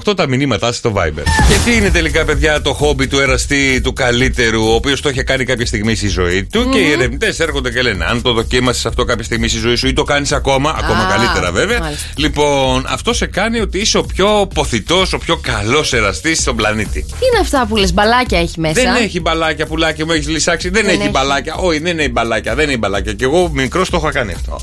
697-800-1048 0.05 0.15
τα 0.15 0.27
μηνύματά 0.27 0.65
σας 0.65 0.75
στο 0.75 0.93
Viber. 0.95 1.23
Και 1.47 1.57
τι 1.65 1.75
είναι 1.75 1.89
τελικά, 1.89 2.25
παιδιά, 2.25 2.61
το 2.61 2.73
χόμπι 2.73 3.07
του 3.07 3.19
εραστή 3.19 3.81
του 3.81 3.93
καλύτερου, 3.93 4.63
ο 4.63 4.73
οποίος 4.73 5.01
το 5.01 5.09
είχε 5.09 5.23
κάνει 5.23 5.43
κάποια 5.45 5.65
στιγμή 5.65 5.95
στη 5.95 6.07
ζωή 6.07 6.43
του 6.43 6.69
και 6.69 6.77
οι 6.79 6.91
ερευνητές 6.91 7.39
έρχονται 7.39 7.71
και 7.71 7.81
λένε: 7.81 8.05
Αν 8.05 8.21
το 8.21 8.33
δοκίμασες 8.33 8.85
αυτό 8.85 9.03
κάποια 9.03 9.23
στιγμή 9.23 9.47
στη 9.47 9.59
ζωή 9.59 9.75
σου 9.75 9.87
ή 9.87 9.93
το 9.93 10.03
κάνεις 10.03 10.31
ακόμα, 10.31 10.75
ακόμα 10.77 11.03
Α, 11.03 11.15
καλύτερα 11.17 11.51
βέβαια. 11.51 11.79
μάλιστα. 11.79 12.07
Λοιπόν, 12.15 12.85
αυτό 12.87 13.13
σε 13.13 13.25
κάνει 13.25 13.59
ότι 13.59 13.79
είσαι 13.79 13.97
ο 13.97 14.03
πιο 14.03 14.47
ποθητός, 14.53 15.13
ο 15.13 15.17
πιο 15.17 15.37
καλός 15.37 15.93
εραστής 15.93 16.39
στον 16.39 16.55
πλανήτη. 16.55 17.01
Τι 17.01 17.25
είναι 17.25 17.39
αυτά 17.41 17.65
που 17.69 17.75
λες, 17.75 17.93
μπαλάκια 17.93 18.39
έχει 18.39 18.59
μέσα. 18.59 18.73
Δεν 18.81 18.95
έχει 18.95 19.19
μπαλάκια, 19.21 19.65
πουλάκι 19.65 20.05
μου, 20.05 20.11
έχεις 20.11 20.27
λυσάξει. 20.27 20.69
Δεν, 20.69 20.83
Δεν 20.85 20.91
έχει, 20.93 21.01
έχει. 21.01 21.09
μπαλάκια. 21.09 21.55
Όχι, 21.55 21.79
δεν 21.79 21.99
έχει 21.99 22.09
μπαλάκια, 22.09 22.55
δεν 22.55 22.67
έχει 22.69 22.77
μπαλάκια. 22.77 23.13
Και 23.13 23.23
εγώ 23.23 23.49
μικρός 23.53 23.89
το 23.89 23.97
είχα 24.01 24.11
κάνει 24.11 24.33
αυτό. 24.33 24.59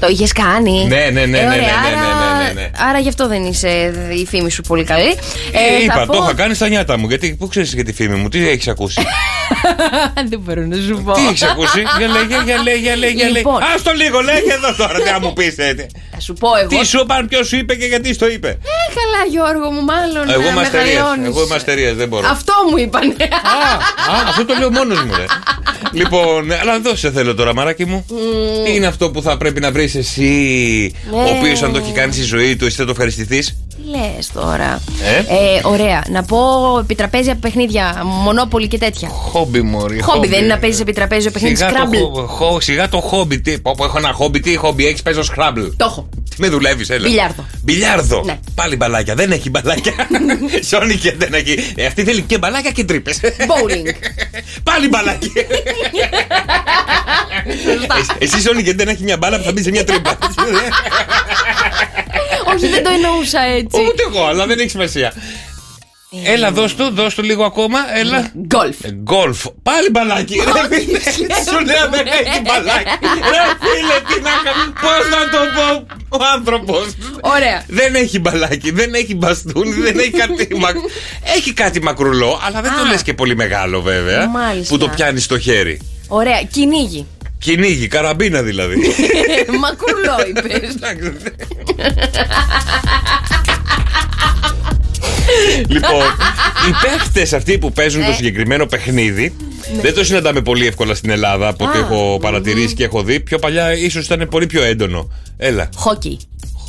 Το 0.00 0.08
είχες 0.10 0.32
κάνει. 0.32 0.86
Ναι, 0.86 0.96
ναι, 0.96 1.10
ναι, 1.10 1.20
Ε, 1.20 1.26
ναι, 1.26 1.38
ωραία, 1.38 1.56
ναι, 1.56 1.56
ναι, 1.56 1.66
άρα- 1.96 2.36
ναι, 2.38 2.44
ναι, 2.46 2.60
ναι. 2.60 2.70
Άρα 2.88 2.98
γι' 2.98 3.08
αυτό 3.08 3.28
δεν 3.28 3.44
είσαι 3.44 3.92
η 4.20 4.26
φήμη 4.26 4.50
σου 4.50 4.62
πολύ 4.62 4.84
καλή. 4.84 5.08
Ε, 5.08 5.76
θα 5.76 5.82
είπα, 5.82 6.04
πω- 6.06 6.16
το 6.16 6.22
είχα 6.22 6.34
κάνει 6.34 6.54
στα 6.54 6.68
νιάτα 6.68 6.98
μου. 6.98 7.06
Γιατί, 7.08 7.34
πού 7.38 7.48
ξέρεις 7.48 7.74
για 7.74 7.84
τη 7.84 7.92
φήμη 7.92 8.14
μου, 8.14 8.28
τι 8.28 8.48
έχεις 8.48 8.68
ακούσει; 8.68 9.02
δεν 10.28 10.40
μπορώ 10.40 10.66
να 10.66 10.76
σου 10.76 11.02
πω. 11.04 11.12
τι 11.12 11.26
έχεις 11.26 11.42
ακούσει, 11.42 11.80
για 11.98 12.08
λέγε, 12.08 12.42
για 12.44 12.56
λέγε, 12.62 12.78
για 12.78 12.96
λέγε. 12.96 13.12
για 13.14 13.28
λέγε. 13.28 13.36
Λοιπόν. 13.38 13.62
Α 13.62 13.66
το 13.82 13.92
λίγο, 13.92 14.20
λέγε 14.20 14.52
εδώ 14.52 14.74
τώρα, 14.74 15.00
τι 15.00 15.10
να 15.10 15.20
μου 15.20 15.32
πεις. 15.32 15.54
Θα 16.14 16.20
σου 16.20 16.32
πω 16.32 16.48
εγώ. 16.56 16.68
Τι 16.68 16.86
σου 16.86 17.00
είπαν, 17.00 17.28
ποιος 17.28 17.46
σου 17.48 17.56
είπε 17.56 17.74
και 17.74 17.86
γιατί 17.86 18.16
το 18.16 18.26
είπε; 18.26 18.48
Ε, 18.48 18.54
καλά, 18.98 19.20
Γιώργο 19.30 19.70
μου, 19.70 19.82
μάλλον. 19.84 20.30
Εγώ 20.30 20.40
να 20.42 20.46
είμαι 20.46 20.54
με 20.54 20.60
αστερίας. 20.60 20.96
χαλιώνεις. 20.98 21.26
Εγώ 21.28 21.42
είμαι 21.44 21.54
αστερίας, 21.54 21.94
δεν 21.94 22.08
μπορώ. 22.08 22.28
Αυτό 22.28 22.52
μου 22.70 22.76
είπανε. 22.76 23.14
Α, 23.20 23.74
α, 24.12 24.28
αυτό 24.28 24.44
το 24.44 24.54
λέω 24.58 24.70
μόνος 24.70 25.02
μου, 25.04 25.12
ρε. 25.16 25.24
λοιπόν, 26.00 26.52
αλλά 26.52 26.74
εδώ 26.74 26.96
σε 26.96 27.10
θέλω 27.10 27.34
τώρα, 27.34 27.54
μαράκι 27.54 27.84
μου. 27.84 28.06
Τι 28.64 28.74
είναι 28.74 28.86
αυτό 28.86 29.10
που 29.10 29.22
θα 29.22 29.36
πρέπει 29.36 29.60
να 29.60 29.72
βρεις 29.72 29.94
εσύ, 29.94 30.32
ο 31.12 31.22
Ναι. 31.22 31.30
οποίος 31.38 31.62
αν 31.62 31.72
το 31.72 31.78
έχει 31.78 31.92
κάνει 31.92 32.12
στη 32.12 32.22
ζωή 32.22 32.56
του, 32.56 32.64
εσύ 32.66 32.76
θα 32.76 32.84
το 32.84 32.90
ευχαριστηθείς; 32.90 33.56
Τι 33.84 33.90
λες 33.90 34.30
τώρα; 34.32 34.80
Ε; 35.02 35.16
Ε, 35.18 35.60
ωραία. 35.62 36.04
Να 36.08 36.22
πω 36.22 36.38
επιτραπέζια 36.80 37.34
παιχνίδια, 37.34 38.02
μονόπολη 38.04 38.68
και 38.68 38.78
τέτοια. 38.78 39.08
Χόμπι, 39.08 39.62
Μωρή. 39.62 40.00
Χόμπι 40.02 40.28
δεν 40.28 40.38
είναι 40.38 40.46
να 40.54 40.58
παίζεις 40.58 40.80
επιτραπέζιο 40.80 41.30
παιχνίδι 41.30 41.56
Σιγά 41.56 41.70
το, 41.70 41.76
Scrabble. 41.78 42.10
χο- 42.12 42.26
χο- 42.26 42.60
σιγά 42.60 42.88
το 42.88 43.00
χόμπι. 43.00 43.40
Τι, 43.40 43.58
πω, 43.58 43.74
πω, 43.76 43.84
έχω 43.84 43.98
ένα 43.98 44.12
χόμπι. 44.12 44.40
Τι 44.40 44.56
χόμπι 44.56 44.86
έχεις, 44.86 45.02
παίζω 45.02 45.20
Scrabble. 45.22 45.70
Το 45.76 45.84
έχω. 45.84 46.08
Τι 46.30 46.36
με 46.40 46.48
δουλεύεις, 46.48 46.90
έλα. 46.90 47.08
Μπιλιάρδο. 47.08 47.44
Μπιλιάρδο. 47.62 48.22
Ναι. 48.24 48.38
Πάλι 48.54 48.76
μπαλάκια. 48.76 49.14
Δεν 49.14 49.32
έχει 49.32 49.50
μπαλάκια. 49.50 49.92
Σόνι 50.68 50.94
και 50.96 51.14
δεν 51.16 51.34
έχει. 51.34 51.72
Ε, 51.76 51.86
αυτή 51.86 52.04
θέλει 52.04 52.22
και 52.22 52.38
μπαλάκια 52.38 52.70
και 52.70 52.84
τρύπες. 52.84 53.20
Bowling. 53.22 53.94
Πάλι 54.70 54.88
μπαλάκια. 54.88 55.30
Ε, 58.18 58.24
εσύ, 58.24 58.40
Σόνι, 58.40 58.62
και 58.62 58.74
δεν 58.74 58.88
έχει 58.88 59.02
μια 59.02 59.16
μπάλα 59.16 59.36
που 59.38 59.42
θα 59.44 59.52
μπει 59.52 59.62
σε 59.62 59.70
μια 59.70 59.84
τρύπα. 59.84 60.18
Όχι, 62.54 62.66
δεν 62.68 62.82
το 62.84 62.90
εννοούσα 62.90 63.40
έτσι. 63.40 63.80
Ούτε 63.88 64.02
εγώ, 64.08 64.24
αλλά 64.26 64.46
δεν 64.46 64.58
έχει 64.58 64.68
σημασία. 64.70 65.12
Έλα, 66.24 66.50
δώσ' 66.52 66.74
του, 66.74 66.90
δώσ' 66.92 67.14
του 67.14 67.22
λίγο 67.22 67.44
ακόμα. 67.44 67.78
Έλα. 67.98 68.30
Γκολφ. 68.46 68.84
Ε, 68.84 68.90
Γκολφ. 68.92 69.44
Πάλι 69.62 69.90
μπαλάκι. 69.90 70.34
Ρε 70.34 70.76
φίλε, 70.76 70.98
σου 71.34 71.64
λέω 71.64 71.88
δεν 71.90 72.06
έχει 72.06 72.40
μπαλάκι. 72.42 72.90
Ρε 73.02 73.44
φίλε, 73.62 73.96
τι 74.14 74.20
να 74.22 74.30
κάνω. 74.44 74.72
Πώς 74.80 75.04
να 75.10 75.28
το 75.30 75.38
πω 75.54 75.86
ο 76.18 76.24
άνθρωπος. 76.34 76.86
Ωραία. 77.20 77.64
Δεν 77.68 77.94
έχει 77.94 78.18
μπαλάκι, 78.18 78.70
δεν 78.70 78.94
έχει 78.94 79.14
μπαστούνι, 79.14 79.72
δεν 79.72 79.98
έχει 79.98 80.10
κάτι. 80.10 80.48
Μα... 80.62 80.68
Έχει 81.36 81.52
κάτι 81.52 81.82
μακρουλό, 81.82 82.40
αλλά 82.46 82.60
δεν 82.60 82.72
το 82.76 82.82
Α. 82.82 82.88
λες 82.90 83.02
και 83.02 83.14
πολύ 83.14 83.36
μεγάλο 83.36 83.80
βέβαια. 83.80 84.28
Μάλιστα. 84.28 84.74
Που 84.74 84.78
το 84.80 84.88
πιάνεις 84.88 85.24
στο 85.24 85.38
χέρι. 85.38 85.80
Ωραία. 86.08 86.42
Κυνήγι. 86.52 87.06
Κυνήγι, 87.44 87.86
καραμπίνα 87.86 88.42
δηλαδή. 88.42 88.74
Μακρουλό 89.60 90.16
είπες. 90.28 90.74
Εντάξει. 90.74 91.12
λοιπόν, 95.74 96.02
οι 96.68 96.72
παίχτες 96.82 97.32
αυτοί 97.32 97.58
που 97.58 97.72
παίζουν 97.72 98.02
το 98.02 98.08
Ναι. 98.08 98.14
συγκεκριμένο 98.14 98.66
παιχνίδι 98.66 99.34
δεν 99.82 99.94
το 99.94 100.04
συναντάμε 100.04 100.40
πολύ 100.42 100.66
εύκολα 100.66 100.94
στην 100.94 101.10
Ελλάδα 101.10 101.48
από 101.48 101.64
ό,τι 101.64 101.78
Α, 101.78 101.80
έχω 101.80 102.18
παρατηρήσει 102.20 102.74
και 102.74 102.84
έχω 102.84 103.02
δει. 103.02 103.20
Πιο 103.20 103.38
παλιά 103.38 103.72
ίσως 103.72 104.04
ήταν 104.04 104.28
πολύ 104.30 104.46
πιο 104.46 104.62
έντονο. 104.62 105.10
Έλα. 105.36 105.68
Χόκι. 105.76 106.18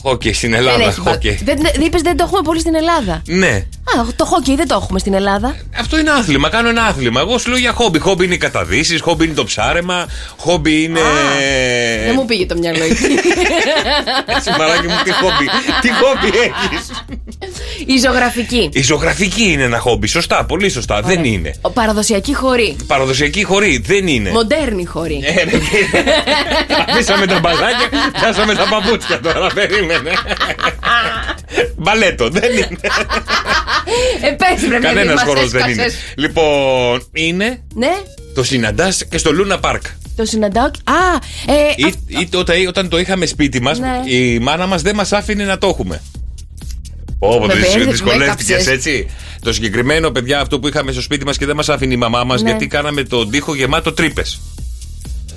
Χόκι 0.08 0.34
στην 0.34 0.50
Δεν 0.50 0.60
Ελλάδα. 0.60 0.84
έχει 0.84 1.02
μπα- 1.02 1.12
Χόκι. 1.12 1.40
Δεν, 1.44 1.58
δεν, 1.62 1.82
είπες 1.86 2.02
δεν 2.02 2.18
το 2.18 2.24
έχουμε 2.28 2.42
πολύ 2.44 2.60
στην 2.60 2.76
Ελλάδα. 2.76 3.22
Ναι. 3.26 3.48
Α, 3.98 4.06
το 4.16 4.26
χόκι 4.26 4.56
δεν 4.56 4.68
το 4.68 4.80
έχουμε 4.82 5.00
στην 5.00 5.14
Ελλάδα. 5.14 5.56
Αυτό 5.80 5.98
είναι 6.00 6.12
άθλημα. 6.12 6.50
Κάνω 6.50 6.70
ένα 6.70 6.84
άθλημα. 6.84 7.20
Εγώ 7.22 7.38
σου 7.38 7.50
λέω 7.50 7.60
για 7.60 7.72
χόμπι. 7.72 8.00
Χόμπι 8.00 8.26
είναι 8.26 8.34
οι 8.34 8.38
καταδύσεις, 8.38 9.02
χόμπι 9.02 9.26
είναι 9.26 9.34
το 9.34 9.44
ψάρεμα, 9.44 10.06
χόμπι 10.38 10.84
είναι. 10.84 11.00
Δεν 12.06 12.14
μου 12.16 12.26
πήγε 12.26 12.46
το 12.46 12.56
μυαλό 12.58 12.84
εκεί. 12.84 13.04
Έτσι, 14.26 14.50
μαράκι 14.58 14.88
μου, 14.88 14.96
τι 15.04 15.12
χόμπι. 15.12 15.46
Τι 15.82 15.90
χόμπι 15.94 16.38
έχεις; 16.38 16.92
Η 17.86 17.98
ζωγραφική. 18.00 18.70
Η 18.74 18.82
ζωγραφική 18.84 19.44
είναι 19.52 19.64
ένα 19.64 19.80
χόμπι. 19.80 20.08
Σωστά, 20.08 20.46
πολύ 20.46 20.70
σωστά. 20.70 21.02
Δεν 21.02 21.24
είναι. 21.24 21.56
Ο 21.62 21.70
παραδοσιακή 21.72 22.34
χωρί. 22.36 22.76
Παραδοσιακή 22.88 23.44
χωρί. 23.44 23.84
Δεν 23.86 24.08
είναι. 24.08 24.30
Μοντέρνη 24.30 24.86
χωρί. 24.86 25.20
Ε, 25.24 25.44
ρε, 25.44 25.50
φίλε. 25.60 26.04
Αφήσαμε 26.90 27.26
τα 27.26 27.40
μπαλάκια, 27.40 27.88
πιάσαμε 28.20 28.56
τα 28.56 28.68
παπούτσια 28.70 29.20
τώρα. 29.20 29.48
Περίμενε. 29.54 29.95
Μπαλέτο, 31.78 32.30
δεν 32.30 32.52
είναι. 32.52 32.68
Ε, 34.22 34.30
πες 34.32 34.68
βρε 34.68 34.80
Κανένας 34.80 35.14
μας 35.14 35.24
χώρο 35.24 35.48
δεν 35.48 35.62
είναι. 35.70 35.82
έσκασες. 35.82 36.14
Λοιπόν, 36.18 37.04
είναι. 37.14 37.64
Ναι, 37.76 37.92
Το 38.34 38.44
συναντάς 38.44 39.06
και 39.10 39.18
στο 39.18 39.32
Λούνα 39.34 39.60
Πάρκ. 39.60 39.82
το 40.16 40.26
συναντάω. 40.26 40.72
και- 40.72 40.80
Α, 40.92 41.16
ε, 41.54 41.88
Ή, 41.88 41.94
ή 42.22 42.28
τότε, 42.28 42.68
όταν 42.68 42.90
το 42.90 43.00
είχαμε 43.00 43.26
σπίτι 43.26 43.62
μας, 43.62 43.80
Ναι. 43.80 44.02
η 44.06 44.40
μάνα 44.40 44.66
μας 44.66 44.82
δεν 44.82 44.96
μας 44.96 45.12
άφηνε 45.14 45.44
να 45.44 45.58
το 45.58 45.68
έχουμε. 45.68 46.02
Όπω 47.20 47.46
Με 47.46 47.54
μπέρδευε, 47.54 47.86
με 47.86 47.92
δυσκολεύτηκες 47.92 48.50
έκαψες. 48.50 48.74
έτσι. 48.74 49.08
Το 49.42 49.54
συγκεκριμένο, 49.54 50.12
παιδιά, 50.12 50.40
αυτό 50.40 50.60
που 50.60 50.68
είχαμε 50.68 50.92
στο 50.92 51.02
σπίτι 51.02 51.26
μας 51.26 51.38
και 51.38 51.46
δεν 51.46 51.56
μας 51.56 51.70
άφηνε 51.70 51.94
η 51.94 51.98
μαμά 51.98 52.24
μας 52.24 52.42
Ναι. 52.42 52.50
γιατί 52.50 52.68
κάναμε 52.68 53.04
τον 53.04 53.30
τοίχο 53.30 53.56
γεμάτο 53.56 53.94
τρύπες. 53.94 54.42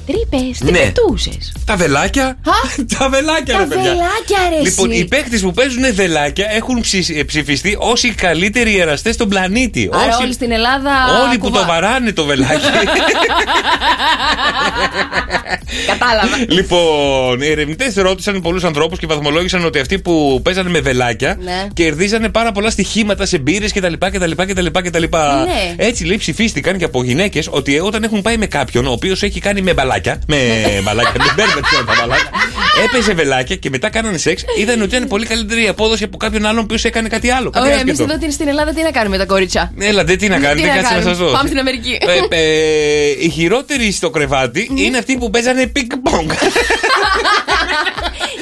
Τρύπες, 0.08 0.58
τι 0.58 0.70
Ναι. 0.70 0.78
πετούσε. 0.78 1.30
Τα 1.64 1.76
βελάκια. 1.76 2.24
Α, 2.26 2.52
τα 2.98 3.08
βελάκια, 3.08 3.54
τα 3.54 3.58
ρε 3.60 3.66
παιδιά. 3.66 3.82
βελάκια, 3.82 4.38
ρε, 4.56 4.62
Λοιπόν, 4.68 4.90
εσύ. 4.90 5.00
οι 5.00 5.04
παίκτες 5.04 5.40
που 5.40 5.52
παίζουν 5.52 5.94
βελάκια 5.94 6.46
έχουν 6.50 6.80
ψη- 6.80 7.16
ε, 7.16 7.22
ψηφιστεί 7.22 7.76
ως 7.78 8.02
οι 8.02 8.14
καλύτεροι 8.14 8.80
εραστέ 8.80 9.12
στον 9.12 9.28
πλανήτη. 9.28 9.90
Άρα 9.92 10.06
Όσοι- 10.08 10.22
όλοι 10.22 10.32
στην 10.32 10.50
Ελλάδα. 10.52 10.90
Όλοι 11.28 11.38
που 11.38 11.46
κουβά. 11.46 11.60
το 11.60 11.66
βαράνε 11.66 12.12
το 12.12 12.24
βελάκι. 12.24 12.52
Κατά 15.86 15.96
Κατάλαβα. 15.98 16.36
Λοιπόν, 16.48 17.40
οι 17.40 17.46
ερευνητές 17.46 17.94
ρώτησαν 17.94 18.40
πολλούς 18.40 18.64
ανθρώπους 18.64 18.98
και 18.98 19.06
βαθμολόγησαν 19.06 19.64
ότι 19.64 19.78
αυτοί 19.78 19.98
που 19.98 20.40
παίζανε 20.44 20.70
με 20.70 20.80
βελάκια 20.80 21.36
Ναι. 21.40 21.66
κερδίζανε 21.74 22.28
πάρα 22.28 22.52
πολλά 22.52 22.70
στοιχήματα 22.70 23.26
σε 23.26 23.38
μπύρες 23.38 23.72
κτλ. 23.72 23.92
κτλ, 23.98 24.30
κτλ, 24.36 24.66
κτλ. 24.66 25.02
Ναι. 25.02 25.74
Έτσι 25.76 26.04
λέει 26.04 26.16
ψηφίστηκαν 26.16 26.78
και 26.78 26.84
από 26.84 27.04
γυναίκες 27.04 27.48
ότι 27.50 27.78
όταν 27.78 28.02
έχουν 28.02 28.22
πάει 28.22 28.36
με 28.36 28.46
κάποιον 28.46 28.86
ο 28.86 28.90
οποίος 28.92 29.22
έχει 29.22 29.40
κάνει 29.40 29.60
με 29.62 29.72
μπαλάκια. 29.98 30.18
Με 30.26 30.36
μπαλάκια, 30.84 31.12
δεν 31.16 31.32
μπέρδεψε 31.36 31.76
τα 31.86 31.94
μπαλάκια. 31.98 32.30
Έπαιζε 32.84 33.12
βελάκια 33.12 33.56
και 33.56 33.70
μετά 33.70 33.88
κάνανε 33.90 34.18
σεξ. 34.18 34.44
Είδαν 34.58 34.82
ότι 34.82 34.94
ήταν 34.96 35.08
πολύ 35.08 35.26
καλύτερη 35.26 35.64
η 35.64 35.68
απόδοση 35.68 36.04
από 36.04 36.16
κάποιον 36.16 36.46
άλλον 36.46 36.58
ο 36.58 36.62
οποίος 36.62 36.84
έκανε 36.84 37.08
κάτι 37.08 37.30
άλλο. 37.30 37.50
κάτι 37.50 37.66
Ωραία, 37.66 37.78
εμείς 37.80 37.92
άσχετο. 37.92 38.12
εδώ 38.22 38.30
στην 38.32 38.48
Ελλάδα 38.48 38.72
τι 38.72 38.82
να 38.82 38.90
κάνουμε 38.90 39.18
τα 39.18 39.24
κορίτσια; 39.26 39.72
Έλα, 39.78 40.04
δεν 40.04 40.18
τι 40.18 40.28
να 40.28 40.38
κάνετε, 40.38 40.54
Τι 40.60 40.66
να 40.66 40.74
κάτσε 40.74 40.82
να 40.82 40.88
κάνουμε; 40.88 41.08
σας 41.10 41.18
δώσω. 41.18 41.32
Πάμε 41.32 41.48
στην 41.48 41.58
Αμερική. 41.60 41.98
Ε, 42.30 42.36
ε, 42.36 43.08
οι 43.24 43.28
χειρότεροι 43.28 43.92
στο 43.92 44.10
κρεβάτι 44.10 44.70
είναι 44.74 44.98
αυτοί 44.98 45.16
που 45.16 45.30
παίζανε 45.30 45.66
πινγκ-πονγκ. 45.66 46.30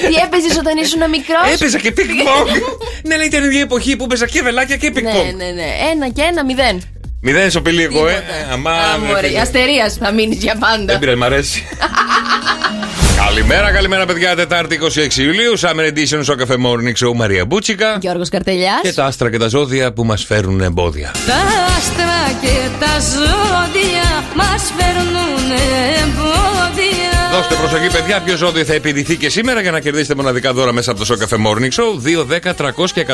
Τι 0.08 0.14
έπαιζες 0.24 0.56
όταν 0.58 0.76
ήσουν 0.78 0.98
μικρός; 1.10 1.52
Έπαιζα 1.54 1.78
και 1.78 1.90
πινγκ-πονγκ. 1.92 2.46
ναι, 3.06 3.14
αλλά 3.14 3.24
ήταν 3.24 3.42
η 3.42 3.46
ίδια 3.46 3.60
εποχή 3.60 3.96
που 3.96 4.06
παίζα 4.06 4.26
και 4.26 4.42
βελάκια 4.42 4.76
και 4.76 4.86
Ναι, 4.88 4.92
πινγκ-πονγκ. 4.94 5.34
ναι, 5.36 5.44
ναι. 5.44 5.68
Ένα 5.92 6.08
και 6.08 6.22
ένα, 6.30 6.44
μηδέν. 6.44 6.82
Μηδέν 7.20 7.50
σοπηλί 7.50 7.82
εγώ, 7.82 8.08
ε. 8.08 8.12
Τίποτα. 8.12 8.52
Αμά, 8.52 8.70
Α, 8.70 8.96
ναι, 8.98 9.06
μωρέ, 9.06 9.26
φίλε. 9.26 9.40
αστερία 9.40 9.92
θα 10.00 10.12
μείνεις 10.12 10.42
για 10.42 10.56
πάντα. 10.58 10.84
Δεν 10.84 10.98
πειράζει, 10.98 11.18
μ' 11.18 11.22
αρέσει. 11.22 11.64
Καλημέρα, 13.26 13.72
καλημέρα 13.72 14.06
παιδιά. 14.06 14.36
Τετάρτη 14.36 14.78
26 14.82 15.16
Ιουλίου. 15.16 15.58
Summer 15.60 15.92
Edition 15.92 16.20
στο 16.22 16.34
καφέ 16.34 16.54
Morning 16.58 17.06
Show 17.06 17.12
Μαρία 17.14 17.44
Μπούτσικα. 17.46 17.98
Γιώργος 18.00 18.28
Καρτελιάς. 18.28 18.80
Και 18.82 18.92
τα 18.92 19.04
άστρα 19.04 19.30
και 19.30 19.38
τα 19.38 19.48
ζώδια 19.48 19.92
που 19.92 20.04
μας 20.04 20.24
φέρουν 20.24 20.60
εμπόδια. 20.60 21.10
Τα 21.26 21.34
άστρα 21.76 22.38
και 22.40 22.68
τα 22.80 23.00
ζώδια 23.00 24.24
μας 24.34 24.72
φέρνουν 24.78 25.50
εμπόδια 26.02 26.25
Δώστε 27.36 27.54
προσοχή, 27.54 27.90
παιδιά. 27.90 28.20
Ποιος 28.20 28.38
ζώδιο 28.38 28.64
θα 28.64 28.72
επιδηθεί 28.72 29.16
και 29.16 29.28
σήμερα 29.28 29.60
για 29.60 29.70
να 29.70 29.80
κερδίσετε 29.80 30.14
μοναδικά 30.14 30.52
δώρα 30.52 30.72
μέσα 30.72 30.90
από 30.90 31.00
το 31.00 31.06
Σοκαφέ 31.06 31.36
Morning 31.46 31.70
Show. 31.80 32.18
2, 32.18 32.26
10, 32.50 32.54
300 32.54 32.90
και 32.94 33.06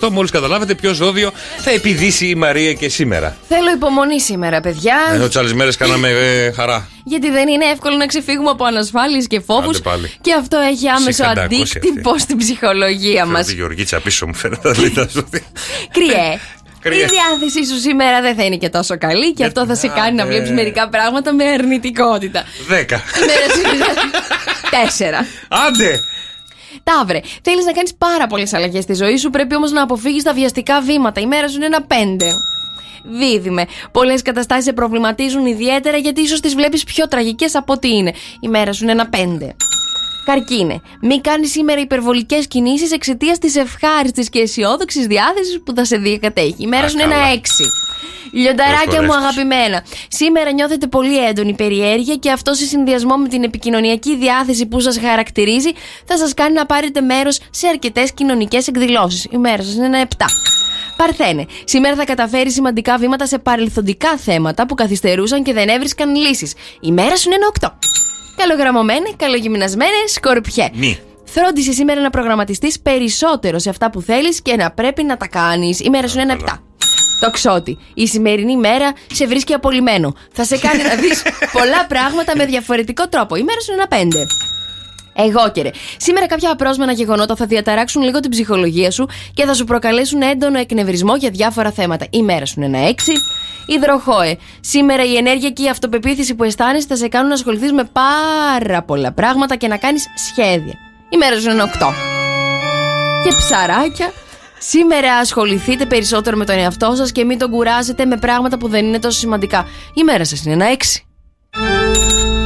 148. 0.00 0.08
Μόλις 0.10 0.30
καταλάβετε 0.30 0.74
ποιος 0.74 0.96
ζώδιο 0.96 1.30
θα 1.60 1.70
επιδύσει 1.70 2.26
η 2.26 2.34
Μαρία 2.34 2.72
και 2.72 2.88
σήμερα. 2.88 3.36
Θέλω 3.48 3.70
υπομονή 3.74 4.20
σήμερα, 4.20 4.60
παιδιά. 4.60 4.96
Ενώ 5.12 5.28
τι 5.28 5.38
άλλε 5.38 5.54
μέρες 5.54 5.76
κάναμε 5.76 6.08
ε, 6.08 6.52
χαρά. 6.52 6.88
Γιατί 7.04 7.30
δεν 7.30 7.48
είναι 7.48 7.64
εύκολο 7.64 7.96
να 7.96 8.06
ξεφύγουμε 8.06 8.50
από 8.50 8.64
ανασφάλειες 8.64 9.26
και 9.26 9.40
φόβους. 9.40 9.76
Άντε 9.76 9.88
πάλι. 9.88 10.12
Και 10.20 10.34
αυτό 10.38 10.56
έχει 10.56 10.88
άμεσο 10.88 11.10
Ψυχαντάκωση 11.10 11.76
αντίκτυπο 11.76 12.10
αυτή. 12.10 12.22
στην 12.22 12.36
ψυχολογία 12.36 13.26
μα. 13.26 13.42
Τη 13.42 13.54
Γεωργίτσα 13.54 14.00
πίσω 14.00 14.26
μου 14.26 14.34
φαίνεται 14.34 14.72
τα 14.72 14.80
λίγα 14.80 15.08
ζώδια. 15.12 15.42
Κρυέ. 15.92 16.38
Κρυέ. 16.82 17.02
Η 17.04 17.06
διάθεσή 17.06 17.72
σου 17.72 17.80
σήμερα 17.80 18.20
δεν 18.20 18.34
θα 18.34 18.44
είναι 18.44 18.56
και 18.56 18.68
τόσο 18.68 18.98
καλή 18.98 19.32
και 19.32 19.44
αυτό 19.44 19.66
θα 19.66 19.74
σε 19.74 19.88
κάνει 19.88 20.16
να 20.16 20.22
άντε. 20.22 20.32
βλέπεις 20.32 20.50
μερικά 20.50 20.88
πράγματα 20.88 21.32
με 21.34 21.44
αρνητικότητα. 21.44 22.44
Δέκα. 22.68 23.02
Ημέρα 23.22 23.54
σου- 23.54 24.10
Τέσσερα. 24.70 25.26
Άντε! 25.48 26.00
Ταύρε, 26.84 27.20
θέλεις 27.42 27.64
να 27.64 27.72
κάνεις 27.72 27.94
πάρα 27.94 28.26
πολλές 28.26 28.52
αλλαγές 28.52 28.82
στη 28.82 28.94
ζωή 28.94 29.16
σου, 29.16 29.30
πρέπει 29.30 29.54
όμως 29.54 29.70
να 29.72 29.82
αποφύγεις 29.82 30.22
τα 30.22 30.32
βιαστικά 30.32 30.80
βήματα. 30.80 31.20
Η 31.20 31.26
μέρα 31.26 31.48
σου 31.48 31.56
είναι 31.56 31.66
ένα 31.66 31.82
πέντε. 31.82 32.26
Δίδυμε. 33.04 33.66
Πολλές 33.92 34.22
καταστάσεις 34.22 34.64
σε 34.64 34.72
προβληματίζουν 34.72 35.46
ιδιαίτερα 35.46 35.96
γιατί 35.96 36.20
ίσως 36.20 36.40
τις 36.40 36.54
βλέπεις 36.54 36.84
πιο 36.84 37.08
τραγικές 37.08 37.54
από 37.54 37.72
ό,τι 37.72 37.88
είναι. 37.96 38.12
Η 38.40 38.48
μέρα 38.48 38.72
σου 38.72 38.82
είναι 38.82 38.92
ένα 38.92 39.08
πέντε. 39.08 39.56
Καρκίνε. 40.24 40.80
Μην 41.00 41.20
κάνεις 41.20 41.50
σήμερα 41.50 41.80
υπερβολικές 41.80 42.46
κινήσεις 42.46 42.92
εξαιτίας 42.92 43.38
της 43.38 43.56
ευχάριστης 43.56 44.28
και 44.28 44.38
αισιόδοξης 44.38 45.06
διάθεσης 45.06 45.60
που 45.64 45.72
θα 45.74 45.84
σε 45.84 45.96
διακατέχει. 45.96 46.54
Η 46.58 46.66
μέρα 46.66 46.84
Α, 46.84 46.88
σου 46.88 46.94
είναι 46.94 47.04
ένα 47.04 47.14
καλά. 47.14 47.32
έξι. 47.32 47.64
Λιονταράκια 48.32 48.82
μου 48.84 49.06
Προσφορές. 49.06 49.16
αγαπημένα. 49.16 49.84
Σήμερα 50.08 50.52
νιώθετε 50.52 50.86
πολύ 50.86 51.24
έντονη 51.26 51.54
περιέργεια 51.54 52.14
και 52.14 52.30
αυτό 52.30 52.54
σε 52.54 52.64
συνδυασμό 52.64 53.16
με 53.16 53.28
την 53.28 53.42
επικοινωνιακή 53.42 54.16
διάθεση 54.16 54.66
που 54.66 54.80
σας 54.80 54.98
χαρακτηρίζει 54.98 55.70
θα 56.04 56.16
σας 56.18 56.34
κάνει 56.34 56.54
να 56.54 56.66
πάρετε 56.66 57.00
μέρος 57.00 57.38
σε 57.50 57.66
αρκετές 57.68 58.12
κοινωνικές 58.12 58.66
εκδηλώσεις. 58.68 59.26
Η 59.30 59.36
μέρα 59.36 59.62
σας 59.62 59.74
είναι 59.74 59.86
ένα 59.86 59.98
7. 59.98 60.24
Παρθένε. 60.96 61.46
Σήμερα 61.64 61.96
θα 61.96 62.04
καταφέρει 62.04 62.50
σημαντικά 62.50 62.96
βήματα 62.96 63.26
σε 63.26 63.38
παρελθοντικά 63.38 64.16
θέματα 64.16 64.66
που 64.66 64.74
καθυστερούσαν 64.74 65.42
και 65.42 65.52
δεν 65.52 65.68
έβρισκαν 65.68 66.14
λύσεις. 66.14 66.52
Η 66.80 66.92
μέρα 66.92 67.16
σου 67.16 67.28
είναι 67.30 67.34
ένα 67.34 67.46
8. 67.46 67.78
Καλογραμμωμένες, 68.36 69.12
καλογυμνασμένες, 69.16 70.12
σκορπιέ. 70.12 70.68
Μη. 70.74 70.98
Φρόντισε 71.24 71.72
σήμερα 71.72 72.00
να 72.00 72.10
προγραμματιστείς 72.10 72.80
περισσότερο 72.80 73.58
σε 73.58 73.70
αυτά 73.70 73.90
που 73.90 74.00
θέλεις 74.00 74.42
και 74.42 74.56
να 74.56 74.70
πρέπει 74.70 75.02
να 75.02 75.16
τα 75.16 75.26
κάνεις. 75.28 75.80
Η 75.80 75.90
μέρα 75.90 76.08
σου 76.08 76.18
είναι 76.20 76.32
ένα 76.32 76.40
7. 76.46 76.58
Το 77.20 77.30
ξότι. 77.30 77.78
Η 77.94 78.06
σημερινή 78.06 78.56
μέρα 78.56 78.92
σε 79.12 79.26
βρίσκει 79.26 79.52
απολυμμένο. 79.52 80.14
Θα 80.32 80.44
σε 80.44 80.58
κάνει 80.58 80.82
να 80.82 80.94
δεις 81.02 81.22
πολλά 81.52 81.86
πράγματα 81.86 82.36
με 82.36 82.46
διαφορετικό 82.46 83.08
τρόπο. 83.08 83.36
Η 83.36 83.42
μέρα 83.42 83.60
σου 83.60 83.72
είναι 83.72 83.82
ένα 83.90 84.10
5. 84.12 84.51
Εγώ 85.14 85.50
και 85.52 85.62
ρε. 85.62 85.70
Σήμερα 85.96 86.26
κάποια 86.26 86.50
απρόσμενα 86.50 86.92
γεγονότα 86.92 87.36
θα 87.36 87.46
διαταράξουν 87.46 88.02
λίγο 88.02 88.20
την 88.20 88.30
ψυχολογία 88.30 88.90
σου 88.90 89.08
και 89.34 89.44
θα 89.44 89.54
σου 89.54 89.64
προκαλέσουν 89.64 90.22
έντονο 90.22 90.58
εκνευρισμό 90.58 91.16
για 91.16 91.30
διάφορα 91.30 91.70
θέματα. 91.70 92.06
Η 92.10 92.22
μέρα 92.22 92.46
σου 92.46 92.60
είναι 92.60 92.78
ένα 92.78 92.90
6. 92.90 92.92
Υδροχόε. 93.66 94.36
Σήμερα 94.60 95.04
η 95.04 95.16
ενέργεια 95.16 95.50
και 95.50 95.62
η 95.62 95.68
αυτοπεποίθηση 95.68 96.34
που 96.34 96.44
αισθάνεσαι 96.44 96.86
θα 96.88 96.96
σε 96.96 97.08
κάνουν 97.08 97.28
να 97.28 97.34
ασχοληθείς 97.34 97.72
με 97.72 97.88
πάρα 97.92 98.82
πολλά 98.82 99.12
πράγματα 99.12 99.56
και 99.56 99.68
να 99.68 99.76
κάνεις 99.76 100.06
σχέδια. 100.16 100.74
Η 101.08 101.16
μέρα 101.16 101.36
σου 101.36 101.50
είναι 101.50 101.52
ένα 101.52 101.64
8. 101.64 101.92
Και 103.24 103.36
ψαράκια. 103.36 104.12
Σήμερα 104.58 105.14
ασχοληθείτε 105.14 105.86
περισσότερο 105.86 106.36
με 106.36 106.44
τον 106.44 106.58
εαυτό 106.58 106.94
σας 106.94 107.12
και 107.12 107.24
μην 107.24 107.38
τον 107.38 107.50
κουράζετε 107.50 108.04
με 108.04 108.16
πράγματα 108.16 108.58
που 108.58 108.68
δεν 108.68 108.84
είναι 108.84 108.98
τόσο 108.98 109.18
σημαντικά. 109.18 109.66
Η 109.94 110.02
μέρα 110.02 110.24
σας 110.24 110.44
είναι 110.44 110.54
ένα 110.54 110.66
6. 110.66 112.41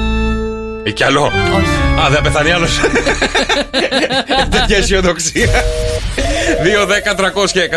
Ε, 0.87 0.91
κι 0.91 1.05
άλλο. 1.05 1.23
Όχι. 1.25 2.05
Α, 2.07 2.11
δεν 2.11 2.23
πεθάνει 2.23 2.51
άλλος. 2.51 2.81
Τέτοια 4.51 4.77
αισιοδοξία. 4.77 5.51
2, 6.83 6.87
10, 6.87 7.43
300 7.45 7.51
και 7.53 7.71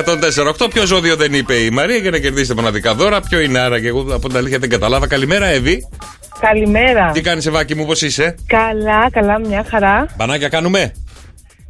148. 0.65 0.69
Ποιο 0.73 0.85
ζώδιο 0.85 1.15
δεν 1.15 1.33
είπε 1.33 1.53
η 1.53 1.69
Μαρία 1.69 1.97
για 1.97 2.11
να 2.11 2.17
κερδίσετε 2.17 2.53
μοναδικά 2.53 2.93
δώρα. 2.95 3.21
Ποιο 3.21 3.39
είναι 3.39 3.59
άραγε, 3.59 3.87
εγώ 3.87 4.05
από 4.13 4.27
την 4.27 4.37
αλήθεια 4.37 4.59
δεν 4.59 4.69
καταλάβα. 4.69 5.07
Καλημέρα, 5.07 5.45
Εύη. 5.45 5.87
Καλημέρα. 6.39 7.11
Τι 7.11 7.21
κάνεις, 7.21 7.45
Ευάκη 7.45 7.75
μου, 7.75 7.85
πώς 7.85 8.01
είσαι; 8.01 8.35
Καλά, 8.47 9.09
καλά, 9.11 9.39
μια 9.39 9.65
χαρά. 9.69 10.05
Μπανάκια 10.15 10.49
κάνουμε. 10.49 10.93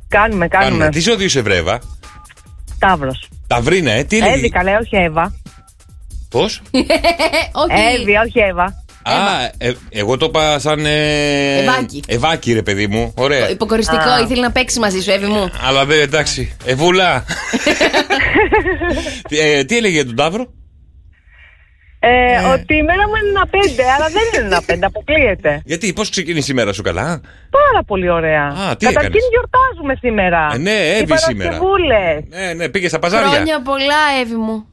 Κάνουμε, 0.07 0.47
κάνουμε. 0.47 0.89
Τι 0.89 0.99
ζώδιο 0.99 1.25
είσαι, 1.25 1.41
Βρέβα; 1.41 1.79
Ταύρος. 2.79 3.29
Ταυρίνα, 3.47 3.91
ε, 3.91 4.03
τι 4.03 4.17
έλεγε. 4.17 4.33
Εύη, 4.33 4.49
καλά, 4.49 4.71
όχι 4.81 4.95
Εύα. 4.95 5.33
Πώς; 6.29 6.61
όχι. 7.61 7.81
Εύη, 8.01 8.15
όχι 8.15 8.39
Εύα. 8.39 8.83
Α, 9.03 9.43
ε, 9.57 9.71
εγώ 9.89 10.17
το 10.17 10.25
είπα 10.25 10.59
σαν. 10.59 10.85
Ε... 10.85 11.57
Ευάκη. 11.59 12.03
Ευάκη, 12.07 12.53
ρε 12.53 12.61
παιδί 12.63 12.87
μου. 12.87 13.13
Ωραία. 13.17 13.49
Υποκοριστικό, 13.49 14.09
Α. 14.09 14.19
ήθελε 14.19 14.41
να 14.41 14.51
παίξει 14.51 14.79
μαζί 14.79 15.01
σου, 15.01 15.11
Εύη 15.11 15.25
μου. 15.25 15.49
Αλλά 15.67 15.85
δεν, 15.85 15.99
εντάξει. 15.99 16.55
Εβούλα. 16.65 17.25
τι, 19.29 19.39
ε, 19.39 19.63
τι 19.63 19.77
έλεγε 19.77 19.93
για 19.93 20.05
τον 20.05 20.15
Ταύρο; 20.15 20.47
Ε, 21.99 22.37
Ότι 22.53 22.75
η 22.75 22.83
μέρα 22.83 23.07
μου 23.07 23.15
είναι 23.21 23.29
ένα 23.29 23.47
πέντε, 23.47 23.83
αλλά 23.91 24.07
δεν 24.09 24.21
είναι 24.33 24.45
ένα 24.55 24.61
πέντε, 24.65 24.85
αποκλείεται. 24.85 25.61
Γιατί, 25.65 25.93
πώς 25.93 26.09
ξεκίνησε 26.09 26.51
η 26.51 26.55
μέρα 26.55 26.73
σου 26.73 26.81
καλά; 26.81 27.21
Πάρα 27.49 27.83
πολύ 27.85 28.09
ωραία. 28.09 28.43
Α, 28.43 28.75
τι 28.75 28.85
Καταρχήν 28.85 29.11
έκανες; 29.13 29.23
γιορτάζουμε 29.31 29.95
σήμερα. 29.99 30.47
Ε, 30.53 30.57
ναι, 30.57 30.77
Εύη 30.99 31.13
Οι 31.13 31.17
σήμερα. 31.17 31.49
Παρασκευούλες. 31.49 32.23
Ναι, 32.29 32.53
ναι, 32.53 32.69
πήγες 32.69 32.89
στα 32.89 32.99
παζάρια. 32.99 33.27
Χρόνια 33.29 33.61
πολλά, 33.61 34.01
Εύη 34.21 34.35
μου. 34.35 34.65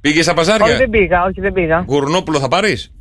Πήγες 0.00 0.24
στα 0.24 0.32
Όχι, 0.36 0.40
παζάρια. 0.40 0.76
δεν 0.76 0.90
πήγα, 0.90 1.22
όχι, 1.22 1.40
δεν 1.40 1.52
πήγα. 1.52 1.84
Γουρνόπουλο 1.88 2.38
θα 2.38 2.48
πάρεις; 2.48 2.92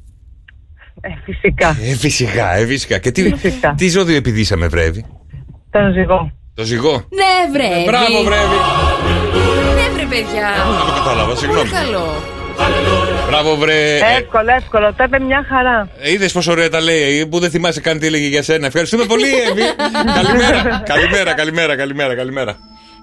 Ε, 1.01 1.10
φυσικά. 1.25 1.77
Ε, 1.81 1.95
φυσικά, 1.95 2.55
ε, 2.55 2.65
φυσικά. 2.65 2.97
Και 2.97 3.12
τι, 3.12 3.36
Φυσικά. 3.36 3.73
τι 3.77 3.89
ζώδιο 3.89 4.15
επιδίσαμε, 4.15 4.67
Βρέβη; 4.67 5.05
Τον 5.71 5.93
ζυγό. 5.93 6.31
Το 6.53 6.63
ζυγό. 6.63 6.91
Ναι, 6.91 7.33
βρε. 7.53 7.65
Εύη. 7.75 7.83
Μπράβο, 7.86 8.23
Βρέβη. 8.23 8.57
Ναι, 9.75 9.89
βρε, 9.95 10.05
παιδιά. 10.10 10.49
Δεν 10.77 10.86
το 10.88 10.93
κατάλαβα, 11.03 11.36
συγγνώμη. 11.36 11.69
Πολύ 11.69 11.83
καλό. 11.83 12.23
Μπράβο, 13.27 13.55
βρε. 13.55 13.95
Εύκολο, 14.17 14.51
εύκολο. 14.57 14.93
Τα 14.93 15.03
είπε 15.03 15.19
μια 15.19 15.45
χαρά. 15.49 15.89
Είδες 16.13 16.31
πόσο 16.31 16.51
ωραία 16.51 16.69
τα 16.69 16.81
λέει, 16.81 17.19
ε, 17.19 17.25
που 17.25 17.39
δεν 17.39 17.49
θυμάσαι 17.49 17.81
καν 17.81 17.99
τι 17.99 18.05
έλεγε 18.05 18.27
για 18.27 18.43
σένα. 18.43 18.65
Ευχαριστούμε 18.65 19.05
πολύ, 19.05 19.27
Εύη. 19.49 19.62
καλημέρα. 20.23 20.81
καλημέρα, 20.86 21.33
καλημέρα, 21.33 21.75
καλημέρα, 21.75 22.15
καλημέρα. 22.15 22.57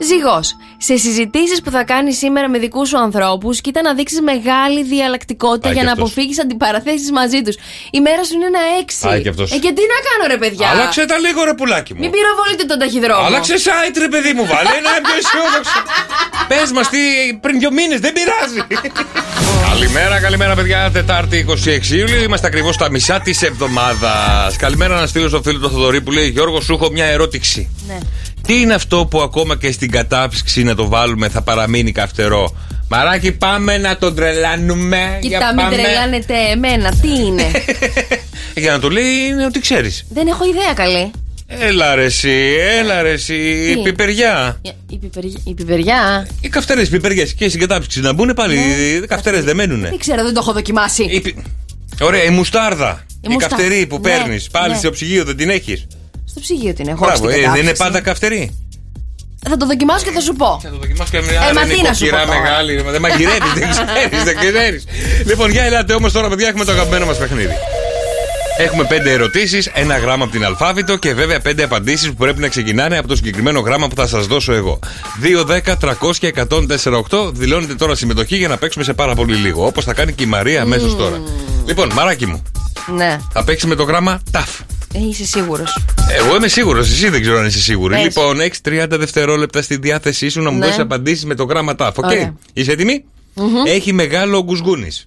Ζυγός. 0.08 0.56
Σε 0.78 0.96
συζητήσεις 0.96 1.60
που 1.62 1.70
θα 1.70 1.84
κάνεις 1.84 2.18
σήμερα 2.18 2.48
με 2.48 2.58
δικούς 2.58 2.88
σου 2.88 2.98
ανθρώπους, 2.98 3.60
κοίτα 3.60 3.82
να 3.82 3.94
δείξεις 3.94 4.20
μεγάλη 4.20 4.82
διαλλακτικότητα 4.94 5.60
Πάει 5.66 5.72
για 5.72 5.80
κι 5.82 5.86
να 5.86 5.92
αυτός. 5.92 6.10
αποφύγεις 6.10 6.40
αντιπαραθέσεις 6.40 7.10
μαζί 7.10 7.42
τους. 7.42 7.56
Η 7.90 8.00
μέρα 8.00 8.24
σου 8.24 8.34
είναι 8.34 8.46
ένα 8.54 8.62
έξι. 8.80 8.98
Πάει 9.08 9.20
κι 9.22 9.28
αυτός. 9.28 9.48
Ε, 9.52 9.58
και 9.64 9.72
τι 9.76 9.82
να 9.92 9.98
κάνω, 10.08 10.24
ρε 10.32 10.38
παιδιά; 10.42 10.68
Άλλαξε 10.68 11.04
τα 11.06 11.18
λίγο, 11.18 11.44
ρε 11.48 11.54
πουλάκι 11.54 11.92
μου. 11.94 12.00
Μην 12.00 12.10
πυροβολείτε 12.14 12.64
τον 12.70 12.78
ταχυδρόμο. 12.82 13.26
Άλλαξε 13.26 13.54
site, 13.66 13.96
ρε 14.04 14.08
παιδί 14.12 14.32
μου, 14.36 14.44
βάλε 14.52 14.72
ένα 14.82 14.92
πιο 15.04 15.14
αισιόδοξο. 15.20 15.78
Πες 16.50 16.68
μας 16.76 16.86
τι 16.92 16.98
πριν 17.44 17.54
δύο 17.58 17.72
μήνες, 17.78 17.98
δεν 18.04 18.12
πειράζει. 18.16 18.60
καλημέρα, 19.70 20.20
καλημέρα, 20.20 20.54
παιδιά. 20.54 20.90
Τετάρτη 20.92 21.46
26 21.48 21.90
Ιούλιο. 22.00 22.22
Είμαστε 22.22 22.46
ακριβώς 22.46 22.74
στα 22.74 22.90
μισά 22.90 23.20
της 23.20 23.42
εβδομάδας. 23.42 24.56
Καλημέρα 24.56 24.94
να 25.00 25.06
στείλω 25.06 25.28
στο 25.28 25.40
φίλο 25.42 25.58
του 25.58 25.70
Θοδωρή 25.70 26.00
που 26.00 26.10
λέει 26.10 26.28
Γιώργο, 26.28 26.60
σου 26.60 26.72
έχω 26.72 26.90
μια 26.90 27.04
ερώτηση. 27.04 27.68
Ναι. 27.86 27.98
Τι 28.46 28.60
είναι 28.60 28.74
αυτό 28.74 29.06
που 29.06 29.20
ακόμα 29.22 29.56
και 29.56 29.72
στην 29.72 29.90
κατάψυξη 29.90 30.62
να 30.62 30.74
το 30.74 30.88
βάλουμε 30.88 31.28
θα 31.28 31.42
παραμείνει 31.42 31.92
καυτερό; 31.92 32.56
Μαράκι, 32.88 33.32
πάμε 33.32 33.78
να 33.78 33.96
τον 33.96 34.14
τρελάνουμε. 34.14 35.18
Για 35.20 35.38
Κοίτα, 35.38 35.54
μην 35.54 35.64
πάμε. 35.64 35.76
τρελάνετε 35.76 36.34
εμένα. 36.52 36.90
Τι 37.00 37.08
είναι; 37.08 37.50
Για 38.62 38.72
να 38.72 38.78
το 38.78 38.88
λέει 38.90 39.04
είναι 39.28 39.44
ότι 39.44 39.60
ξέρεις. 39.60 40.04
Δεν 40.10 40.26
έχω 40.26 40.44
ιδέα 40.44 40.72
καλή. 40.74 41.10
Έλα 41.46 41.94
ρε 41.94 42.04
εσύ, 42.04 42.56
έλα 42.78 43.02
ρε 43.02 43.10
εσύ. 43.10 43.34
Η 43.70 43.74
Τι; 43.74 43.80
πιπεριά. 43.82 44.60
Η 44.88 44.96
πιπεριά. 44.98 45.38
Η 45.44 45.54
πιπεριά. 45.54 46.28
Οι 46.40 46.48
καυτερέ 46.48 46.84
πιπεριές 46.84 47.32
και 47.34 47.48
στην 47.48 47.60
κατάψυξη 47.60 48.00
να 48.00 48.12
μπουν 48.12 48.32
πάλι. 48.34 48.54
Οι 48.56 49.06
καυτερέ 49.06 49.40
δεν 49.40 49.56
μένουνε. 49.56 49.88
Δεν 49.88 49.98
ξέρω, 49.98 50.22
δεν 50.24 50.34
το 50.34 50.40
έχω 50.42 50.52
δοκιμάσει. 50.52 51.02
Η 51.02 51.20
πι- 51.20 51.36
Ωραία, 52.00 52.24
η 52.24 52.30
μουστάρδα. 52.30 53.04
Η, 53.20 53.28
μουστά- 53.28 53.48
καυτερή 53.48 53.86
που 53.86 53.94
Ναι, 54.02 54.08
παίρνεις 54.08 54.48
πάλι 54.50 54.72
ναι. 54.72 54.78
στο 54.78 54.90
ψυγείο 54.90 55.24
δεν 55.24 55.36
την 55.36 55.50
έχεις; 55.50 55.86
Στο 56.34 56.40
ψυγείο 56.40 56.72
την 56.74 56.88
έχω. 56.88 57.04
Μπράβο, 57.04 57.26
όχι 57.26 57.34
στην 57.34 57.48
ε, 57.48 57.52
δεν 57.52 57.60
είναι 57.62 57.72
κατάψυξη. 57.72 57.82
πάντα 57.82 58.00
καυτερή. 58.00 58.58
Θα 59.48 59.56
το 59.56 59.66
δοκιμάσω 59.66 60.04
και 60.04 60.10
θα 60.10 60.20
σου 60.20 60.34
πω. 60.34 60.60
Θα 60.62 60.70
το 60.70 60.76
δοκιμάσω 60.76 61.10
και 61.10 61.16
Ε, 61.16 61.20
μια 61.20 61.40
μα 61.40 61.60
δεν 61.60 61.68
τι 61.68 61.78
είναι 61.78 61.88
να 61.88 61.94
σου 61.94 62.00
κοκκυρά 62.00 62.20
πω 62.20 62.26
τώρα. 62.26 62.40
μεγάλη. 62.40 62.82
Δεν 62.82 63.00
μαγειρεύει, 63.00 63.48
δεν 63.54 63.70
ξέρεις, 63.70 64.22
δεν 64.24 64.36
ξέρεις. 64.38 64.84
Λοιπόν, 65.26 65.50
για 65.50 65.62
ελάτε 65.64 65.94
όμως 65.94 66.12
τώρα, 66.12 66.28
παιδιά, 66.28 66.48
έχουμε 66.48 66.64
το 66.64 66.72
αγαπημένο 66.72 67.06
μας 67.06 67.18
παιχνίδι. 67.18 67.54
Έχουμε 68.58 68.84
πέντε 68.84 69.12
ερωτήσεις, 69.12 69.66
ένα 69.66 69.98
γράμμα 69.98 70.24
από 70.24 70.32
την 70.32 70.44
αλφάβητο 70.44 70.96
και 70.96 71.14
βέβαια 71.14 71.40
πέντε 71.40 71.62
απαντήσεις 71.62 72.08
που 72.08 72.14
πρέπει 72.14 72.40
να 72.40 72.48
ξεκινάνε 72.48 72.98
από 72.98 73.08
το 73.08 73.16
συγκεκριμένο 73.16 73.60
γράμμα 73.60 73.88
που 73.88 73.94
θα 73.96 74.06
σας 74.06 74.26
δώσω 74.26 74.52
εγώ. 74.52 74.78
2, 75.22 75.44
10, 75.44 75.76
300 75.80 76.16
και 76.18 76.32
148 77.10 77.30
δηλώνετε 77.32 77.74
τώρα 77.74 77.94
συμμετοχή 77.94 78.36
για 78.36 78.48
να 78.48 78.56
παίξουμε 78.56 78.84
σε 78.84 78.92
πάρα 78.92 79.14
πολύ 79.14 79.34
λίγο. 79.34 79.66
Όπως 79.66 79.84
θα 79.84 79.92
κάνει 79.94 80.12
και 80.12 80.22
η 80.22 80.26
Μαρία 80.26 80.62
αμέσως 80.62 80.96
τώρα. 80.96 81.20
Λοιπόν, 81.66 81.92
μαράκι 81.92 82.26
μου, 82.26 82.42
Ναι. 82.96 83.18
θα 83.32 83.44
παίξει 83.44 83.66
με 83.66 83.74
το 83.74 83.82
γράμμα 83.82 84.20
ταυ. 84.30 84.60
Ε, 84.94 84.98
είσαι 85.08 85.24
σίγουρος. 85.24 85.78
Εγώ 86.18 86.36
είμαι 86.36 86.48
σίγουρος, 86.48 86.90
εσύ 86.90 87.08
δεν 87.08 87.20
ξέρω 87.20 87.38
αν 87.38 87.46
είσαι 87.46 87.60
σίγουρη. 87.60 87.94
Πες. 87.94 88.02
Λοιπόν, 88.04 88.40
έχεις 88.40 88.60
30 88.60 88.86
δευτερόλεπτα 88.98 89.62
στη 89.62 89.76
διάθεσή 89.76 90.28
σου 90.28 90.42
να 90.42 90.50
μου 90.50 90.58
Ναι. 90.58 90.64
δώσεις 90.64 90.80
απαντήσεις 90.80 91.24
με 91.24 91.34
το 91.34 91.44
γράμμα 91.44 91.74
ταυ. 91.74 91.98
Οκ; 91.98 92.04
Ωραία. 92.04 92.34
Είσαι 92.52 92.72
έτοιμη; 92.72 93.04
Έχει 93.66 93.92
μεγάλο 93.92 94.42
Γκουσγκούνης. 94.42 95.06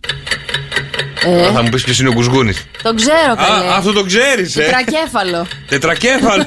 Ε, 1.30 1.52
Θα 1.54 1.62
μου 1.62 1.70
πεις 1.70 1.84
ποιος 1.84 2.00
είναι 2.00 2.10
ο 2.10 2.12
Γκουσγκούνης. 2.14 2.54
το 2.84 2.94
ξέρω 2.94 3.36
καλέ. 3.36 3.66
Α, 3.70 3.76
αυτό 3.78 3.94
το 3.94 4.04
ξέρεις, 4.04 4.56
ε. 4.58 4.62
Τετρακέφαλο. 4.64 5.48
Τετρακέφαλο. 5.68 6.46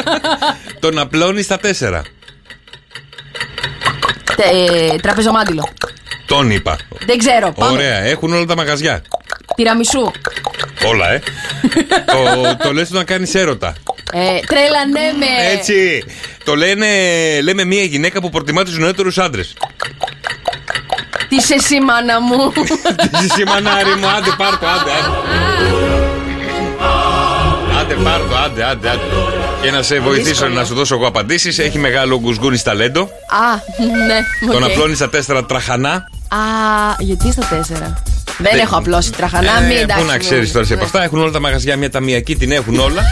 Τον 0.80 0.98
απλώνεις 0.98 1.44
στα 1.44 1.56
τέσσερα. 1.58 2.02
Τε- 4.36 4.46
ε, 4.92 4.96
τραπεζομάντιλο. 4.96 5.68
Τον 6.26 6.50
είπα. 6.50 6.76
Δεν 7.06 7.18
ξέρω. 7.18 7.52
Πάμε. 7.52 7.72
Ωραία, 7.72 7.98
έχουν 7.98 8.32
όλα 8.32 8.44
τα 8.44 8.56
μαγαζιά. 8.56 9.02
Τυραμισού. 9.56 10.10
Όλα, 10.86 11.12
ε. 11.12 11.22
το 12.12 12.56
το 12.62 12.72
λες 12.72 12.88
του 12.88 12.94
να 12.96 13.04
κάνεις 13.04 13.34
έρωτα. 13.34 13.74
Ε, 14.12 14.18
τρέλανέ 14.46 15.12
με. 15.18 15.26
Έτσι. 15.52 16.04
Το 16.44 16.56
λένε, 16.56 16.86
λέμε 17.42 17.64
μια 17.64 17.82
γυναίκα 17.82 18.20
που 18.20 18.30
προτιμά 18.30 18.64
τους 18.64 18.78
νεότερους 18.78 19.18
άντρες. 19.18 19.54
Τι 21.28 21.36
είσαι 21.36 21.54
εσύ, 21.54 21.80
μάνα 21.80 22.20
μου. 22.20 22.52
Τι 23.10 23.24
εσύ 23.30 23.44
μανάρι 23.46 23.94
μου, 24.00 24.08
άντε 24.08 24.30
πάρ' 24.36 24.56
το, 24.58 24.66
άντε, 24.68 24.90
άντε. 24.90 25.16
Άντε 27.80 27.94
πάρ' 27.94 28.20
το, 28.20 28.36
άντε, 28.44 28.64
άντε, 28.64 28.88
άντε. 28.90 29.00
Και 29.62 29.70
να 29.70 29.82
σε 29.82 29.98
βοηθήσω 30.00 30.28
Δύσκολο. 30.30 30.54
να 30.54 30.64
σου 30.64 30.74
δώσω 30.74 30.94
εγώ 30.94 31.06
απαντήσεις 31.06 31.58
Έχει 31.58 31.78
μεγάλο 31.78 32.18
γκουσγούνι 32.20 32.58
ταλέντο. 32.58 33.00
Α, 33.28 33.54
ναι. 34.06 34.50
Τον 34.52 34.62
οκ. 34.62 34.70
απλώνεις 34.70 34.96
στα 34.96 35.08
τέσσερα 35.08 35.44
τραχανά. 35.44 35.90
Α, 36.28 36.38
γιατί 36.98 37.32
στα 37.32 37.44
τέσσερα; 37.44 38.02
Δεν 38.38 38.52
Δεν- 38.52 38.60
έχω 38.60 38.76
απλώσει 38.76 39.12
τραχανά, 39.12 39.58
Ε, 39.62 39.66
μην 39.66 39.76
εντάξει. 39.76 40.04
Πού 40.04 40.10
να 40.10 40.18
ξέρεις 40.18 40.52
τώρα 40.52 40.64
σε 40.64 40.72
από 40.72 40.82
Ναι. 40.82 40.86
αυτά. 40.88 41.02
Έχουν 41.02 41.20
όλα 41.20 41.30
τα 41.30 41.40
μαγαζιά 41.40 41.76
μια 41.76 41.90
ταμιακή, 41.90 42.36
την 42.36 42.52
έχουν 42.52 42.78
όλα. 42.78 43.02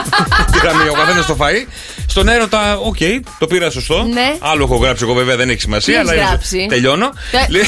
Τυραμία, 0.52 0.90
ο 0.90 0.94
καθένας 0.94 1.26
το 1.26 1.36
φαΐ. 1.40 1.66
Στον 2.10 2.28
έρωτα, 2.28 2.76
οκ, 2.78 2.96
το 3.38 3.46
πήρα 3.46 3.70
σωστό. 3.70 4.02
Ναι. 4.12 4.34
Άλλο 4.38 4.64
έχω 4.64 4.76
γράψει 4.76 5.04
εγώ, 5.04 5.14
βέβαια 5.14 5.36
δεν 5.36 5.50
έχει 5.50 5.60
σημασία. 5.60 5.94
Τι 5.94 6.00
έχεις 6.00 6.12
είναι- 6.12 6.22
γράψει; 6.26 6.66
Τελειώνω. 6.68 7.10
Τε- 7.30 7.48
Λε- 7.48 7.62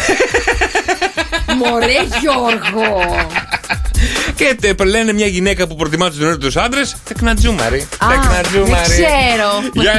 Μωρέ 1.56 1.92
Γιώργο. 2.20 3.26
Και 4.36 4.56
τε- 4.60 4.84
λένε 4.84 5.12
μια 5.12 5.26
γυναίκα 5.26 5.66
που 5.66 5.76
προτιμά 5.76 6.08
τους 6.10 6.18
νεότερους 6.18 6.56
άντρες. 6.56 6.96
Τεκνατζούμαρη. 7.08 7.88
Α, 7.98 8.06
δεν 8.52 8.82
ξέρω. 8.82 9.48
Για, 9.72 9.92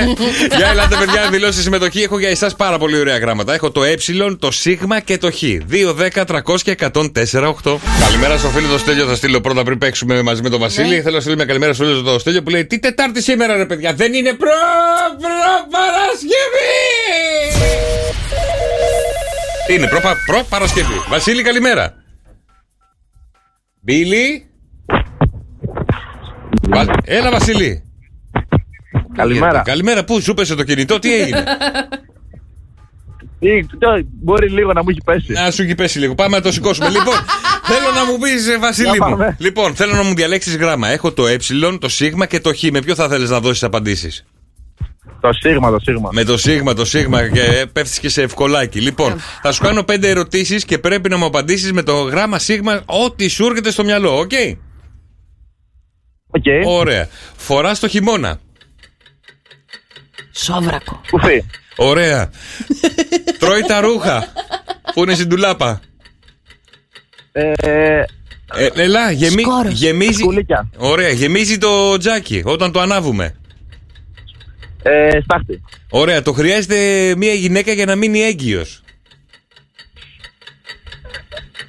για 0.57 0.67
ελάτε, 0.67 0.95
παιδιά, 0.95 1.29
δηλώσει 1.31 1.61
συμμετοχή. 1.61 2.01
Έχω 2.01 2.19
για 2.19 2.29
εσάς 2.29 2.55
πάρα 2.55 2.77
πολύ 2.77 2.99
ωραία 2.99 3.17
γράμματα. 3.17 3.53
Έχω 3.53 3.71
το 3.71 3.83
ε, 3.83 3.95
το 4.39 4.51
σ 4.51 4.65
και 5.03 5.17
το 5.17 5.31
χ. 5.31 5.41
2, 5.41 5.95
10, 6.13 6.23
300 6.25 6.61
και 6.63 6.75
104, 6.79 6.91
8. 7.63 7.75
Καλημέρα 7.99 8.37
στο 8.37 8.47
φίλο 8.47 8.67
το 8.67 8.77
Στέλιο. 8.77 9.05
Θα 9.05 9.15
στείλω 9.15 9.41
πρώτα 9.41 9.63
πριν 9.63 9.77
παίξουμε 9.77 10.21
μαζί 10.21 10.41
με 10.41 10.49
τον 10.49 10.59
Βασίλη. 10.59 10.95
Ναι. 10.95 11.01
Θέλω 11.01 11.15
να 11.15 11.21
στείλω 11.21 11.35
μια 11.35 11.45
καλημέρα 11.45 11.73
στο 11.73 11.83
φίλο 11.83 12.01
το 12.01 12.19
Στέλιο 12.19 12.43
που 12.43 12.49
λέει 12.49 12.65
Τι 12.65 12.79
Τετάρτη 12.79 13.21
σήμερα, 13.21 13.55
ρε 13.57 13.65
παιδιά. 13.65 13.93
Δεν 13.93 14.13
είναι 14.13 14.33
προ, 14.33 14.49
προ 15.21 15.67
Παρασκευή. 15.71 16.73
Τι 19.67 19.73
είναι, 19.73 19.87
προ, 19.87 19.99
προ 20.25 20.45
Παρασκευή. 20.49 21.03
Βασίλη, 21.09 21.41
καλημέρα. 21.41 22.02
Μπίλι. 23.85 24.45
Βα- 26.69 26.85
Έλα, 27.03 27.31
Βασίλη. 27.31 27.83
Καλημέρα. 29.15 29.61
Καλημέρα, 29.61 30.03
πού 30.03 30.21
σου 30.21 30.33
πέσε 30.33 30.55
το 30.55 30.63
κινητό, 30.63 30.99
τι 30.99 31.13
έγινε; 31.13 31.43
Ή, 33.39 33.65
το- 33.65 34.05
μπορεί 34.11 34.49
λίγο 34.49 34.73
να 34.73 34.83
μου 34.83 34.89
έχει 34.89 35.01
πέσει. 35.05 35.31
Να 35.31 35.51
σου 35.51 35.61
έχει 35.61 35.75
πέσει 35.75 35.99
λίγο. 35.99 36.15
Πάμε 36.15 36.35
να 36.37 36.41
το 36.43 36.51
σηκώσουμε. 36.51 36.89
λοιπόν, 36.97 37.15
θέλω 37.63 37.91
να 37.95 38.05
μου 38.11 38.17
πεις, 38.17 38.57
Βασίλη 38.59 38.89
Για 38.89 39.05
μου. 39.07 39.11
πάμε. 39.17 39.35
Λοιπόν, 39.39 39.75
θέλω 39.75 39.93
να 39.93 40.03
μου 40.03 40.13
διαλέξεις 40.15 40.55
γράμμα. 40.57 40.87
Έχω 40.87 41.11
το 41.13 41.27
ε, 41.27 41.37
το 41.79 41.89
σ 41.89 42.01
και 42.27 42.39
το 42.39 42.53
χ. 42.53 42.63
Με 42.71 42.79
ποιο 42.81 42.95
θα 42.95 43.07
θέλεις 43.07 43.29
να 43.29 43.39
δώσεις 43.39 43.63
απαντήσεις; 43.63 44.25
Το 45.23 45.33
σίγμα, 45.33 45.71
το 45.71 45.79
σίγμα. 45.79 46.09
Με 46.13 46.23
το 46.23 46.37
σίγμα, 46.37 46.73
το 46.73 46.85
σίγμα 46.85 47.29
και 47.29 47.65
πέφτεις 47.73 47.99
και 47.99 48.09
σε 48.09 48.21
ευκολάκι. 48.21 48.81
Λοιπόν, 48.81 49.19
θα 49.41 49.51
σου 49.51 49.61
κάνω 49.61 49.83
πέντε 49.83 50.09
ερωτήσεις 50.09 50.65
και 50.65 50.77
πρέπει 50.77 51.09
να 51.09 51.17
μου 51.17 51.25
απαντήσεις 51.25 51.71
με 51.73 51.83
το 51.83 52.01
γράμμα 52.01 52.39
σίγμα 52.39 52.81
ό,τι 52.85 53.27
σου 53.27 53.45
έρχεται 53.45 53.71
στο 53.71 53.83
μυαλό, 53.83 54.17
ok; 54.17 54.31
Ok. 56.27 56.43
Ωραία. 56.65 57.07
Φορά 57.35 57.75
το 57.77 57.87
χειμώνα. 57.87 58.39
Σόβρακο. 60.31 61.01
Κουφί. 61.09 61.43
Ωραία. 61.75 62.29
Τρώει 63.39 63.61
τα 63.61 63.79
ρούχα. 63.81 64.27
Που 64.93 65.03
είναι 65.03 65.13
στην 65.13 65.29
ντουλάπα. 65.29 65.81
Ε, 67.31 67.51
Ε, 68.55 68.69
έλα, 68.75 69.11
γεμί, 69.11 69.41
Σκόρος. 69.41 69.73
γεμίζει. 69.73 70.13
Σκουλήκια. 70.21 70.69
Ωραία, 70.77 71.09
γεμίζει 71.09 71.57
το 71.57 71.97
τζάκι 71.97 72.41
όταν 72.45 72.71
το 72.71 72.79
ανάβουμε. 72.79 73.35
Ε, 74.83 75.19
στάχτη. 75.23 75.61
Ωραία, 75.89 76.21
το 76.21 76.33
χρειάζεται 76.33 77.13
μία 77.17 77.33
γυναίκα 77.33 77.71
για 77.71 77.85
να 77.85 77.95
μείνει 77.95 78.21
έγκυος. 78.21 78.81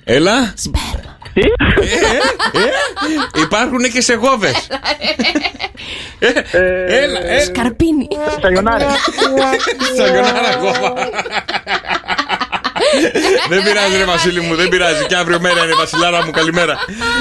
Έλα. 0.05 0.53
Σπέρμα. 0.57 1.19
Τι; 1.33 1.41
Ε, 1.41 1.45
ε, 1.45 2.67
ε, 3.35 3.41
υπάρχουν 3.41 3.79
και 3.93 4.01
σε 4.01 4.15
γόβες. 4.15 4.69
Ε, 6.19 7.03
Έλα, 7.03 7.21
ε, 7.21 7.47
Καρπίνι. 7.47 8.09
Σαγιονάρε. 8.41 8.85
Σαγιονάρα 9.97 10.57
γόβα. 10.61 10.93
Δεν 13.49 13.63
πειράζει 13.63 13.97
ρε 13.97 14.05
Βασίλη 14.05 14.41
μου, 14.41 14.55
δεν 14.55 14.69
πειράζει. 14.69 15.07
Και 15.07 15.17
αύριο 15.17 15.41
μέρα 15.41 15.65
είναι 15.65 15.75
Βασιλάρα 15.75 16.25
μου, 16.25 16.31
καλημέρα. 16.31 16.79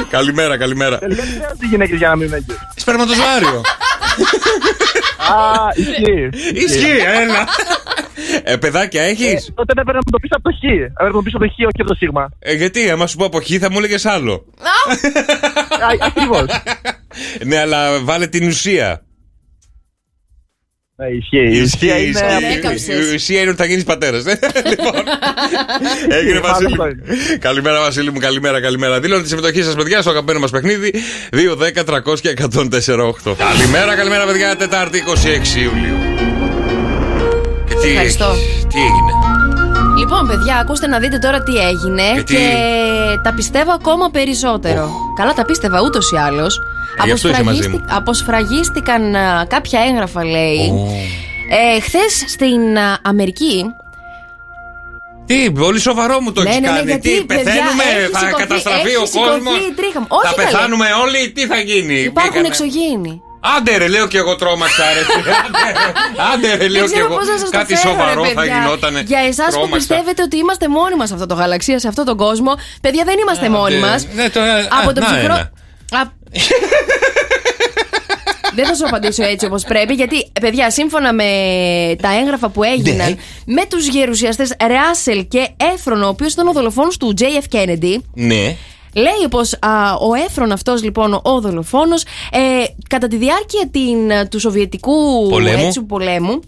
Καλημέρα, 0.09 0.57
καλημέρα. 0.57 0.97
Τελικά 0.99 1.21
τι 1.21 1.29
χρειάζεται 1.29 1.65
οι 1.65 1.67
γυναίκες 1.67 1.97
για 1.97 2.09
να 2.09 2.15
μην 2.15 2.27
είναι 2.27 2.37
εκεί. 2.37 2.57
Σπερματοζωάριο. 2.75 3.61
Α, 5.17 5.67
ισχύει. 5.75 6.29
Ισχύει, 6.53 6.97
έλα. 7.21 7.47
Ε, 8.43 8.55
παιδάκια 8.55 9.01
έχεις; 9.03 9.51
Τότε 9.55 9.71
έπρεπε 9.71 9.91
να 9.91 9.97
μου 9.97 10.11
το 10.11 10.17
πεις 10.21 10.31
από 10.31 10.43
το 10.49 10.55
χ. 10.55 10.63
Έπρεπε 10.63 11.03
να 11.09 11.15
μου 11.15 11.21
πεις 11.23 11.33
από 11.33 11.43
το 11.43 11.49
χ, 11.49 11.53
όχι 11.57 11.79
από 11.79 11.89
το 11.89 11.95
σίγμα. 11.95 12.29
Ε, 12.39 12.53
γιατί, 12.53 12.89
άμα 12.89 13.07
σου 13.07 13.17
πω 13.17 13.25
από 13.25 13.41
χ 13.41 13.47
θα 13.59 13.71
μου 13.71 13.77
έλεγες 13.77 14.05
άλλο. 14.05 14.45
Α, 14.59 15.95
Ακριβώς. 16.01 16.45
ναι, 17.45 17.57
αλλά 17.59 17.99
βάλε 18.03 18.27
την 18.27 18.47
ουσία. 18.47 19.01
Ε, 20.97 21.15
Ισχύει. 21.15 21.57
Η 21.57 21.61
ουσία 21.61 21.97
είναι... 21.97 22.09
ισχύει. 22.09 22.23
από- 22.25 22.45
Έκαψες. 22.57 23.11
Η 23.11 23.13
ουσία 23.15 23.39
είναι 23.41 23.49
ότι 23.49 23.57
θα 23.57 23.65
γίνεις 23.65 23.83
πατέρας. 23.83 24.23
λοιπόν. 24.71 24.93
Έγινε 26.19 26.39
Βασίλη. 26.39 26.67
Αυτό 26.71 26.87
είναι. 26.87 27.37
Καλημέρα, 27.39 27.79
Βασίλη 27.79 28.11
μου. 28.11 28.19
Καλημέρα, 28.19 28.61
καλημέρα. 28.61 28.99
Δήλωνε 28.99 29.21
τη 29.21 29.27
συμμετοχή 29.27 29.63
σας, 29.63 29.75
παιδιά, 29.75 30.01
στο 30.01 30.09
αγαπημένο 30.09 30.39
μας 30.39 30.51
παιχνίδι 30.51 30.93
2, 31.31 31.35
10, 31.57 31.83
300 31.83 32.19
και 32.21 32.33
104, 32.37 33.07
8. 33.23 33.35
Καλημέρα, 33.37 33.95
καλημέρα, 33.95 34.25
παιδιά. 34.25 34.55
Τετάρτη 34.55 35.03
26 35.07 35.59
Ιουλίου. 35.63 35.97
Και 37.67 37.73
τι, 37.75 37.87
Ευχαριστώ. 37.89 38.25
έχεις, 38.25 38.65
τι 38.73 38.79
έγινε; 38.79 39.11
Λοιπόν, 39.97 40.27
παιδιά, 40.27 40.57
ακούστε 40.57 40.87
να 40.87 40.99
δείτε 40.99 41.17
τώρα 41.17 41.43
τι 41.43 41.55
έγινε 41.55 42.11
Γιατί- 42.13 42.33
και 42.35 42.47
τα 43.23 43.33
πιστεύω 43.33 43.71
ακόμα 43.71 44.09
περισσότερο. 44.09 44.91
Καλά, 45.17 45.33
τα 45.33 45.45
πίστευα 45.45 45.81
ούτως 45.81 46.11
ή 46.11 46.15
άλλως. 46.17 46.59
γι' 47.05 47.11
αυτό 47.11 47.29
είσαι 47.29 47.43
μαζί 47.43 47.67
μου. 47.67 47.85
Αποσφραγίστηκαν 47.89 49.15
α, 49.15 49.45
κάποια 49.49 49.79
έγγραφα, 49.89 50.25
λέει. 50.25 50.69
Ω. 50.73 50.87
Ε, 51.75 51.79
Χθες 51.79 52.23
στην 52.27 52.77
α, 52.77 52.99
Αμερική. 53.03 53.65
Τι, 55.25 55.51
πολύ 55.51 55.79
σοβαρό 55.79 56.19
μου 56.21 56.31
το 56.31 56.41
Ναι, 56.41 56.49
έχεις 56.49 56.61
ναι, 56.61 56.67
ναι, 56.69 56.75
κάνει. 56.75 56.89
γιατί, 56.89 57.17
τι, 57.17 57.23
παιδιά, 57.25 57.43
πεθαίνουμε, 57.43 57.83
έχει 57.97 58.11
θα 58.11 58.19
σηκωθεί- 58.19 58.37
καταστραφεί 58.47 58.87
έχει 58.87 58.95
ο 58.95 59.05
σηκωθεί 59.05 59.29
κόσμος; 59.29 59.55
η 59.57 59.73
τρίχα 59.79 59.99
μου. 59.99 60.07
Θα 60.09 60.15
Όχι, 60.15 60.35
καλέ. 60.35 60.43
πεθάνουμε 60.49 60.87
όλοι, 61.03 61.31
τι 61.35 61.45
θα 61.51 61.57
γίνει; 61.69 61.93
Υπάρχουν 61.99 62.31
Μπήκανε- 62.31 62.47
εξωγήινοι. 62.51 63.21
Άντε 63.57 63.77
ρε, 63.77 63.87
λέω 63.87 64.07
και 64.07 64.17
εγώ 64.17 64.35
τρόμαξα 64.35 64.83
ρε. 64.93 64.99
Άντε, 64.99 65.73
Άντε 66.33 66.55
ρε, 66.55 66.67
λέω 66.67 66.81
Δεν 66.81 66.89
και 66.89 66.93
ξέρω 66.93 67.05
εγώ. 67.05 67.15
πώς 67.17 67.27
να 67.27 67.37
σας 67.37 67.49
το 67.49 67.57
Κάτι 67.57 67.75
φέρω, 67.75 67.93
ρε, 67.93 67.99
σοβαρό 67.99 68.25
θα 68.25 68.33
παιδιά. 68.41 68.57
γινότανε. 68.59 69.03
Για 69.07 69.19
εσάς 69.19 69.45
που 69.45 69.51
Τρόμαξα. 69.51 69.75
πιστεύετε 69.77 70.21
ότι 70.21 70.37
είμαστε 70.37 70.67
μόνοι 70.67 70.95
μας 70.95 71.07
σε 71.07 71.13
αυτό 71.13 71.25
το 71.25 71.33
γαλαξία, 71.35 71.79
σε 71.79 71.87
αυτόν 71.87 72.05
τον 72.05 72.17
κόσμο, 72.17 72.51
παιδιά 72.81 73.03
δεν 73.03 73.15
είμαστε 73.21 73.45
Άντε. 73.45 73.55
μόνοι 73.57 73.77
μας. 73.77 74.07
Ναι, 74.13 74.29
το- 74.29 74.39
α, 74.41 74.45
Από 74.83 74.93
το 74.93 74.99
να 74.99 75.05
ψυχρό. 75.05 75.23
ένα. 75.23 75.51
Α- 76.01 76.11
Δεν 78.55 78.65
θα 78.65 78.75
σου 78.75 78.85
απαντήσω 78.85 79.23
έτσι 79.23 79.45
όπως 79.45 79.63
πρέπει, 79.63 79.93
γιατί 79.93 80.31
παιδιά, 80.41 80.69
σύμφωνα 80.71 81.13
με 81.13 81.23
τα 82.01 82.09
έγγραφα 82.19 82.49
που 82.49 82.63
έγιναν 82.63 83.09
Ναι. 83.09 83.15
με 83.45 83.65
τους 83.69 83.87
γερουσιαστές 83.87 84.53
Ράσελ 84.67 85.27
και 85.27 85.47
Έφρον, 85.73 86.03
ο 86.03 86.07
οποίος 86.07 86.33
ήταν 86.33 86.47
ο 86.47 86.51
δολοφόνος 86.51 86.97
του 86.97 87.13
JF 87.19 87.55
Kennedy, 87.55 87.95
Ναι. 88.13 88.55
Λέει 88.93 89.27
πως 89.29 89.53
ο 90.09 90.13
Έφρον 90.27 90.51
αυτός 90.51 90.83
λοιπόν, 90.83 91.13
ο 91.23 91.39
δολοφόνος, 91.41 92.03
ε, 92.31 92.39
κατά 92.89 93.07
τη 93.07 93.17
διάρκεια 93.17 93.69
την, 93.71 94.29
του 94.29 94.39
Σοβιετικού 94.39 95.29
Πολέμου. 95.29 95.65
έτσι, 95.65 95.81
πολέμου, 95.81 96.39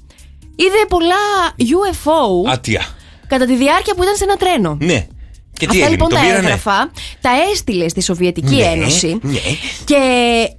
είδε 0.56 0.86
πολλά 0.90 1.16
UFO 1.58 2.52
Άτια. 2.52 2.86
κατά 3.28 3.46
τη 3.46 3.56
διάρκεια 3.56 3.94
που 3.96 4.04
ήταν 4.04 4.16
σε 4.16 4.24
ένα 4.24 4.36
τρένο. 4.36 4.78
Ναι. 4.80 5.08
Και 5.58 5.66
τι 5.68 5.72
Αυτά 5.72 5.78
έγινε, 5.78 5.90
λοιπόν 5.90 6.10
τον 6.10 6.18
τα 6.18 6.24
πήρανε; 6.24 6.40
έγγραφα 6.48 6.92
τα 7.22 7.30
έστειλε 7.52 7.88
στη 7.90 8.02
Σοβιετική 8.02 8.56
Ναι, 8.56 8.64
Ένωση 8.64 9.20
ναι. 9.22 9.40
και 9.86 10.00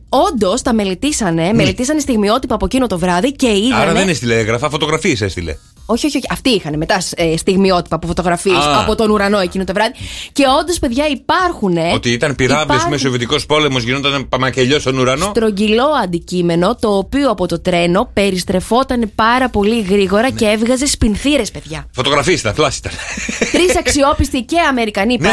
όντως 0.08 0.62
τα 0.62 0.74
μελετήσανε, 0.74 1.52
μελετήσανε 1.52 2.00
στιγμιότυπα 2.00 2.54
από 2.54 2.64
εκείνο 2.64 2.86
το 2.86 2.98
βράδυ 2.98 3.32
και 3.32 3.46
είδανε. 3.48 3.74
Άρα 3.82 3.92
δεν 3.92 4.08
έστειλε 4.08 4.38
έγγραφα, 4.38 4.70
φωτογραφίες 4.70 5.20
έστειλε. 5.20 5.56
Όχι, 5.86 6.06
όχι, 6.06 6.16
όχι. 6.16 6.26
Αυτοί 6.30 6.50
είχαν 6.50 6.76
μετά 6.76 6.98
ε, 7.16 7.36
στιγμιότυπα 7.36 7.96
από 7.96 8.06
φωτογραφίε 8.06 8.52
Α. 8.54 8.80
από 8.80 8.94
τον 8.94 9.10
ουρανό 9.10 9.38
εκείνο 9.38 9.64
το 9.64 9.72
βράδυ. 9.72 9.92
Και 10.32 10.44
όντως, 10.60 10.78
παιδιά, 10.78 11.06
υπάρχουν. 11.08 11.76
Ότι 11.94 12.10
ήταν 12.12 12.34
πυράβλες 12.34 12.66
υπάρχουν 12.66 12.90
με 12.90 12.96
Σοβιετικό 12.98 13.36
πόλεμος, 13.48 13.82
γινόταν 13.82 14.28
παμακελιός 14.28 14.80
στον 14.80 14.98
ουρανό. 14.98 15.26
Στρογγυλό 15.26 15.86
αντικείμενο 16.02 16.76
το 16.80 16.96
οποίο 16.96 17.30
από 17.30 17.46
το 17.46 17.60
τρένο 17.60 18.10
περιστρεφόταν 18.12 19.10
πάρα 19.14 19.48
πολύ 19.48 19.80
γρήγορα 19.80 20.30
και 20.30 20.46
έβγαζε 20.46 20.86
σπινθήρε, 20.86 21.42
παιδιά. 21.52 21.86
Φωτογραφίε 21.94 22.34
ήταν, 22.34 22.54
φλάσι 22.54 22.78
ήταν. 22.78 22.92
Τρεις 23.52 23.76
αξιόπιστοι 23.76 24.42
και 24.42 24.56
Αμερικανοί 24.68 25.16
Ναι. 25.20 25.28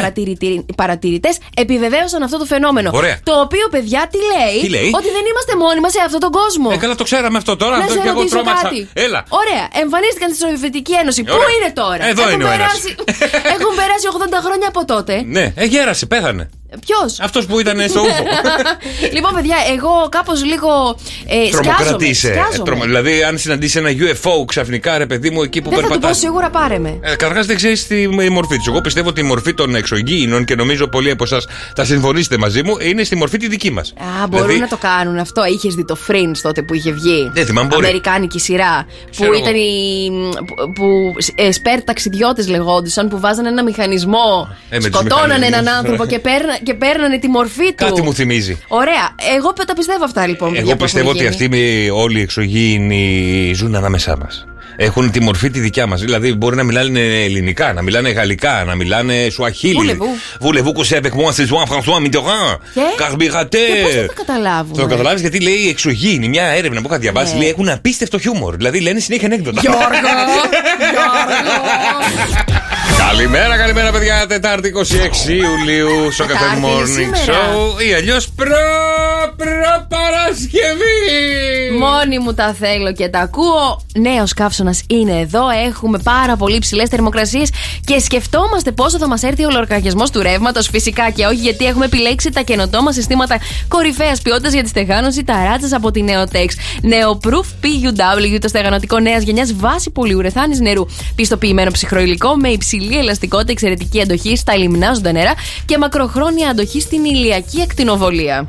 παρατηρητές 0.76 1.38
επιβεβαίωσαν 1.56 2.24
αυτό 2.24 2.38
το 2.38 2.46
φαινόμενο. 2.46 2.90
Ωραία. 2.94 3.20
Το 3.24 3.40
οποίο, 3.40 3.68
παιδιά, 3.72 4.08
τι 4.12 4.18
λέει, 4.18 4.62
Τι 4.62 4.70
λέει; 4.70 4.90
Ότι 5.00 5.10
δεν 5.18 5.24
είμαστε 5.32 5.56
μόνοι 5.64 5.80
μας 5.80 5.92
σε 5.92 6.00
αυτόν 6.06 6.20
τον 6.20 6.32
κόσμο. 6.32 6.70
Ε, 6.74 6.78
καλά, 6.78 6.96
το 6.96 7.04
ξέραμε 7.04 7.38
αυτό 7.38 7.56
τώρα. 7.56 7.78
Να 7.78 7.84
αυτό 7.84 7.94
σε 7.94 8.00
και 8.00 8.08
εγώ 8.08 8.18
ρωτήσω 8.18 8.36
τρόμαξα. 8.36 8.64
κάτι. 8.64 8.88
Έλα. 8.94 9.26
Ωραία. 9.42 9.66
Εμφανίστηκαν 9.84 10.30
στη 10.30 10.38
Σοβιετική 10.50 10.94
Ένωση. 10.94 11.24
Πού 11.24 11.32
Ωραία. 11.34 11.48
είναι 11.62 11.74
τώρα; 11.74 12.06
Εδώ 12.06 12.22
Έχουν 12.22 12.34
είναι 12.34 12.44
ο 12.44 12.52
ένας. 12.52 12.58
περάσει, 12.58 12.96
Έχουν 13.56 13.76
περάσει 13.76 14.06
80 14.40 14.46
χρόνια 14.46 14.68
από 14.68 14.86
τότε. 14.86 15.24
Ναι, 15.26 15.54
ε, 15.56 15.66
γέρασε, 15.66 16.06
πέθανε. 16.06 16.50
Ποιος; 16.80 17.20
Αυτός 17.20 17.46
που 17.46 17.60
ήταν 17.60 17.90
στο 17.90 18.00
ούφο. 18.02 18.24
λοιπόν, 19.16 19.32
παιδιά, 19.34 19.56
εγώ 19.74 20.08
κάπως 20.10 20.44
λίγο. 20.46 20.98
Ε, 21.28 21.50
Τρομοκρατήσε. 21.50 22.14
σκιάζομαι, 22.28 22.40
Ε, 22.40 22.44
σκιάζομαι. 22.44 22.64
τρομα- 22.70 22.86
Δηλαδή, 22.86 23.24
αν 23.24 23.38
συναντήσει 23.38 23.78
ένα 23.78 23.90
UFO 23.90 24.46
ξαφνικά, 24.46 24.98
ρε 24.98 25.06
παιδί 25.06 25.30
μου, 25.30 25.42
εκεί 25.42 25.62
που 25.62 25.70
Δεν 25.70 25.78
θα 25.78 25.84
του 25.84 25.88
πω 25.90 25.94
περπατάς. 25.94 26.18
σίγουρα 26.20 26.50
πάρε 26.50 26.80
με. 26.80 27.00
Ε, 27.02 27.16
Καταρχάς 27.16 27.46
δεν 27.46 27.56
ξέρεις 27.56 27.88
τη 27.88 28.02
η 28.02 28.30
μορφή 28.30 28.58
του. 28.58 28.64
Εγώ 28.68 28.82
πιστεύω 28.82 29.10
ότι 29.10 29.20
η 29.22 29.24
μορφή 29.24 29.54
των 29.54 29.76
εξωγήινων 29.76 30.46
και 30.46 30.56
νομίζω 30.56 30.88
πολλοί 30.88 31.12
από 31.12 31.24
εσάς 31.24 31.46
θα 31.76 31.86
συμφωνήσετε 31.86 32.38
μαζί 32.38 32.64
μου 32.64 32.78
είναι 32.82 33.04
στη 33.04 33.16
μορφή 33.16 33.38
τη 33.38 33.48
δική 33.48 33.72
μας. 33.72 33.94
Α, 34.24 34.28
μπορούν 34.28 34.60
να 34.60 34.68
το 34.68 34.78
κάνουν 34.78 35.18
αυτό. 35.18 35.46
Είχες 35.46 35.74
δει 35.76 35.86
το 35.86 35.98
Fringe 36.08 36.38
τότε 36.42 36.62
που 36.62 36.74
είχε 36.74 36.92
βγει; 36.92 37.30
Δεν 37.34 37.46
θυμάμαι, 37.46 37.68
μπορεί. 37.68 37.84
Αμερικάνικη 37.86 38.40
σειρά. 38.40 38.86
Ξέρω 39.12 39.30
που 39.30 39.36
εγώ. 39.36 39.44
ήταν 39.44 39.56
οι. 39.56 40.10
που, 40.46 40.72
που 40.74 41.14
ε, 41.36 41.52
σπέρ 41.52 41.84
ταξιδιώτες 41.84 42.48
λεγόντουσαν, 42.48 43.08
που 43.08 43.20
βάζανε 43.20 43.48
ένα 43.50 43.64
μηχανισμό. 43.64 44.48
Ε, 44.70 44.80
με 44.80 44.90
τους 44.90 45.00
σκοτώνανε 45.00 45.26
μηχανισμούς. 45.34 45.60
έναν 45.60 45.76
άνθρωπο 45.78 46.06
και, 46.06 46.20
παίρνα, 46.28 46.58
και 46.64 46.74
παίρνανε 46.74 47.20
τη 47.20 47.28
μορφή 47.28 47.68
του. 47.68 47.74
Κάτι 47.76 48.02
μου 48.02 48.14
θυμίζει. 48.14 48.58
Ωραία. 48.68 49.16
Εγώ 49.36 49.54
τα 49.54 49.74
πιστεύω 49.74 50.04
αυτά 50.04 50.28
λοιπόν. 50.28 50.48
παιδιά, 50.48 50.62
Εγώ 50.64 50.72
που 50.72 50.84
πιστεύω 50.84 51.10
έχουν 51.10 51.20
ότι 51.22 51.30
γίνει. 51.30 51.36
αυτοί 51.36 51.50
με- 51.86 51.92
όλοι 51.92 52.20
οι 52.20 52.22
εξωγήινοι 52.22 53.52
ζουν 53.56 53.76
ανάμεσά 53.76 54.18
μας. 54.18 54.46
Έχουν 54.84 55.12
τη 55.12 55.22
μορφή 55.22 55.50
τη 55.50 55.60
δικιά 55.60 55.88
μας. 55.88 56.02
Δηλαδή, 56.02 56.34
μπορεί 56.34 56.56
να 56.56 56.64
μιλάνε 56.64 57.00
ελληνικά, 57.24 57.74
να 57.74 57.82
μιλάνε 57.82 58.10
γαλλικά, 58.10 58.64
να 58.68 58.76
μιλάνε 58.76 59.28
σουαχίλι. 59.32 59.74
Βουλεβού. 59.74 60.06
Βουλεβού 60.40 60.74
coucher 60.76 60.96
avec 60.96 61.12
moi, 61.12 61.32
c'est 61.32 61.48
Jean 61.50 61.66
François 61.74 62.00
Mitterrand. 62.06 62.58
Και; 62.74 62.82
Carbureteur. 62.98 63.76
Και 63.76 63.84
πώς 63.84 63.94
θα 63.94 64.06
το 64.06 64.14
καταλάβουν. 64.14 64.76
Θα 64.76 64.82
το 64.82 64.88
καταλάβεις 64.88 65.22
γιατί 65.22 65.40
λέει 65.40 65.70
εξωγήινοι. 65.70 66.28
Μια 66.28 66.44
έρευνα 66.46 66.82
που 66.82 66.88
είχα 66.90 67.00
διαβάσει 67.00 67.34
Ναι. 67.34 67.40
λέει 67.40 67.50
έχουν 67.50 67.70
απίστευτο 67.70 68.20
χιούμορ. 68.20 68.56
Δηλαδή 68.56 68.80
λένε 68.80 69.00
συνέχεια 69.00 69.26
ανέκδοτα. 69.26 69.62
Γιώργο! 69.62 69.80
Γιώργο! 70.92 71.34
Καλημέρα, 73.08 73.58
καλημέρα, 73.58 73.92
παιδιά. 73.92 74.26
Τετάρτη 74.28 74.74
26 74.76 75.30
Ιουλίου 75.30 76.12
στο 76.12 76.26
Cafe 76.26 76.28
Τετάρτη 76.28 76.58
είναι 76.58 76.68
Morning 76.68 76.88
σήμερα. 76.88 77.24
Show 77.26 77.82
ή 77.90 77.94
αλλιώς 77.94 78.30
προ. 78.36 78.58
Προ 79.36 79.88
Παρασκευή. 79.90 81.78
Μόνη 81.80 82.20
μου 82.20 82.34
τα 82.34 82.54
θέλω 82.54 82.94
και 82.94 83.08
τα 83.08 83.20
ακούω. 83.20 83.82
Νέος 84.00 84.34
καύσωνας 84.34 84.84
είναι 84.88 85.20
εδώ. 85.20 85.50
Έχουμε 85.68 86.00
πάρα 86.04 86.36
πολύ 86.36 86.60
ψηλές 86.60 86.90
θερμοκρασίες 86.90 87.50
και 87.86 88.00
σκεφτόμαστε 88.00 88.72
πόσο 88.72 88.98
θα 88.98 89.08
μας 89.08 89.24
έρθει 89.24 89.46
ο 89.46 89.50
λογαριασμό 89.50 90.04
του 90.12 90.22
ρεύματος. 90.22 90.68
Φυσικά 90.68 91.10
και 91.10 91.26
όχι, 91.26 91.36
γιατί 91.36 91.66
έχουμε 91.66 91.86
επιλέξει 91.86 92.30
τα 92.30 92.42
καινοτόμα 92.42 92.92
συστήματα 92.92 93.38
κορυφαίας 93.68 94.22
ποιότητας 94.22 94.54
για 94.54 94.64
τη 94.64 94.70
στεγάνωση, 94.70 95.24
τα 95.24 95.44
ράτσα 95.44 95.78
από 95.78 95.92
τη 95.92 96.04
Neotex. 96.08 96.48
Neoproof 96.84 97.46
PUW, 97.64 98.38
το 98.42 98.48
στεγανοτικό 98.48 99.00
νέας 99.00 99.24
γενιάς 99.24 99.54
βάση 99.54 99.90
πολυουρεθάνης 99.90 100.60
νερού. 100.60 100.86
Πιστοποιημένο 101.16 101.72
ψυχροηλικό 101.72 102.36
με 102.36 102.50
υψηλή 102.50 102.98
ελαστικότητα, 102.98 103.52
εξαιρετική 103.52 104.02
αντοχή 104.02 104.36
στα 104.36 104.58
λιμνάζοντα 104.58 105.12
νερά 105.12 105.34
και 105.66 105.78
μακροχρόνια 105.78 106.50
αντοχή 106.50 106.82
στην 106.82 107.04
ηλιακή 107.04 107.62
ακτινοβολία. 107.62 108.48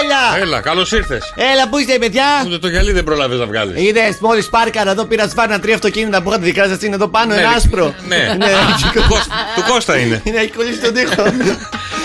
Έλα! 0.00 0.42
Έλα, 0.42 0.60
καλώς 0.60 0.92
ήρθες. 0.92 1.32
Έλα, 1.36 1.68
πού 1.68 1.78
είστε, 1.78 1.98
παιδιά! 1.98 2.24
Ούτε 2.46 2.58
το 2.58 2.68
γυαλί 2.68 2.92
δεν 2.92 3.04
προλάβει 3.04 3.34
να 3.36 3.46
βγάλεις. 3.46 3.82
Είδε, 3.82 4.16
μόλις 4.20 4.48
πάρκαρα 4.48 4.90
εδώ 4.90 5.04
πήρας 5.04 5.30
σφάρνα 5.30 5.60
τρία 5.60 5.74
αυτοκίνητα 5.74 6.22
που 6.22 6.28
είχατε 6.28 6.44
δικά 6.44 6.66
σας 6.68 6.82
είναι 6.82 6.94
εδώ 6.94 7.08
πάνω, 7.08 7.34
Ναι, 7.34 7.40
ένα 7.40 7.48
ρε. 7.50 7.54
άσπρο. 7.56 7.94
Ναι. 8.08 8.16
ναι. 8.38 8.46
Του 8.94 9.04
Κώστα- 9.08 9.34
Του 9.56 9.62
Κώστα 9.72 9.96
είναι. 9.98 10.20
Είναι, 10.24 10.38
έχει 10.38 10.50
κολλήσει 10.50 10.78
τον 10.80 10.94
τοίχο. 10.94 11.22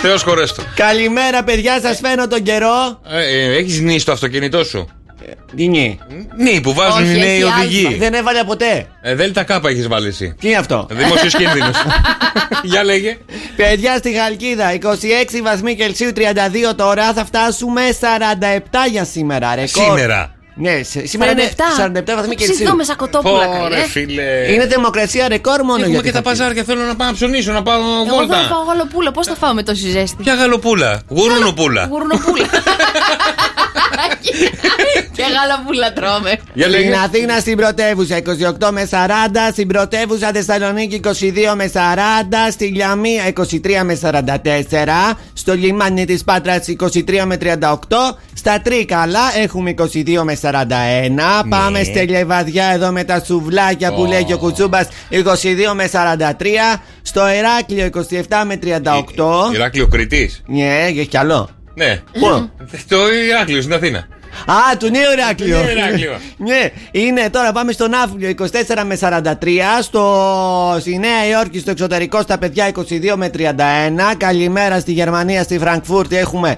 Θεός 0.01 0.23
χωρέστο. 0.23 0.63
Καλημέρα, 0.75 1.43
παιδιά, 1.43 1.79
σας 1.81 1.99
φαίνω 2.03 2.27
τον 2.27 2.43
καιρό. 2.43 3.01
Έχεις 3.57 3.79
νύει 3.79 3.99
στο 3.99 4.11
αυτοκίνητό 4.11 4.63
σου; 4.63 4.87
Τι 5.55 5.63
είναι, 5.63 5.97
Νύει 6.37 6.61
που 6.61 6.73
βάζουν 6.73 7.03
Όχι, 7.03 7.15
οι 7.15 7.19
νέοι 7.19 7.35
έχει 7.35 7.43
οδηγοί. 7.43 7.95
δεν 7.95 8.13
έβαλε 8.13 8.43
ποτέ. 8.43 8.87
Ε, 9.01 9.15
Δέλτα 9.15 9.43
κάπα 9.43 9.69
έχεις 9.69 9.87
βάλει 9.87 10.07
εσύ. 10.07 10.35
Τι 10.39 10.47
είναι 10.47 10.57
αυτό; 10.57 10.87
Δημόσιος 10.91 11.35
κίνδυνος. 11.35 11.75
Για 12.63 12.83
λέγε. 12.83 13.17
Παιδιά 13.55 13.97
στη 13.97 14.11
Χαλκίδα, 14.13 14.73
26 14.81 14.87
βαθμοί 15.43 15.75
Κελσίου, 15.75 16.11
32 16.15 16.21
τώρα. 16.75 17.13
Θα 17.13 17.25
φτάσουμε 17.25 17.81
47 17.99 18.89
για 18.91 19.03
σήμερα. 19.05 19.55
Ρεκόρ. 19.55 19.83
Σήμερα. 19.83 20.35
Ναι, 20.55 20.83
σε- 20.83 21.07
σήμερα 21.07 21.31
είναι 21.31 21.49
47 21.55 22.01
βαθμοί 22.15 22.35
Κελσίου. 22.35 22.55
Ψηθώ 22.55 22.75
με 22.75 22.83
σακοτόπουλα 22.83 23.33
Ωρε 23.33 23.57
καλέ. 23.75 23.83
φίλε. 23.87 24.51
Είναι 24.53 24.65
δημοκρασία 24.65 25.27
ρεκόρ 25.27 25.61
μόνο 25.63 25.73
Έχουμε 25.83 25.87
για 25.87 26.01
και 26.01 26.07
τη 26.07 26.13
τα 26.13 26.21
Χαλκίδα. 26.23 26.45
παζάρια. 26.45 26.63
Θέλω 26.63 26.81
να 26.87 26.95
πάω 26.95 27.07
να 27.07 27.13
ψωνίσω, 27.13 27.51
να 27.51 27.63
πάω 27.63 27.79
Εγώ 27.79 28.05
θα 28.05 28.13
βόλτα. 28.15 28.37
φάω 28.49 28.63
γαλοπούλα. 28.63 29.11
Πώς 29.11 29.27
θα 29.27 29.35
φάω 29.35 29.53
με 29.53 29.63
τόση 29.63 29.89
ζέστη. 29.89 30.23
Ποια 30.23 30.33
γαλοπούλα; 30.33 31.01
Γουρούνοπούλα. 31.09 31.85
Γουρνοπούλα. 31.91 32.45
Και 35.15 35.23
γαλοπούλα 35.35 35.93
τρώμε. 35.93 36.39
Για 36.53 36.67
Στην 36.67 36.79
λέγε. 36.79 36.95
Αθήνα 36.95 37.39
στην 37.39 37.57
πρωτεύουσα 37.57 38.17
28 38.59 38.69
με 38.71 38.89
40, 38.91 38.95
στην 39.51 39.67
πρωτεύουσα 39.67 40.31
Θεσσαλονίκη 40.33 40.99
22 41.03 41.09
με 41.55 41.71
40, 41.73 41.77
στη 42.51 42.65
Λιαμία 42.65 43.23
23 43.33 43.81
με 43.83 43.99
44, 44.01 45.15
στο 45.33 45.53
λιμάνι 45.53 46.05
της 46.05 46.23
Πάτρας 46.23 46.65
23 46.79 47.23
με 47.25 47.37
38, 47.41 47.67
στα 48.33 48.61
Τρίκαλα 48.61 49.37
έχουμε 49.41 49.73
22 49.77 50.21
με 50.23 50.37
41, 50.41 50.47
πάμε 51.49 51.83
στη 51.83 52.07
Λεβαδιά 52.07 52.65
εδώ 52.65 52.91
με 52.91 53.03
τα 53.03 53.23
σουβλάκια 53.25 53.93
που 53.93 54.05
λέει 54.05 54.23
και 54.23 54.33
ο 54.33 54.37
Κουτσούμπας 54.37 54.87
22 55.11 55.73
με 55.73 55.89
43, 55.91 56.79
στο 57.01 57.21
Εράκλειο 57.25 57.89
27 58.29 58.43
με 58.45 58.59
38. 58.63 59.53
Ηράκλειο 59.53 59.87
Κρητής. 59.87 60.41
Ναι, 60.47 60.85
έχει 60.87 61.07
κι 61.07 61.17
άλλο. 61.17 61.60
Ναι. 61.73 62.01
Πού; 62.11 62.49
Το 62.87 63.11
Ηράκλειο 63.11 63.61
στην 63.61 63.73
Αθήνα. 63.73 64.07
Α, 64.45 64.77
του 64.77 64.89
νέου 64.89 65.11
Ηράκλειο. 65.11 65.57
Του 65.59 65.65
νέου 65.65 65.77
Ηράκλειο. 65.77 66.19
ναι, 66.49 66.69
είναι 66.91 67.29
τώρα 67.31 67.51
πάμε 67.51 67.71
στο 67.71 67.87
Ναύπλιο 67.87 68.33
24 68.37 68.83
με 68.85 68.97
43. 69.01 69.47
Στο... 69.81 70.77
Στη 70.79 70.97
Νέα 70.97 71.27
Υόρκη 71.31 71.59
στο 71.59 71.71
εξωτερικό 71.71 72.21
στα 72.21 72.37
παιδιά 72.37 72.71
22 72.75 72.81
με 73.15 73.29
31. 73.37 73.41
Καλημέρα 74.17 74.79
στη 74.79 74.91
Γερμανία, 74.91 75.43
στη 75.43 75.59
Φραγκφούρτη 75.59 76.17
έχουμε 76.17 76.55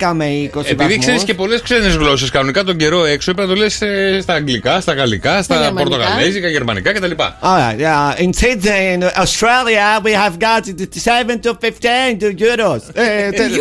12 0.00 0.10
με 0.14 0.24
20. 0.24 0.30
Επειδή 0.30 0.74
βαθμούς. 0.76 0.98
ξέρεις 0.98 1.22
και 1.24 1.34
πολλές 1.34 1.62
ξένες 1.62 1.94
γλώσσες, 1.94 2.30
κανονικά 2.30 2.64
τον 2.64 2.76
καιρό 2.76 3.04
έξω 3.04 3.32
πρέπει 3.34 3.48
να 3.48 3.54
το 3.54 3.60
λες 3.60 3.80
στα 4.22 4.34
αγγλικά, 4.34 4.80
στα 4.80 4.92
γαλλικά, 4.92 5.42
στα 5.42 5.54
γερμανικά. 5.54 5.82
πορτογαλέζικα, 5.96 6.48
γερμανικά 6.48 6.92
κτλ. 6.92 7.10
Alright, 7.42 7.78
yeah. 7.80 8.20
In 8.22 8.30
Sydney, 8.40 8.94
in 8.94 9.02
Australia, 9.22 10.00
we 10.04 10.12
have 10.12 10.36
got 10.38 10.62
7 10.66 11.40
to 11.44 11.54
15 11.54 12.34
euros. 12.38 12.80
Ε, 12.92 13.30
τε- 13.30 13.50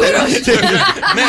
Ναι, 1.15 1.23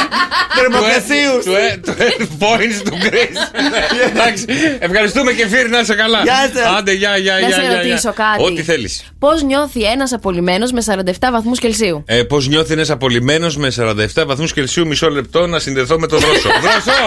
Θερμοκρασίου. 2.03 2.17
Του 2.17 2.23
ε- 2.23 2.27
του 2.27 2.39
ε- 2.41 2.47
points 2.47 2.83
του 2.85 2.99
Grace. 3.03 4.11
Εντάξει, 4.11 4.45
ευχαριστούμε 4.79 5.33
και 5.33 5.47
φίλοι 5.47 5.69
να 5.69 5.79
είσαι 5.79 5.95
καλά. 5.95 6.23
Γεια 6.23 6.51
σας. 6.55 6.77
Άντε, 6.79 6.93
γεια, 6.93 7.17
γεια, 7.17 7.33
Να 7.33 7.47
γεια. 7.47 7.55
σε 7.57 7.61
γεια, 7.61 7.71
ρωτήσω 7.77 7.93
γεια. 8.01 8.13
κάτι. 8.13 8.43
Ό,τι 8.43 8.63
θέλεις. 8.63 9.12
Πώς 9.23 9.43
νιώθει 9.43 9.83
ένας 9.83 10.13
απολυμμένος 10.13 10.73
με 10.73 10.83
47 10.87 11.31
βαθμούς 11.33 11.59
Κελσίου; 11.59 12.03
Ε, 12.07 12.23
Πώς 12.23 12.49
νιώθει 12.49 12.73
ένας 12.73 12.91
απολυμμένος 12.91 13.57
με 13.57 13.71
47 13.71 14.27
βαθμούς 14.27 14.53
Κελσίου, 14.53 14.87
μισό 14.87 15.11
λεπτό 15.11 15.47
να 15.47 15.59
συνδεθώ 15.59 15.99
με 15.99 16.07
τον 16.07 16.21
Δρόσο. 16.21 16.49
Δρόσο! 16.63 16.99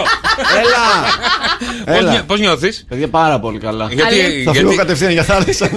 Έλα! 1.84 2.22
Πώς 2.26 2.40
νιώθεις; 2.40 2.84
Παιδιά, 2.88 3.08
πάρα 3.08 3.40
πολύ 3.40 3.58
καλά. 3.58 3.88
Γιατί, 3.92 4.42
Θα 4.44 4.52
φύγω 4.52 4.54
γιατί 4.68 4.76
κατευθείαν 4.76 5.10
για 5.10 5.22
θάλασσα. 5.22 5.70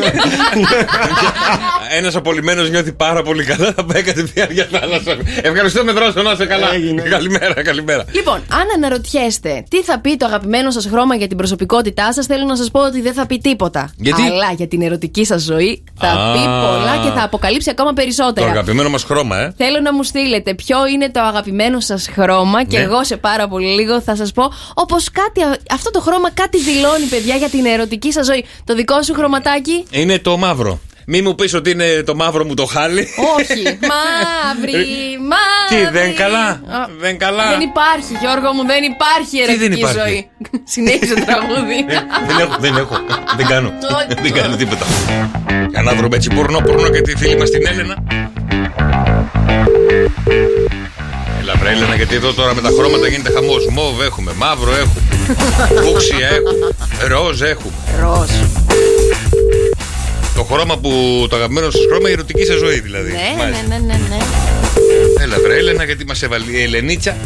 ένας 1.97 2.15
απολυμμένος 2.15 2.69
νιώθει 2.69 2.91
πάρα 2.91 3.21
πολύ 3.21 3.43
καλά, 3.43 3.73
θα 3.73 3.85
πάει 3.85 4.01
κατευθείαν 4.01 4.47
για 4.51 4.67
θάλασσα. 4.71 5.17
Ευχαριστώ 5.41 5.83
με 5.83 5.91
Δρόσο, 5.91 6.21
να 6.21 6.31
είσαι 6.31 6.45
καλά. 6.45 6.73
Έγινε. 6.73 7.01
Καλημέρα, 7.01 7.63
καλημέρα. 7.63 8.05
Λοιπόν, 8.11 8.35
αν 8.35 8.65
αναρωτιέστε 8.75 9.63
τι 9.69 9.83
θα 9.83 9.99
πει 9.99 10.17
το 10.17 10.25
αγαπημένο 10.25 10.71
σας 10.71 10.85
χρώμα 10.85 11.15
για 11.15 11.27
την 11.27 11.37
προσωπικότητά 11.37 12.13
σας, 12.13 12.25
θέλω 12.25 12.45
να 12.45 12.55
σας 12.55 12.71
πω 12.71 12.85
ότι 12.85 13.01
δεν 13.01 13.13
θα 13.13 13.25
πει 13.25 13.37
τίποτα. 13.37 13.93
Γιατί; 13.97 14.21
Αλλά 14.21 14.51
για 14.57 14.67
την 14.67 14.81
ερωτική 14.81 15.25
σας 15.25 15.41
ζωή 15.41 15.83
θα 15.95 16.07
Α. 16.07 16.28
πει 16.34 16.39
πολλά 16.39 16.97
και 17.03 17.09
θα 17.19 17.23
αποκαλύψει 17.23 17.69
ακόμα 17.69 17.89
Το 17.89 17.95
περισσότερα. 17.95 18.49
αγαπημένο 18.49 18.89
μας 18.89 19.03
χρώμα, 19.03 19.38
ε. 19.39 19.53
Θέλω 19.57 19.80
να 19.80 19.93
μου 19.93 20.03
στείλετε 20.03 20.53
ποιο 20.53 20.88
είναι 20.88 21.09
το 21.09 21.19
αγαπημένο 21.21 21.80
σας 21.80 22.07
χρώμα 22.13 22.63
και 22.63 22.77
Ναι. 22.77 22.84
εγώ 22.84 23.03
σε 23.03 23.17
πάρα 23.17 23.47
πολύ 23.47 23.67
λίγο 23.67 24.01
θα 24.01 24.15
σας 24.15 24.32
πω 24.32 24.43
όπως 24.73 25.11
κάτι, 25.11 25.41
αυτό 25.71 25.91
το 25.91 25.99
χρώμα 26.01 26.32
κάτι 26.32 26.57
δηλώνει, 26.59 27.05
παιδιά, 27.05 27.36
για 27.36 27.49
την 27.49 27.65
ερωτική 27.65 28.11
σας 28.11 28.25
ζωή. 28.25 28.45
Το 28.63 28.75
δικό 28.75 29.01
σου 29.01 29.13
χρωματάκι; 29.13 29.86
Είναι 29.91 30.19
το 30.19 30.38
μαύρο. 30.38 30.80
Μη 31.12 31.22
μου 31.22 31.36
πεις 31.36 31.53
ότι 31.53 31.70
είναι 31.72 32.03
το 32.05 32.16
μαύρο 32.16 32.45
μου 32.45 32.53
το 32.53 32.66
χάλι. 32.66 33.07
Όχι. 33.38 33.64
Μαύρη, 33.91 34.86
μαύρη. 35.32 35.86
Τι, 35.86 35.91
δεν 35.91 36.16
καλά; 36.16 36.47
Α, 36.49 36.88
Δεν 36.99 37.18
καλά; 37.18 37.49
Δεν 37.49 37.62
υπάρχει, 37.62 38.14
Γιώργο 38.22 38.53
μου, 38.53 38.66
δεν 38.66 38.84
υπάρχει 38.84 39.38
δεν 39.45 39.49
ερωτική 39.49 39.80
υπάρχει; 39.80 39.99
ζωή. 39.99 40.30
Συνέχισε 40.74 41.14
το 41.14 41.26
τραγούδι. 41.26 41.78
Ε, 41.88 41.97
δεν 42.28 42.38
έχω, 42.39 42.55
δεν 42.60 42.76
έχω. 42.76 42.95
δεν 43.38 43.45
κάνω. 43.45 43.70
Όχι. 43.97 44.22
δεν 44.22 44.34
κάνω 44.34 44.55
τίποτα. 44.55 44.86
Για 45.70 45.82
να 45.82 45.95
βρούμε 45.95 46.16
έτσι 46.16 46.30
πουρνό, 46.30 46.60
πουρνό 46.60 46.89
και 46.89 47.01
τη 47.01 47.16
φίλη 47.16 47.38
μας 47.38 47.49
την 47.49 47.68
Έλενα. 47.68 47.95
Έλα 51.39 51.53
βρε 51.60 51.70
Έλενα, 51.70 51.95
γιατί 51.95 52.16
εδώ 52.16 52.34
τώρα 52.34 52.55
με 52.55 52.62
τα 52.62 52.70
χρώματα 52.78 53.07
γίνεται 53.07 53.32
χαμός. 53.32 53.68
Μόβ 53.72 54.01
έχουμε, 54.01 54.32
μαύρο 54.38 54.72
έχουμε. 54.72 55.01
Φούξια 55.84 56.28
έχουμε. 56.28 56.68
Ροζ 57.07 57.41
έχουμε. 57.41 57.74
Ροζ. 58.01 58.59
Το 60.39 60.45
χρώμα 60.45 60.77
που 60.77 61.25
το 61.29 61.35
αγαπημένο 61.35 61.69
σας 61.69 61.81
χρώμα, 61.89 62.09
η 62.09 62.11
ερωτική 62.11 62.45
σας 62.45 62.57
ζωή 62.57 62.79
δηλαδή. 62.79 63.11
Ναι, 63.11 63.35
Μάλιστα. 63.37 63.63
ναι, 63.67 63.75
ναι, 63.77 63.93
ναι, 63.93 63.99
ναι. 64.09 64.17
Έλα 65.23 65.37
βρε 65.43 65.57
Έλενα, 65.57 65.83
γιατί 65.83 66.05
μας 66.05 66.21
έβαλε 66.23 66.45
η 66.51 66.63
Ελενίτσα. 66.63 67.17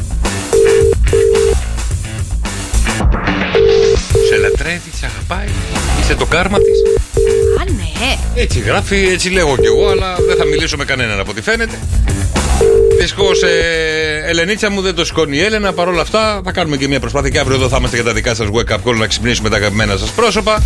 Σε 4.29 4.35
λατρεύει, 4.41 4.91
σε 4.99 5.05
αγαπάει. 5.05 5.47
Είσαι 6.01 6.15
το 6.15 6.25
κάρμα 6.25 6.57
της. 6.57 6.79
Α, 7.61 7.63
ναι. 7.77 8.41
Έτσι 8.41 8.59
γράφει, 8.59 9.07
έτσι 9.11 9.29
λέγω 9.29 9.57
κι 9.57 9.65
εγώ, 9.65 9.87
αλλά 9.87 10.15
δεν 10.27 10.35
θα 10.37 10.45
μιλήσω 10.45 10.77
με 10.77 10.85
κανέναν 10.85 11.19
από 11.19 11.31
ό,τι 11.31 11.41
φαίνεται. 11.41 11.79
Δυστυχώς, 12.99 13.41
ε, 13.43 14.23
Ελενίτσα 14.27 14.69
μου 14.71 14.81
δεν 14.81 14.95
το 14.95 15.05
σηκώνει 15.05 15.37
η 15.37 15.43
Έλενα. 15.43 15.73
Παρ' 15.73 15.87
όλα 15.87 16.01
αυτά, 16.01 16.41
θα 16.45 16.51
κάνουμε 16.51 16.77
και 16.77 16.87
μια 16.87 16.99
προσπάθεια 16.99 17.29
και 17.29 17.39
αύριο 17.39 17.55
εδώ 17.55 17.67
θα 17.69 17.75
είμαστε 17.79 17.95
για 17.95 18.05
τα 18.05 18.13
δικά 18.13 18.35
σας 18.35 18.47
wake 18.53 18.73
up 18.73 18.77
call 18.85 18.95
να 18.95 19.07
ξυπνήσουμε 19.07 19.49
τα 19.49 19.55
αγαπημένα 19.55 19.97
σας 19.97 20.09
πρόσωπα. 20.11 20.63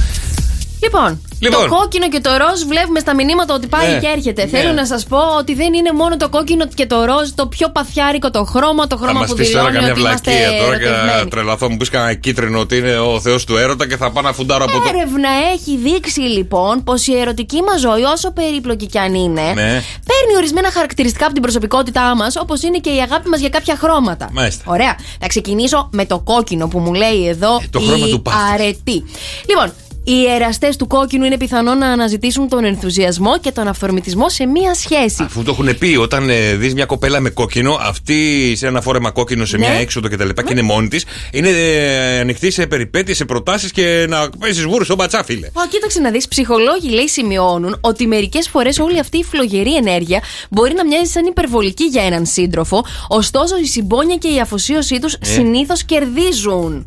Λοιπόν, 0.83 1.21
Λοιπόν. 1.39 1.69
το 1.69 1.75
κόκκινο 1.75 2.09
και 2.09 2.19
το 2.19 2.29
ροζ 2.37 2.61
βλέπουμε 2.67 2.99
στα 2.99 3.15
μηνύματα 3.15 3.53
ότι 3.53 3.67
πάει 3.67 3.91
Ναι. 3.91 3.99
και 3.99 4.07
έρχεται. 4.15 4.41
Ναι. 4.43 4.47
Θέλω 4.49 4.71
να 4.73 4.85
σας 4.85 5.03
πω 5.05 5.17
ότι 5.39 5.53
δεν 5.53 5.73
είναι 5.73 5.91
μόνο 5.91 6.17
το 6.17 6.29
κόκκινο 6.29 6.67
και 6.73 6.85
το 6.85 7.03
ροζ 7.05 7.29
το 7.35 7.47
πιο 7.47 7.69
παθιάρικο 7.69 8.31
το 8.31 8.43
χρώμα, 8.43 8.87
το 8.87 8.97
Θα 8.97 9.03
χρώμα 9.03 9.19
μας 9.19 9.29
που 9.29 9.35
πεις 9.35 9.51
τώρα 9.51 9.69
δηλώνει 9.69 9.77
καμιά 9.77 9.91
ότι 9.91 10.01
είμαστε 10.01 10.31
βλακεία 10.31 10.61
τώρα 10.63 10.77
και 10.77 10.83
θα 10.83 10.89
ερωτευμένοι. 10.89 11.29
τρελαθώ. 11.29 11.69
Μου 11.69 11.77
πεις 11.77 11.89
κανένα 11.89 12.13
κίτρινο 12.13 12.59
ότι 12.59 12.77
είναι 12.77 12.97
ο 12.97 13.19
Θεός 13.19 13.43
του 13.45 13.57
έρωτα 13.57 13.87
και 13.87 13.97
θα 13.97 14.11
πάω 14.11 14.23
να 14.23 14.33
φουντάρω 14.33 14.63
από 14.63 14.73
το. 14.73 14.83
Έρευνα 14.95 15.29
έχει 15.53 15.77
δείξει 15.77 16.19
λοιπόν 16.19 16.83
πως 16.83 17.07
η 17.07 17.19
ερωτική 17.19 17.61
μας 17.61 17.79
ζωή, 17.79 18.03
όσο 18.03 18.31
περίπλοκη 18.31 18.85
κι 18.85 18.97
αν 18.97 19.13
είναι, 19.13 19.41
Ναι. 19.41 19.71
παίρνει 20.09 20.33
ορισμένα 20.37 20.71
χαρακτηριστικά 20.71 21.23
από 21.25 21.33
την 21.33 21.41
προσωπικότητά 21.41 22.15
μας, 22.15 22.35
όπως 22.35 22.61
είναι 22.63 22.77
και 22.77 22.89
η 22.89 22.99
αγάπη 22.99 23.29
μας 23.29 23.39
για 23.39 23.49
κάποια 23.49 23.75
χρώματα. 23.75 24.29
Μάλιστα. 24.33 24.63
Ωραία. 24.67 24.95
Θα 25.19 25.27
ξεκινήσω 25.27 25.89
με 25.91 26.05
το 26.05 26.19
κόκκινο 26.19 26.67
που 26.67 26.79
μου 26.79 26.93
λέει 26.93 27.27
εδώ 27.27 27.55
Ε, 27.61 27.67
το 27.69 27.79
χρώμα 27.79 28.07
η 28.07 28.09
του 28.11 28.21
πάθους. 28.21 28.41
αρετή. 28.53 29.03
Λοιπόν, 29.49 29.73
οι 30.09 30.25
εραστέ 30.35 30.69
του 30.77 30.87
κόκκινου 30.87 31.25
είναι 31.25 31.37
πιθανό 31.37 31.73
να 31.73 31.87
αναζητήσουν 31.87 32.47
τον 32.49 32.63
ενθουσιασμό 32.63 33.39
και 33.39 33.51
τον 33.51 33.67
αυθορμητισμό 33.67 34.29
σε 34.29 34.45
μία 34.45 34.73
σχέση. 34.73 35.23
Αφού 35.23 35.43
το 35.43 35.51
έχουν 35.51 35.77
πει, 35.77 35.95
όταν 35.95 36.29
ε, 36.29 36.55
δεις 36.55 36.73
μια 36.73 36.85
κοπέλα 36.85 37.19
με 37.19 37.29
κόκκινο, 37.29 37.77
αυτή 37.81 38.53
σε 38.55 38.67
ένα 38.67 38.81
φόρεμα 38.81 39.11
κόκκινο 39.11 39.45
σε 39.45 39.57
μια 39.57 39.69
Ναι. 39.69 39.77
έξοδο 39.79 40.09
κτλ. 40.09 40.29
Και, 40.29 40.43
είναι 40.51 40.61
μόνη 40.61 40.87
της, 40.87 41.05
είναι 41.31 41.49
ε, 41.49 42.19
ανοιχτή 42.19 42.51
σε 42.51 42.67
περιπέτειες, 42.67 43.17
σε 43.17 43.25
προτάσεις 43.25 43.71
και 43.71 44.05
να 44.09 44.29
παίζεις 44.39 44.63
βούρου 44.65 44.83
στον 44.83 44.97
πατσά, 44.97 45.23
φίλε. 45.23 45.47
Α, 45.47 45.51
κοίταξε 45.69 45.99
να 45.99 46.11
δεις, 46.11 46.27
ψυχολόγοι 46.27 46.89
λέει 46.89 47.07
σημειώνουν 47.07 47.77
ότι 47.81 48.07
μερικές 48.07 48.49
φορές 48.49 48.79
όλη 48.79 48.99
αυτή 48.99 49.17
η 49.17 49.23
φλογερή 49.23 49.75
ενέργεια 49.75 50.21
μπορεί 50.49 50.73
να 50.73 50.85
μοιάζει 50.85 51.11
σαν 51.11 51.25
υπερβολική 51.25 51.83
για 51.83 52.03
έναν 52.03 52.25
σύντροφο, 52.25 52.85
ωστόσο 53.07 53.57
η 53.57 53.65
συμπόνια 53.65 54.15
και 54.15 54.27
η 54.27 54.39
αφοσίωσή 54.39 54.99
τους 54.99 55.15
συνήθως 55.21 55.83
κερδίζουν. 55.83 56.85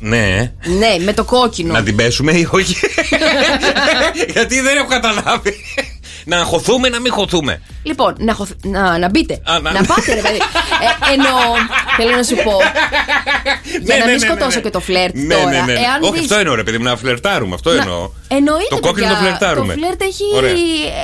Ναι. 0.00 0.52
Ναι, 0.64 0.96
με 1.04 1.12
το 1.12 1.24
κόκκινο. 1.24 1.72
Να 1.72 1.82
την 1.82 1.96
πέσουμε 1.96 2.32
ή 2.32 2.48
όχι; 2.50 2.76
Γιατί 4.34 4.60
δεν 4.60 4.76
έχω 4.76 4.86
καταλάβει. 4.86 5.54
Να 6.24 6.36
αγχωθούμε, 6.38 6.88
να 6.88 7.00
μην 7.00 7.12
χωθούμε. 7.12 7.62
Λοιπόν, 7.82 8.14
να, 8.18 8.34
χωθ- 8.34 8.64
να, 8.66 8.98
να 8.98 9.08
μπείτε. 9.08 9.34
Α, 9.44 9.60
να- 9.60 9.72
να 9.72 9.82
πάτε, 9.84 10.14
ρε 10.14 10.20
παιδί. 10.20 10.36
Ε, 10.36 11.12
εννοώ, 11.12 11.38
θέλω 11.96 12.10
να 12.16 12.22
σου 12.22 12.34
πω. 12.44 12.56
για 13.86 13.94
Ναι, 13.94 13.94
να 13.94 14.04
ναι, 14.06 14.10
μην 14.12 14.20
ναι, 14.20 14.26
σκοτώσω 14.26 14.56
ναι. 14.56 14.62
και 14.62 14.70
το 14.70 14.80
φλερτ 14.80 15.14
Ναι, 15.14 15.34
τώρα. 15.34 15.50
ναι, 15.50 15.56
ναι, 15.58 15.64
ναι. 15.64 15.72
Εάν 15.72 16.02
Όχι, 16.02 16.12
δεις- 16.12 16.20
αυτό 16.22 16.34
εννοώ, 16.36 16.54
ρε 16.54 16.62
παιδί 16.62 16.78
μου, 16.78 16.84
να 16.84 16.96
φλερτάρουμε. 16.96 17.54
Αυτό 17.54 17.70
Να- 17.72 17.80
εννοώ. 17.80 18.10
Εννοείται. 18.28 18.66
Το 18.74 18.80
κόκκινο 18.80 19.06
παιδιά, 19.06 19.08
το 19.18 19.24
φλερτάρουμε. 19.24 19.74
Το 19.74 19.80
φλερτ 19.80 20.02
έχει, 20.02 20.24
Ωραία. 20.34 20.50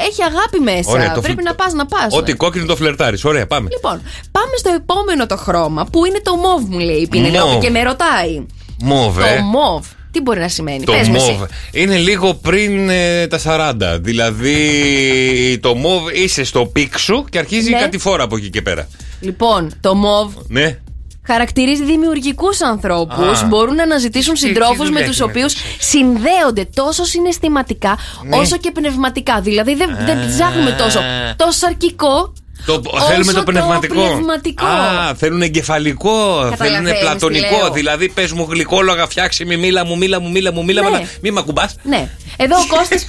έχει 0.09 0.23
αγάπη 0.31 0.59
μέσα. 0.61 0.91
Ωραία, 0.91 1.13
το 1.13 1.21
Πρέπει 1.21 1.37
φλ- 1.43 1.49
να 1.49 1.55
πας, 1.55 1.73
να 1.73 1.87
πας. 1.87 2.07
Ό,τι 2.11 2.33
κόκκινο 2.33 2.65
το 2.67 2.77
φλερτάρεις. 2.77 3.25
Ωραία, 3.25 3.47
πάμε. 3.47 3.69
Λοιπόν, 3.73 4.03
πάμε 4.31 4.55
στο 4.59 4.71
επόμενο 4.77 5.27
το 5.27 5.37
χρώμα 5.37 5.87
που 5.93 6.05
είναι 6.05 6.21
το 6.23 6.35
μοβ, 6.37 6.63
μου 6.69 6.79
λέει 6.79 6.97
η 6.97 7.09
Πηνελόπη 7.09 7.53
Μοβ. 7.53 7.63
και 7.63 7.71
με 7.71 7.83
ρωτάει. 7.83 8.47
Μόβε. 8.83 9.37
Το 9.37 9.43
μοβ. 9.43 9.87
Τι 10.11 10.21
μπορεί 10.23 10.41
να 10.41 10.49
σημαίνει, 10.49 10.85
Το 10.85 10.93
πες 10.93 11.09
μου 11.09 11.15
εσύ. 11.17 11.31
μοβ 11.33 11.43
είναι 11.73 11.97
λίγο 11.97 12.35
πριν 12.35 12.89
ε, 12.91 13.27
τα 13.27 13.41
40. 13.45 13.99
Δηλαδή 14.01 15.59
το 15.63 15.75
μοβ 15.75 16.03
είσαι 16.15 16.45
στο 16.45 16.67
peak 16.67 16.99
σου 16.99 17.25
και 17.31 17.39
αρχίζει 17.39 17.71
Ναι. 17.71 17.79
κατηφόρα 17.79 18.23
από 18.23 18.37
εκεί 18.37 18.51
και 18.51 18.63
πέρα. 18.63 18.89
Λοιπόν, 19.21 19.73
το 19.81 19.95
μοβ 19.95 20.33
Ναι. 20.49 20.79
χαρακτηρίζει 21.27 21.85
δημιουργικούς 21.85 22.61
ανθρώπους. 22.61 23.43
Α. 23.43 23.47
Μπορούν 23.47 23.75
να 23.75 23.83
αναζητήσουν 23.83 24.35
Τι- 24.35 24.41
τι 24.41 24.47
συντρόφους 24.47 24.77
δουλειά 24.77 24.93
με 24.93 24.99
έχει 25.01 25.09
τους 25.09 25.19
με 25.19 25.25
οποίους 25.25 25.55
αυτό. 25.55 25.67
συνδέονται 25.79 26.69
τόσο 26.75 27.05
συναισθηματικά 27.05 27.99
Ναι. 28.29 28.37
όσο 28.37 28.57
και 28.57 28.71
πνευματικά. 28.71 29.41
Δηλαδή 29.41 29.75
δεν, 29.75 29.97
δεν 30.07 30.29
ψάχνουμε 30.29 30.71
τόσο 30.71 31.01
το 31.37 31.47
σαρκικό. 31.51 32.33
Το, 32.67 32.83
όσο 32.87 33.05
θέλουμε 33.07 33.33
το 33.33 33.43
πνευματικό. 33.43 33.95
πνευματικό. 33.95 34.65
Α, 34.67 35.15
θέλουν 35.15 35.43
εγκεφαλικό, 35.43 36.11
θέλουν 36.39 36.51
Καταλαβαίνεις 36.51 36.93
τι 36.93 36.99
πλατωνικό. 36.99 37.57
λέω. 37.61 37.71
Δηλαδή, 37.71 38.09
πες 38.09 38.33
μου 38.33 38.47
γλυκόλογα, 38.51 39.07
φτιάξει 39.07 39.45
με, 39.45 39.57
μίλα 39.57 39.85
μου, 39.85 39.97
μίλα 39.97 40.21
μου, 40.21 40.31
μίλα 40.31 40.53
μου, 40.53 40.65
μίλα 40.65 40.83
μου. 40.83 40.91
Ναι. 40.91 40.97
αλλά 40.97 41.07
Μη 41.23 41.31
με 41.31 41.41
ακουμπάς. 41.41 41.75
Ναι. 41.83 42.09
Εδώ 42.37 42.57
ο 42.57 42.77
Κώστας 42.77 43.07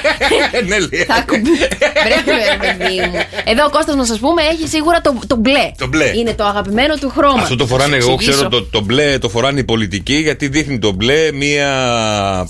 ναι, 0.68 0.78
λέει. 0.78 1.04
Θα 1.06 1.14
ακουμπ- 1.14 1.44
Βρε, 2.24 2.34
ρε, 2.60 2.74
παιδί 2.74 2.94
μου. 3.00 3.18
Εδώ 3.44 3.64
ο 3.64 3.70
Κώστας 3.70 3.94
να 3.94 4.04
σας 4.04 4.18
πούμε 4.18 4.42
έχει 4.42 4.68
σίγουρα 4.68 5.00
το, 5.00 5.18
το 5.26 5.36
μπλε. 5.36 5.70
Το 5.78 5.86
μπλε. 5.86 6.12
Είναι 6.16 6.34
το 6.34 6.44
αγαπημένο 6.44 6.94
του 6.96 7.12
χρώμα. 7.16 7.42
Αυτό 7.42 7.56
το 7.56 7.66
Θα 7.66 7.70
φοράνε, 7.70 7.90
σου 8.00 8.02
εγώ 8.02 8.12
εξηγήσω. 8.12 8.36
ξέρω 8.36 8.48
το, 8.50 8.62
το 8.64 8.80
μπλε 8.80 9.18
το 9.18 9.28
φοράνε 9.28 9.60
οι 9.60 9.64
πολιτικοί 9.64 10.14
γιατί 10.14 10.48
δείχνει 10.48 10.78
το 10.78 10.90
μπλε 10.92 11.32
μία. 11.32 11.68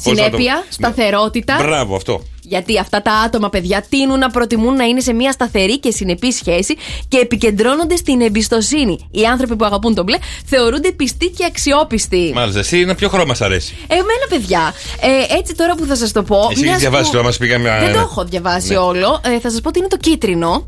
πώς 0.02 0.16
να 0.16 0.22
το- 0.22 0.24
Συνέπεια, 0.24 0.64
σταθερότητα. 0.68 1.56
Μπράβο, 1.62 1.96
αυτό. 1.96 2.22
Γιατί 2.48 2.78
αυτά 2.78 3.02
τα 3.02 3.12
άτομα, 3.12 3.48
παιδιά, 3.48 3.84
τείνουν 3.88 4.18
να 4.18 4.30
προτιμούν 4.30 4.74
να 4.74 4.84
είναι 4.84 5.00
σε 5.00 5.12
μια 5.12 5.32
σταθερή 5.32 5.78
και 5.80 5.90
συνεπή 5.90 6.32
σχέση 6.32 6.74
και 7.08 7.18
επικεντρώνονται 7.18 7.96
στην 7.96 8.20
εμπιστοσύνη. 8.20 9.08
Οι 9.10 9.24
άνθρωποι 9.24 9.56
που 9.56 9.64
αγαπούν 9.64 9.94
τον 9.94 10.04
μπλε 10.04 10.16
θεωρούνται 10.46 10.92
πιστοί 10.92 11.26
και 11.28 11.44
αξιόπιστοι. 11.44 12.30
Μάλιστα, 12.34 12.58
εσύ 12.60 12.80
είναι 12.80 12.94
ποιο 12.94 13.08
χρώμα 13.08 13.34
σ' 13.34 13.40
αρέσει; 13.42 13.76
Εμένα, 13.86 14.26
παιδιά, 14.28 14.74
ε, 15.00 15.36
έτσι 15.38 15.54
τώρα 15.54 15.74
που 15.74 15.84
θα 15.86 15.96
σας 15.96 16.12
το 16.12 16.22
πω. 16.22 16.48
Εσύ 16.50 16.60
μιας 16.60 16.70
έχεις 16.70 16.80
διαβάσει 16.88 17.10
που- 17.10 17.16
το, 17.16 17.22
μας 17.22 17.36
πει 17.36 17.48
καμιά- 17.48 17.78
Δεν 17.80 17.92
το 17.92 17.98
έχω 17.98 18.24
διαβάσει 18.24 18.68
Ναι. 18.72 18.76
όλο. 18.78 19.20
Ε, 19.24 19.38
θα 19.40 19.50
σας 19.50 19.60
πω 19.60 19.68
ότι 19.68 19.78
είναι 19.78 19.88
το 19.88 19.96
κίτρινο. 19.96 20.66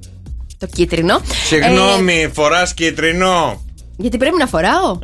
Το 0.59 0.67
κίτρινο. 0.67 1.15
Ε, 1.15 1.19
Συγγνώμη, 1.47 2.31
φοράς 2.35 2.75
κίτρινο. 2.75 3.61
γιατί 3.97 4.17
πρέπει 4.17 4.37
να 4.39 4.47
φοράω; 4.47 4.99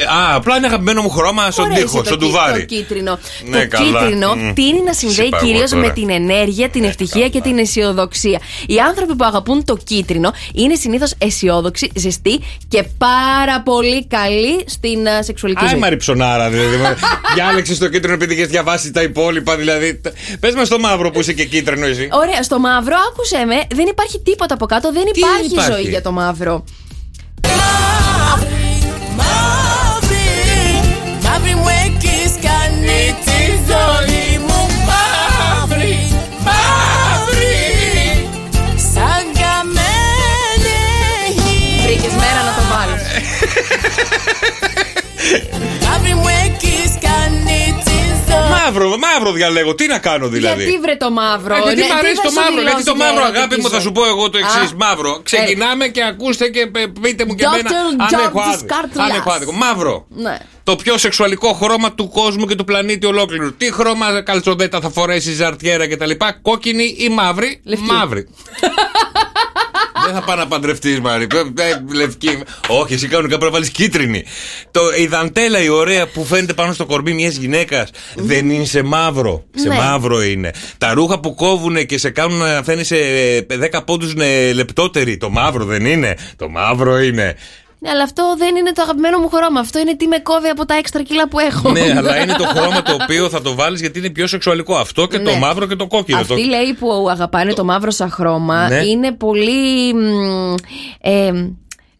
Ε, 0.00 0.04
α, 0.04 0.34
απλά 0.34 0.56
είναι 0.56 0.66
αγαπημένο 0.66 1.02
μου 1.02 1.10
χρώμα 1.10 1.50
στον 1.50 1.64
Ωραία, 1.64 1.76
τοίχο, 1.76 1.96
είσαι 1.98 2.04
στον 2.06 2.18
το, 2.18 2.24
κι- 2.26 2.32
τουβάρι. 2.34 2.58
Το 2.60 2.74
κίτρινο. 2.74 3.18
Ναι, 3.44 3.60
το 3.66 3.76
καλά. 3.76 4.00
κίτρινο 4.00 4.34
Μμ. 4.34 4.52
τείνει 4.52 4.82
να 4.86 4.92
συνδέει 4.92 5.24
Σε 5.24 5.30
παγώ 5.30 5.46
κυρίω 5.46 5.64
τώρα. 5.68 5.82
με 5.86 5.90
την 5.90 6.10
ενέργεια, 6.10 6.68
την 6.68 6.84
ευτυχία 6.84 7.28
και 7.28 7.40
την 7.40 7.58
αισιοδοξία. 7.58 8.40
Οι 8.66 8.78
άνθρωποι 8.78 9.14
που 9.16 9.24
αγαπούν 9.24 9.64
το 9.64 9.76
κίτρινο 9.84 10.32
είναι 10.54 10.74
συνήθως 10.74 11.14
αισιόδοξοι, 11.18 11.90
ζεστοί 11.94 12.40
και 12.68 12.82
πάρα 12.98 13.60
πολύ 13.62 14.06
καλοί 14.06 14.64
στην 14.66 15.08
α, 15.08 15.22
σεξουαλική 15.22 15.62
Άι 15.64 15.70
ζωή. 15.70 15.78
μαριψονάρα, 15.80 16.50
δηλαδή. 16.50 17.00
Διάλεξε 17.34 17.78
το 17.78 17.88
κίτρινο 17.88 18.14
επειδή 18.14 18.34
είχες 18.34 18.46
διαβάσει 18.48 18.90
τα 18.90 19.02
υπόλοιπα. 19.02 19.56
Δηλαδή. 19.56 20.00
Πες 20.40 20.54
μας 20.54 20.68
το 20.68 20.78
μαύρο 20.78 21.10
που 21.10 21.20
είσαι 21.20 21.32
και 21.32 21.44
κίτρινο 21.44 21.86
εσύ. 21.86 22.08
Ωραία, 22.12 22.42
στο 22.42 22.58
μαύρο, 22.58 22.96
άκουσε 23.10 23.44
με, 23.46 23.62
δεν 23.74 23.86
υπάρχει 23.86 24.20
τίποτα 24.20 24.54
από 24.54 24.66
κάτω, 24.66 24.92
δεν 24.92 25.04
Τι 25.04 25.18
υπάρχει, 25.20 25.44
υπάρχει; 25.52 25.72
ζωή 25.72 25.82
για 25.82 26.02
το 26.02 26.12
μαύρο. 26.12 26.64
Μαύρη 27.46 28.80
Μαύρο, 48.50 48.98
μαύρο 48.98 49.32
διαλέγω. 49.32 49.74
Τι 49.74 49.86
να 49.86 49.98
κάνω 49.98 50.28
δηλαδή; 50.28 50.62
Γιατί 50.62 50.80
βρε 50.80 50.96
το 50.96 51.10
μαύρο; 51.10 51.56
Γιατί 51.56 51.80
ναι, 51.80 51.86
το 52.24 52.32
μαύρο. 52.32 52.60
Γιατί 52.60 52.84
το 52.84 52.94
μαύρο, 52.96 53.24
αγάπη 53.24 53.60
μου, 53.60 53.68
θα 53.68 53.80
σου 53.80 53.92
πω 53.92 54.06
εγώ 54.06 54.30
το 54.30 54.38
εξής. 54.38 54.74
Μαύρο. 54.76 55.20
Ξεκινάμε 55.22 55.88
και 55.88 56.02
ακούστε 56.04 56.48
και 56.48 56.70
πείτε 57.00 57.24
μου 57.24 57.34
και 57.34 57.44
εμένα. 57.44 57.70
Αν 59.04 59.10
έχω 59.16 59.30
άδικο. 59.30 59.52
Μαύρο. 59.52 60.06
Το 60.64 60.76
πιο 60.76 60.98
σεξουαλικό 60.98 61.52
χρώμα 61.52 61.92
του 61.92 62.08
κόσμου 62.08 62.46
και 62.46 62.54
του 62.54 62.64
πλανήτη 62.64 63.06
ολόκληρου. 63.06 63.56
Τι 63.56 63.72
χρώμα 63.72 64.22
καλτσοδέτα 64.22 64.80
θα 64.80 64.90
φορέσει, 64.90 65.32
ζαρτιέρα 65.32 65.88
κτλ. 65.88 66.10
Κόκκινη 66.42 66.94
ή 66.98 67.08
μαύρη; 67.08 67.62
Μαύρη. 67.78 68.28
Δεν 70.04 70.14
θα 70.14 70.22
πάω 70.22 70.36
να 70.36 70.46
παντρευτείς, 70.46 71.00
Μαρή. 71.00 71.26
Ε, 71.34 71.62
ε, 71.62 71.94
Λευκή. 71.94 72.38
Όχι, 72.68 72.94
εσύ 72.94 73.06
κανονικά 73.06 73.36
πρέπει 73.36 73.44
να 73.44 73.58
βάλεις 73.58 73.70
κίτρινη. 73.70 74.24
Το, 74.70 74.80
η 74.98 75.06
δαντέλα 75.06 75.62
η 75.62 75.68
ωραία 75.68 76.06
που 76.06 76.24
φαίνεται 76.24 76.52
πάνω 76.52 76.72
στο 76.72 76.86
κορμί 76.86 77.12
μιας 77.12 77.36
γυναίκας 77.36 77.90
δεν 78.16 78.50
είναι 78.50 78.64
σε 78.64 78.82
μαύρο. 78.82 79.44
Σε 79.54 79.68
Ναι. 79.68 79.74
μαύρο 79.74 80.22
είναι. 80.22 80.50
Τα 80.78 80.94
ρούχα 80.94 81.20
που 81.20 81.34
κόβουν 81.34 81.86
και 81.86 81.98
σε 81.98 82.10
κάνουν 82.10 82.38
να 82.38 82.62
φαίνει 82.64 82.84
σε 82.84 82.96
ε, 82.96 83.46
10 83.72 83.80
πόντους 83.84 84.14
λεπτότερη. 84.54 85.16
Το 85.16 85.30
μαύρο 85.30 85.64
δεν 85.64 85.86
είναι. 85.86 86.16
Το 86.36 86.48
μαύρο 86.48 86.98
είναι. 86.98 87.36
Ναι, 87.82 87.90
αλλά 87.90 88.02
αυτό 88.02 88.34
δεν 88.38 88.56
είναι 88.56 88.72
το 88.72 88.82
αγαπημένο 88.82 89.18
μου 89.18 89.28
χρώμα. 89.28 89.60
Αυτό 89.60 89.78
είναι 89.78 89.96
τι 89.96 90.06
με 90.06 90.18
κόβει 90.18 90.48
από 90.48 90.64
τα 90.66 90.74
έξτρα 90.74 91.02
κιλά 91.02 91.28
που 91.28 91.38
έχω. 91.38 91.70
ναι, 91.70 91.80
αλλά 91.98 92.22
είναι 92.22 92.34
το 92.38 92.44
χρώμα 92.44 92.82
το 92.82 92.96
οποίο 93.02 93.28
θα 93.28 93.40
το 93.42 93.54
βάλεις 93.54 93.80
γιατί 93.80 93.98
είναι 93.98 94.10
πιο 94.10 94.26
σεξουαλικό. 94.26 94.76
Αυτό 94.76 95.06
και 95.06 95.18
το 95.18 95.30
Ναι. 95.30 95.38
μαύρο 95.38 95.66
και 95.66 95.76
το 95.76 95.86
κόκκινο. 95.86 96.18
Αυτοί 96.18 96.34
Το... 96.34 96.40
λέει 96.48 96.76
που 96.78 97.08
αγαπάνε 97.10 97.52
το 97.52 97.64
μαύρο 97.64 97.90
σαν 97.90 98.10
χρώμα 98.10 98.68
Ναι. 98.68 98.76
είναι 98.76 99.12
πολύ. 99.12 99.94
μ, 99.94 100.54
ε, 101.00 101.30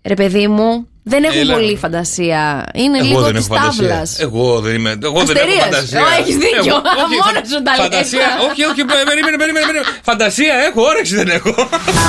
ρε 0.02 0.14
παιδί 0.14 0.48
μου, 0.48 0.88
δεν 1.02 1.24
έχουν 1.24 1.38
Έλα. 1.40 1.54
πολύ 1.54 1.76
φαντασία. 1.76 2.66
Είναι 2.74 2.98
Εγώ 2.98 3.06
λίγο 3.06 3.20
δεν 3.20 3.34
της 3.34 3.46
έχω 3.46 3.54
φαντασία. 3.54 3.88
τάβλας. 3.88 4.18
Εγώ 4.20 4.60
δεν 4.60 4.74
είμαι. 4.74 4.90
Εγώ 5.02 5.22
δεν 5.24 5.36
έχω 5.36 5.46
Αστερίας. 5.46 5.64
φαντασία. 5.64 6.00
Ω, 6.00 6.20
έχεις 6.20 6.36
δίκιο. 6.36 6.58
Εγώ- 6.66 6.82
όχι, 7.04 7.16
Μόνος 7.16 7.32
φα- 7.34 7.46
σου 7.52 7.62
τα 7.62 7.70
λες. 7.76 7.80
Φαντασία. 7.82 8.26
Όχι, 8.50 8.64
όχι. 8.64 8.84
πε- 8.84 9.04
Περίμενε, 9.10 9.36
περίμενε. 9.36 9.66
περίμενε. 9.66 9.84
Φαντασία 10.02 10.54
έχω, 10.68 10.82
όρεξη 10.82 11.14
δεν 11.14 11.28
έχω. 11.28 11.54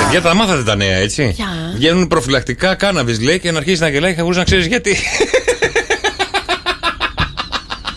Παιδιά, 0.02 0.20
τα 0.22 0.34
μάθατε 0.34 0.62
τα 0.62 0.76
νέα, 0.76 0.96
έτσι. 0.96 1.32
Ποια; 1.36 1.46
Βγαίνουν 1.74 2.06
προφυλακτικά 2.06 2.74
κάναβη, 2.74 3.24
λέει, 3.24 3.38
και 3.40 3.50
να 3.50 3.58
αρχίσεις 3.58 3.80
να 3.80 3.88
γελάει 3.88 4.16
χωρίς 4.20 4.36
να 4.36 4.44
ξέρεις 4.44 4.66
γιατί. 4.66 4.96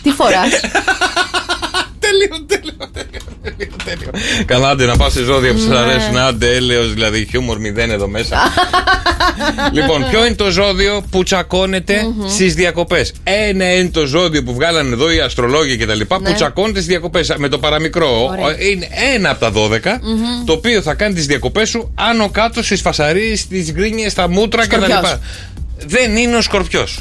Τι 0.02 0.10
φοράς; 0.10 0.50
Τέλειο, 0.50 0.70
τέλειο, 1.98 2.44
τέλειο, 2.46 2.46
τέλειο. 2.46 2.65
Καλά, 4.44 4.68
άντε 4.68 4.84
να 4.86 4.96
πάω 4.96 5.10
σε 5.10 5.22
ζώδια 5.24 5.52
που 5.52 5.58
σας 5.58 5.68
Ναι. 5.68 5.76
αρέσουν. 5.76 6.16
Άντε, 6.16 6.54
έλεος, 6.56 6.92
δηλαδή, 6.94 7.26
χιούμορ 7.30 7.58
μηδέν 7.60 7.90
εδώ 7.90 8.08
μέσα. 8.08 8.36
λοιπόν, 9.72 10.06
ποιο 10.10 10.26
είναι 10.26 10.34
το 10.34 10.50
ζώδιο 10.50 11.02
που 11.10 11.22
τσακώνεται 11.22 12.00
στις 12.28 12.54
διακοπές; 12.54 13.12
Ένα 13.24 13.74
είναι 13.74 13.88
το 13.88 14.06
ζώδιο 14.06 14.42
που 14.42 14.54
βγάλανε 14.54 14.92
εδώ 14.92 15.10
οι 15.12 15.20
αστρολόγοι 15.20 15.76
κτλ. 15.76 16.00
που 16.00 16.20
Ναι. 16.20 16.32
τσακώνεται 16.32 16.74
στις 16.74 16.86
διακοπές. 16.86 17.34
Με 17.36 17.48
το 17.48 17.58
παραμικρό. 17.58 18.24
Ωραία. 18.40 18.60
Είναι 18.70 18.88
ένα 19.14 19.30
από 19.30 19.40
τα 19.40 19.50
12 19.50 20.00
το 20.44 20.52
οποίο 20.52 20.82
θα 20.82 20.94
κάνει 20.94 21.14
τις 21.14 21.26
διακοπές 21.26 21.68
σου 21.68 21.92
άνω 21.94 22.28
κάτω 22.30 22.62
στις 22.62 22.80
φασαρίες, 22.80 23.40
στις 23.40 23.72
γκρίνιες, 23.72 24.12
στα 24.12 24.28
μούτρα 24.28 24.66
κτλ. 24.66 24.74
Σκορπιός. 24.82 25.18
Δεν 25.86 26.16
είναι 26.16 26.36
ο 26.36 26.40
σκορπιός. 26.40 26.98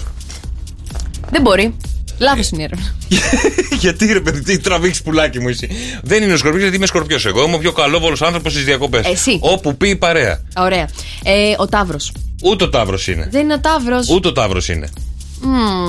δεν 1.31 1.41
μπορεί. 1.41 1.75
Λάθος 2.18 2.49
είναι 2.49 2.61
η 2.61 2.66
έρευνα. 2.66 2.95
γιατί 3.84 4.05
ρε 4.13 4.20
παιδί, 4.20 4.41
τι 4.41 4.59
τραβήξεις 4.59 5.01
πουλάκι 5.03 5.39
μου 5.39 5.47
εσύ. 5.47 5.70
Δεν 6.03 6.24
είναι 6.24 6.34
ο 6.34 6.38
σκορπιός 6.38 6.61
γιατί 6.61 6.76
είμαι 6.76 6.86
σκορπιός. 6.86 7.26
Εγώ 7.26 7.43
είμαι 7.43 7.55
ο 7.55 7.59
πιο 7.59 7.72
καλόβολος 7.72 8.22
άνθρωπος 8.22 8.51
στις 8.51 8.63
διακοπές. 8.63 9.05
Εσύ. 9.05 9.39
Όπου 9.41 9.78
πει 9.78 9.89
η 9.89 9.95
παρέα. 9.95 10.41
Ωραία. 10.57 10.89
Ε, 11.24 11.53
ο 11.57 11.68
Ταύρος. 11.68 12.11
Ούτε 12.43 12.63
ο 12.63 12.70
Ταύρος 12.70 13.07
είναι. 13.07 13.28
Δεν 13.32 13.41
είναι 13.41 13.53
ο 13.53 13.59
Ταύρος. 13.59 14.09
Ούτε 14.09 14.28
ο 14.28 14.32
Ταύρος 14.32 14.68
είναι. 14.70 14.89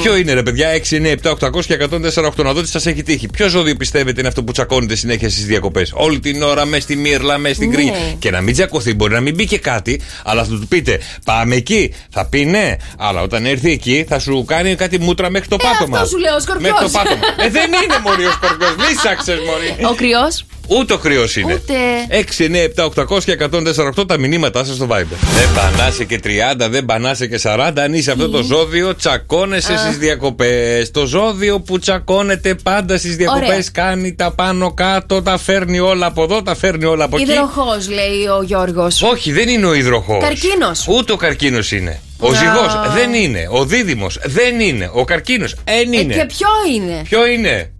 Ποιο 0.03 0.16
είναι 0.16 0.32
ρε 0.32 0.42
παιδιά, 0.42 0.68
6, 0.90 0.97
9, 0.97 1.14
7, 1.22 1.30
800 1.30 1.64
και 1.64 1.78
148 1.90 2.44
να 2.44 2.53
δω 2.53 2.62
τι 2.62 2.68
σας 2.68 2.86
έχει 2.86 3.03
τύχει. 3.03 3.28
Ποιος 3.28 3.51
ζώδιο 3.51 3.74
πιστεύετε 3.74 4.18
είναι 4.20 4.28
αυτό 4.28 4.44
που 4.44 4.53
τσακώνεται 4.53 4.94
συνέχεια 4.97 5.30
στις 5.30 5.47
διακοπές; 5.47 5.90
Όλη 5.94 6.20
την 6.20 6.42
ώρα 6.42 6.64
μες 6.64 6.82
στη 6.82 6.97
μύρλα, 6.97 7.38
μες 7.38 7.57
στην 7.57 7.68
Ναι. 7.68 7.74
κρίνια. 7.74 7.94
Και 8.18 8.30
να 8.30 8.40
μην 8.40 8.55
τσακωθεί, 8.55 8.94
μπορεί 8.94 9.12
να 9.12 9.20
μην 9.20 9.34
μπει 9.34 9.47
και 9.47 9.59
κάτι, 9.59 10.01
αλλά 10.24 10.44
θα 10.44 10.51
του 10.51 10.66
πείτε 10.68 11.01
Πάμε 11.24 11.55
εκεί. 11.55 11.94
Θα 12.11 12.26
πει 12.26 12.44
ναι, 12.44 12.76
αλλά 12.99 13.22
όταν 13.22 13.47
έρθει 13.47 13.70
εκεί 13.70 14.05
θα 14.09 14.18
σου 14.18 14.44
κάνει 14.47 14.74
κάτι 14.74 14.99
μούτρα 15.01 15.30
μέχρι 15.30 15.49
το 15.49 15.57
πάτωμα. 15.57 15.99
Ε, 15.99 16.03
αυτό 16.03 16.16
σου 16.16 16.18
λέω, 16.22 16.34
ο 16.36 16.40
Σκορπιός. 16.40 16.70
Μέχρι 16.72 16.86
το 16.86 16.99
πάτωμα. 16.99 17.22
ε, 17.44 17.49
δεν 17.51 17.66
είναι 17.84 17.99
μωρή 18.05 18.24
ο 18.24 18.30
σκορπιός, 18.30 18.74
μη 18.76 18.94
σάξε 19.03 19.32
μωρή. 19.47 19.90
Ο 19.90 19.94
κρυός. 19.94 20.44
Ούτε 20.69 20.93
ο 20.93 20.99
κρυό 20.99 21.25
είναι. 21.39 21.53
Ούτε. 21.55 21.75
6, 22.09 22.45
9, 22.45 22.83
7, 22.85 22.85
800 22.85 23.25
και 23.25 23.37
148 23.99 24.07
τα 24.09 24.19
μηνύματά 24.19 24.64
σας 24.64 24.77
στο 24.77 24.87
Viber. 24.91 25.17
Δεν 25.35 25.49
πανάσαι 25.55 26.05
και 26.05 26.21
30, 26.25 26.69
δεν 26.71 26.85
πανάσαι 26.85 27.27
και 27.27 27.41
40. 27.43 27.71
Αν 27.81 27.95
είσαι 27.95 28.11
αυτό 28.11 28.29
το 28.29 28.43
ζώδιο, 28.43 28.95
τσακώνεσαι 28.97 29.77
στις 29.77 29.99
διακοπές. 29.99 30.91
Το 30.91 31.07
ζώδιο 31.07 31.61
που 31.61 31.79
τσακώνεται 31.79 32.55
πάντα 32.55 32.99
στις 32.99 33.17
διακοπές 33.17 33.49
Ωραία. 33.49 33.62
κάνει 33.73 34.14
τα 34.14 34.31
πάνω 34.33 34.75
κάτω, 34.75 35.23
τα 35.23 35.39
φέρνει 35.39 35.79
όλα 35.79 36.07
από 36.07 36.23
εδώ, 36.23 36.43
τα 36.43 36.55
φέρνει 36.55 36.85
όλα 36.85 37.05
από 37.05 37.17
εκεί. 37.19 37.31
Υδροχός, 37.31 37.89
λέει 37.89 38.27
ο 38.39 38.43
Γιώργος. 38.43 39.03
Όχι, 39.03 39.33
δεν 39.33 39.49
είναι 39.49 39.67
ο 39.67 39.75
υδροχός. 39.75 40.23
Καρκίνος. 40.23 40.87
Ούτε 40.89 41.12
ο 41.12 41.17
καρκίνος 41.17 41.73
είναι. 41.73 42.01
Ο 42.19 42.29
Α. 42.29 42.35
ζυγός 42.35 42.93
δεν 42.95 43.14
είναι. 43.14 43.49
Ο 43.51 43.64
δίδυμος 43.64 44.19
δεν 44.25 44.61
είναι. 44.61 44.91
Ο 44.93 45.05
καρκίνος 45.05 45.55
δεν 45.64 45.93
Ε, 45.93 45.99
είναι. 46.01 46.14
και 46.14 46.27
ποιο 46.27 46.49
είναι; 46.75 47.01
Ποιο 47.05 47.27
είναι; 47.27 47.71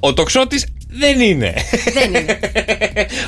Ο 0.00 0.14
τοξότης 0.14 0.64
δεν 0.92 1.20
είναι. 1.20 1.54
Δεν 1.94 2.14
είναι. 2.14 2.38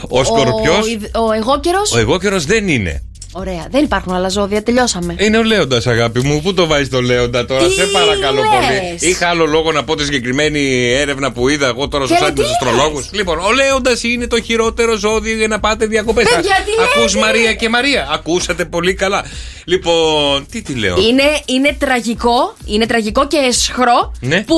Ο 0.08 0.24
σκορπιό. 0.24 0.74
Ο, 0.82 0.86
ιδ- 0.86 1.16
ο 1.16 1.32
εγώ 1.32 1.60
καιρός; 1.60 1.92
Ο 1.92 1.98
εγώ 1.98 2.18
καιρός 2.18 2.44
δεν 2.44 2.68
είναι. 2.68 3.02
Ωραία. 3.34 3.66
Δεν 3.70 3.84
υπάρχουν 3.84 4.12
άλλα 4.14 4.28
ζώδια. 4.28 4.62
Τελειώσαμε. 4.62 5.14
Είναι 5.18 5.38
ο 5.38 5.42
Λέοντας, 5.42 5.86
αγάπη 5.86 6.20
μου. 6.20 6.40
Πού 6.42 6.54
το 6.54 6.66
βάζεις 6.66 6.88
το 6.88 7.00
Λέοντα 7.02 7.46
τώρα, 7.46 7.64
Τι 7.66 7.72
σε 7.72 7.84
παρακαλώ 7.86 8.42
λες; 8.42 8.50
πολύ. 8.98 9.10
Είχα 9.10 9.28
άλλο 9.28 9.46
λόγο 9.46 9.72
να 9.72 9.84
πω 9.84 9.96
τη 9.96 10.04
συγκεκριμένη 10.04 10.90
έρευνα 10.92 11.32
που 11.32 11.48
είδα 11.48 11.66
εγώ 11.66 11.88
τώρα 11.88 12.06
στους 12.06 12.16
Καλά, 12.18 12.28
άντρε 12.30 12.44
τι 12.44 12.50
λες; 12.50 12.58
αστρολόγου. 12.60 13.04
Λοιπόν, 13.10 13.38
ο 13.38 13.52
Λέοντας 13.52 14.02
είναι 14.02 14.26
το 14.26 14.40
χειρότερο 14.42 14.96
ζώδιο 14.96 15.36
για 15.36 15.48
να 15.48 15.60
πάτε 15.60 15.86
διακοπές. 15.86 16.24
Παιδιά, 16.24 16.40
τι 16.64 16.72
Ακούς 16.82 17.14
λέτε; 17.14 17.26
Μαρία 17.26 17.54
και 17.54 17.68
Μαρία. 17.68 18.08
Ακούσατε 18.12 18.64
πολύ 18.64 18.94
καλά. 18.94 19.24
Λοιπόν, 19.64 20.46
τι 20.50 20.62
τη 20.62 20.74
λέω; 20.74 20.96
Είναι, 20.96 21.22
είναι 21.46 21.76
τραγικό, 21.78 22.54
είναι 22.66 22.86
τραγικό 22.86 23.26
και 23.26 23.36
εσχρό 23.36 24.12
Ναι. 24.20 24.40
που 24.42 24.56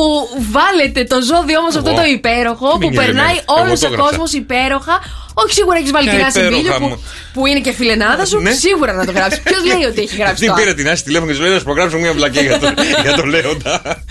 βάλετε 0.51 1.05
το 1.05 1.16
ζώδιο 1.22 1.59
όμως 1.59 1.77
αυτό 1.77 1.91
Εγώ. 1.91 1.99
το 1.99 2.05
υπέροχο 2.07 2.79
Μην 2.79 2.81
που 2.81 2.89
γελάει 2.95 3.07
περνάει 3.07 3.25
εμένα. 3.27 3.45
Εγώ 3.49 3.62
όλος 3.66 3.81
το 3.81 3.87
ο 3.87 3.91
έγραψα. 3.93 4.11
κόσμος 4.11 4.33
υπέροχα. 4.33 5.01
Όχι, 5.35 5.53
σίγουρα 5.55 5.78
έχεις 5.78 5.91
βάλει 5.91 6.09
Ποια 6.09 6.16
την 6.18 6.26
Άση 6.26 6.39
υπέροχα 6.39 6.59
Μπίλιο 6.61 6.78
που, 6.78 6.87
μου. 6.87 7.03
που 7.32 7.47
είναι 7.47 7.61
και 7.61 7.72
φιλενάδα 7.72 8.24
σου. 8.26 8.39
Ναι. 8.41 8.53
Σίγουρα 8.53 8.93
να 8.93 9.05
το 9.07 9.12
γράψει. 9.12 9.41
Ποιος 9.49 9.64
λέει 9.64 9.85
ότι 9.91 10.01
έχει 10.03 10.16
γράψει 10.16 10.32
Αυτή 10.32 10.47
το 10.47 10.53
πήρε 10.53 10.74
την 10.74 10.89
άση 10.89 11.05
τηλέφωνο 11.05 11.30
και 11.30 11.37
σου 11.37 11.43
λέει 11.43 11.53
να 11.53 11.59
σου 11.59 11.64
προγράψω 11.64 11.97
μια 11.99 12.12
βλακή 12.12 12.41
για 12.41 12.59
το, 12.59 12.66
για 13.05 13.12
το 13.14 13.24
Λέοντα. 13.26 14.03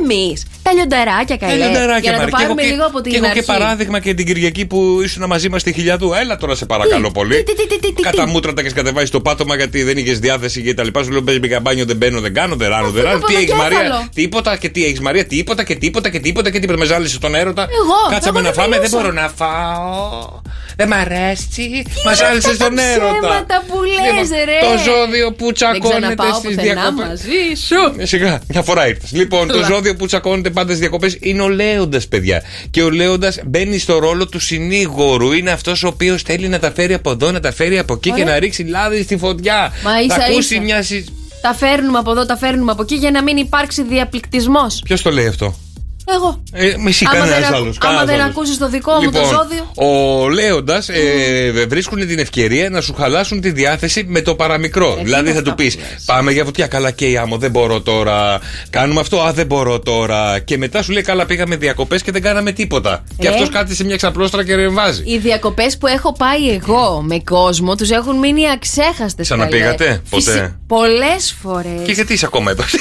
Εμείς, 0.00 0.42
τα 0.62 0.72
λιονταράκια 0.72 1.38
Τα 1.38 1.46
καλέ. 1.46 1.64
λιονταράκια, 1.64 1.98
Για 2.10 2.12
να 2.12 2.16
το 2.18 2.22
Μαρή. 2.22 2.30
Και 2.30 2.36
έχω 2.36 2.36
πάρουμε 2.42 2.62
και- 2.62 2.68
λίγο 2.68 2.84
από 2.86 3.00
Και 3.00 3.10
την 3.10 3.14
έχω 3.24 3.32
και 3.32 3.38
αρχή. 3.38 3.44
παράδειγμα 3.52 3.98
και 4.00 4.14
την 4.14 4.26
Κυριακή 4.26 4.66
που 4.66 5.00
ήσουν 5.02 5.24
μαζί 5.26 5.48
μας 5.48 5.60
στη 5.60 5.72
χιλιαδού. 5.72 6.12
Έλα 6.12 6.36
τώρα 6.36 6.54
σε 6.54 6.66
παρακαλώ 6.66 7.06
Τι, 7.06 7.12
πολύ. 7.12 7.42
τι, 7.42 7.54
τι, 7.54 7.66
τι, 7.66 7.78
τι, 7.78 7.92
τι, 7.92 8.02
Κατά 8.02 8.24
τι. 8.24 8.30
μούτρα 8.30 8.52
τα 8.52 8.60
έχεις 8.60 8.72
κατεβάσει 8.72 9.06
στο 9.06 9.20
πάτωμα 9.20 9.56
γιατί 9.56 9.82
δεν 9.82 9.96
είχες 9.98 10.18
διάθεση 10.18 10.62
και 10.62 10.74
τα 10.74 10.84
λοιπά. 10.84 11.02
Σου 11.02 11.10
λέω 11.10 11.20
μπαίνει 11.20 11.48
καμπάνιο, 11.48 11.84
δεν 11.84 11.96
μπαίνω, 11.96 12.20
δεν 12.20 12.34
κάνω, 12.34 12.54
δεν 12.56 12.68
ράνω, 12.68 12.90
δεν 12.90 13.06
Αυτό 13.06 13.08
ράνω. 13.08 13.20
το 13.20 13.26
Τι 13.26 13.34
έχεις 13.34 13.52
Μαρία, 13.52 13.76
πονοκέφαλο; 13.78 14.08
τίποτα 14.14 14.56
και 14.56 14.68
τι 14.68 14.84
έχεις 14.84 15.00
Μαρία, 15.00 15.24
τίποτα 15.26 15.64
και 15.64 15.74
τίποτα 15.74 16.10
και 16.10 16.18
τίποτα 16.20 16.50
και 16.50 16.58
τίποτα. 16.58 16.78
Με 16.78 16.84
ζάλισε 16.84 17.18
τον 17.18 17.34
έρωτα. 17.34 17.62
Εγώ, 17.62 17.94
Κάτσαμε 18.10 18.38
εγώ 18.38 18.48
να 18.48 18.52
δεν 18.54 18.62
φάμε, 18.62 18.78
δεν 18.78 18.90
μιλούσα. 18.90 18.96
μπορώ 19.02 19.12
να 19.22 19.28
φάω. 19.36 20.40
Δεν 20.76 20.88
μ' 20.88 20.92
αρέσει. 20.92 21.82
Μας 22.04 22.20
είναι 22.20 22.28
ζάλισε 22.28 22.48
αυτά 22.50 22.64
τα 22.64 22.68
τον 22.68 22.78
έρωτα. 22.78 23.18
ψέματα 23.20 23.62
που 23.68 23.76
λες, 23.82 24.28
Λοιπόν, 24.28 24.38
ρε. 24.44 24.58
Το 24.76 24.82
ζώδιο 24.90 25.32
που 25.32 25.44
Δεν 25.44 25.54
τσακώνεται 25.54 25.98
ξαναπάω 26.00 26.38
στις 26.38 26.54
πουθενά 26.54 26.62
διακοπές. 26.80 27.06
μαζί 27.08 27.42
σου. 27.66 28.00
Ε, 28.00 28.06
Σιγά, 28.06 28.40
μια 28.48 28.62
φορά 28.62 28.88
ήρθες. 28.88 29.12
Λοιπόν, 29.12 29.46
το 29.48 29.54
Καλά. 29.54 29.66
ζώδιο 29.66 29.94
που 29.96 30.06
τσακώνεται 30.06 30.50
πάντα 30.50 30.66
στις 30.68 30.78
διακοπές 30.78 31.16
είναι 31.20 31.42
ο 31.42 31.48
Λέοντας, 31.48 32.08
παιδιά. 32.08 32.42
Και 32.70 32.82
ο 32.82 32.90
Λέοντας 32.90 33.38
μπαίνει 33.46 33.78
στο 33.78 33.98
ρόλο 33.98 34.26
του 34.28 34.38
συνήγορου. 34.40 35.32
Είναι 35.32 35.50
αυτός 35.50 35.82
ο 35.84 35.88
οποίος 35.88 36.22
θέλει 36.22 36.48
να 36.48 36.58
τα 36.58 36.72
φέρει 36.72 36.94
από 36.94 37.10
εδώ, 37.10 37.30
να 37.30 37.40
τα 37.40 37.52
φέρει 37.52 37.78
από 37.78 37.92
εκεί 37.94 38.10
Ωραία. 38.12 38.24
και 38.24 38.30
να 38.30 38.38
ρίξει 38.38 38.62
λάδι 38.62 39.02
στη 39.02 39.16
φωτιά. 39.16 39.72
Μα 39.84 39.90
θα 39.90 40.00
ίσα 40.02 40.14
ακούσει 40.30 40.54
ίσα. 40.54 40.62
μια. 40.62 40.82
συ- 40.82 41.08
Τα 41.40 41.54
φέρνουμε 41.54 41.98
από 41.98 42.10
εδώ, 42.10 42.26
τα 42.26 42.36
φέρνουμε 42.36 42.72
από 42.72 42.82
εκεί 42.82 42.94
για 42.94 43.10
να 43.10 43.22
μην 43.22 43.36
υπάρξει 43.36 43.82
διαπληκτισμός. 43.82 44.80
Ποιος 44.84 45.02
το 45.02 45.10
λέει 45.10 45.26
αυτό; 45.26 45.54
Εγώ. 46.06 46.42
Ε, 46.52 46.74
με 46.78 46.88
εσύ 46.90 47.04
Άμα 47.08 47.18
κανένας 47.18 47.38
δεν 47.38 47.48
ακου- 47.48 47.62
άλλος. 47.64 47.78
άμα 47.80 48.04
δεν 48.04 48.20
ακούσεις 48.20 48.58
το 48.58 48.68
δικό 48.68 48.92
μου 48.92 49.10
το 49.10 49.18
ζώδιο. 49.18 49.70
Ο 49.74 50.28
Λέοντας 50.28 50.88
ε, 50.88 51.66
βρίσκουν 51.68 52.06
την 52.06 52.18
ευκαιρία 52.18 52.70
να 52.70 52.80
σου 52.80 52.94
χαλάσουν 52.94 53.40
τη 53.40 53.50
διάθεση 53.50 54.04
με 54.08 54.20
το 54.20 54.34
παραμικρό. 54.34 54.96
Ε, 54.98 55.02
δηλαδή 55.02 55.24
είναι 55.24 55.34
θα 55.38 55.42
του 55.42 55.50
αυτά 55.50 55.62
πεις: 55.62 55.74
που 55.76 55.82
λες. 55.92 56.02
Πάμε 56.06 56.32
για 56.32 56.44
φωτιά. 56.44 56.66
Καλά, 56.66 56.90
και 56.90 57.06
η 57.10 57.16
άμμο, 57.16 57.36
δεν 57.36 57.50
μπορώ 57.50 57.80
τώρα. 57.80 58.40
Κάνουμε 58.70 59.00
αυτό. 59.00 59.20
Α, 59.20 59.32
δεν 59.32 59.46
μπορώ 59.46 59.78
τώρα. 59.80 60.38
Και 60.38 60.58
μετά 60.58 60.82
σου 60.82 60.92
λέει: 60.92 61.02
Καλά, 61.02 61.26
πήγαμε 61.26 61.56
διακοπές 61.56 62.02
και 62.02 62.10
δεν 62.12 62.22
κάναμε 62.22 62.52
τίποτα. 62.52 63.04
Και 63.18 63.26
Ε. 63.26 63.30
αυτός 63.30 63.48
κάθεται 63.50 63.74
σε 63.74 63.84
μια 63.84 63.96
ξαπλώστρα 63.96 64.44
και 64.44 64.54
ρεμβάζει. 64.54 65.02
Οι 65.06 65.18
διακοπές 65.18 65.78
που 65.78 65.86
έχω 65.86 66.12
πάει 66.12 66.48
εγώ 66.50 67.02
με 67.06 67.18
κόσμο 67.24 67.74
τους 67.74 67.90
έχουν 67.90 68.18
μείνει 68.18 68.50
αξέχαστες. 68.50 69.26
Ξαναπήγατε; 69.26 70.02
Ποτέ; 70.10 70.56
Πολλές 70.66 71.36
φορές. 71.42 71.80
Και 71.86 71.92
γιατί 71.92 72.12
είσαι 72.12 72.26
ακόμα 72.26 72.50
εδώ; 72.50 72.62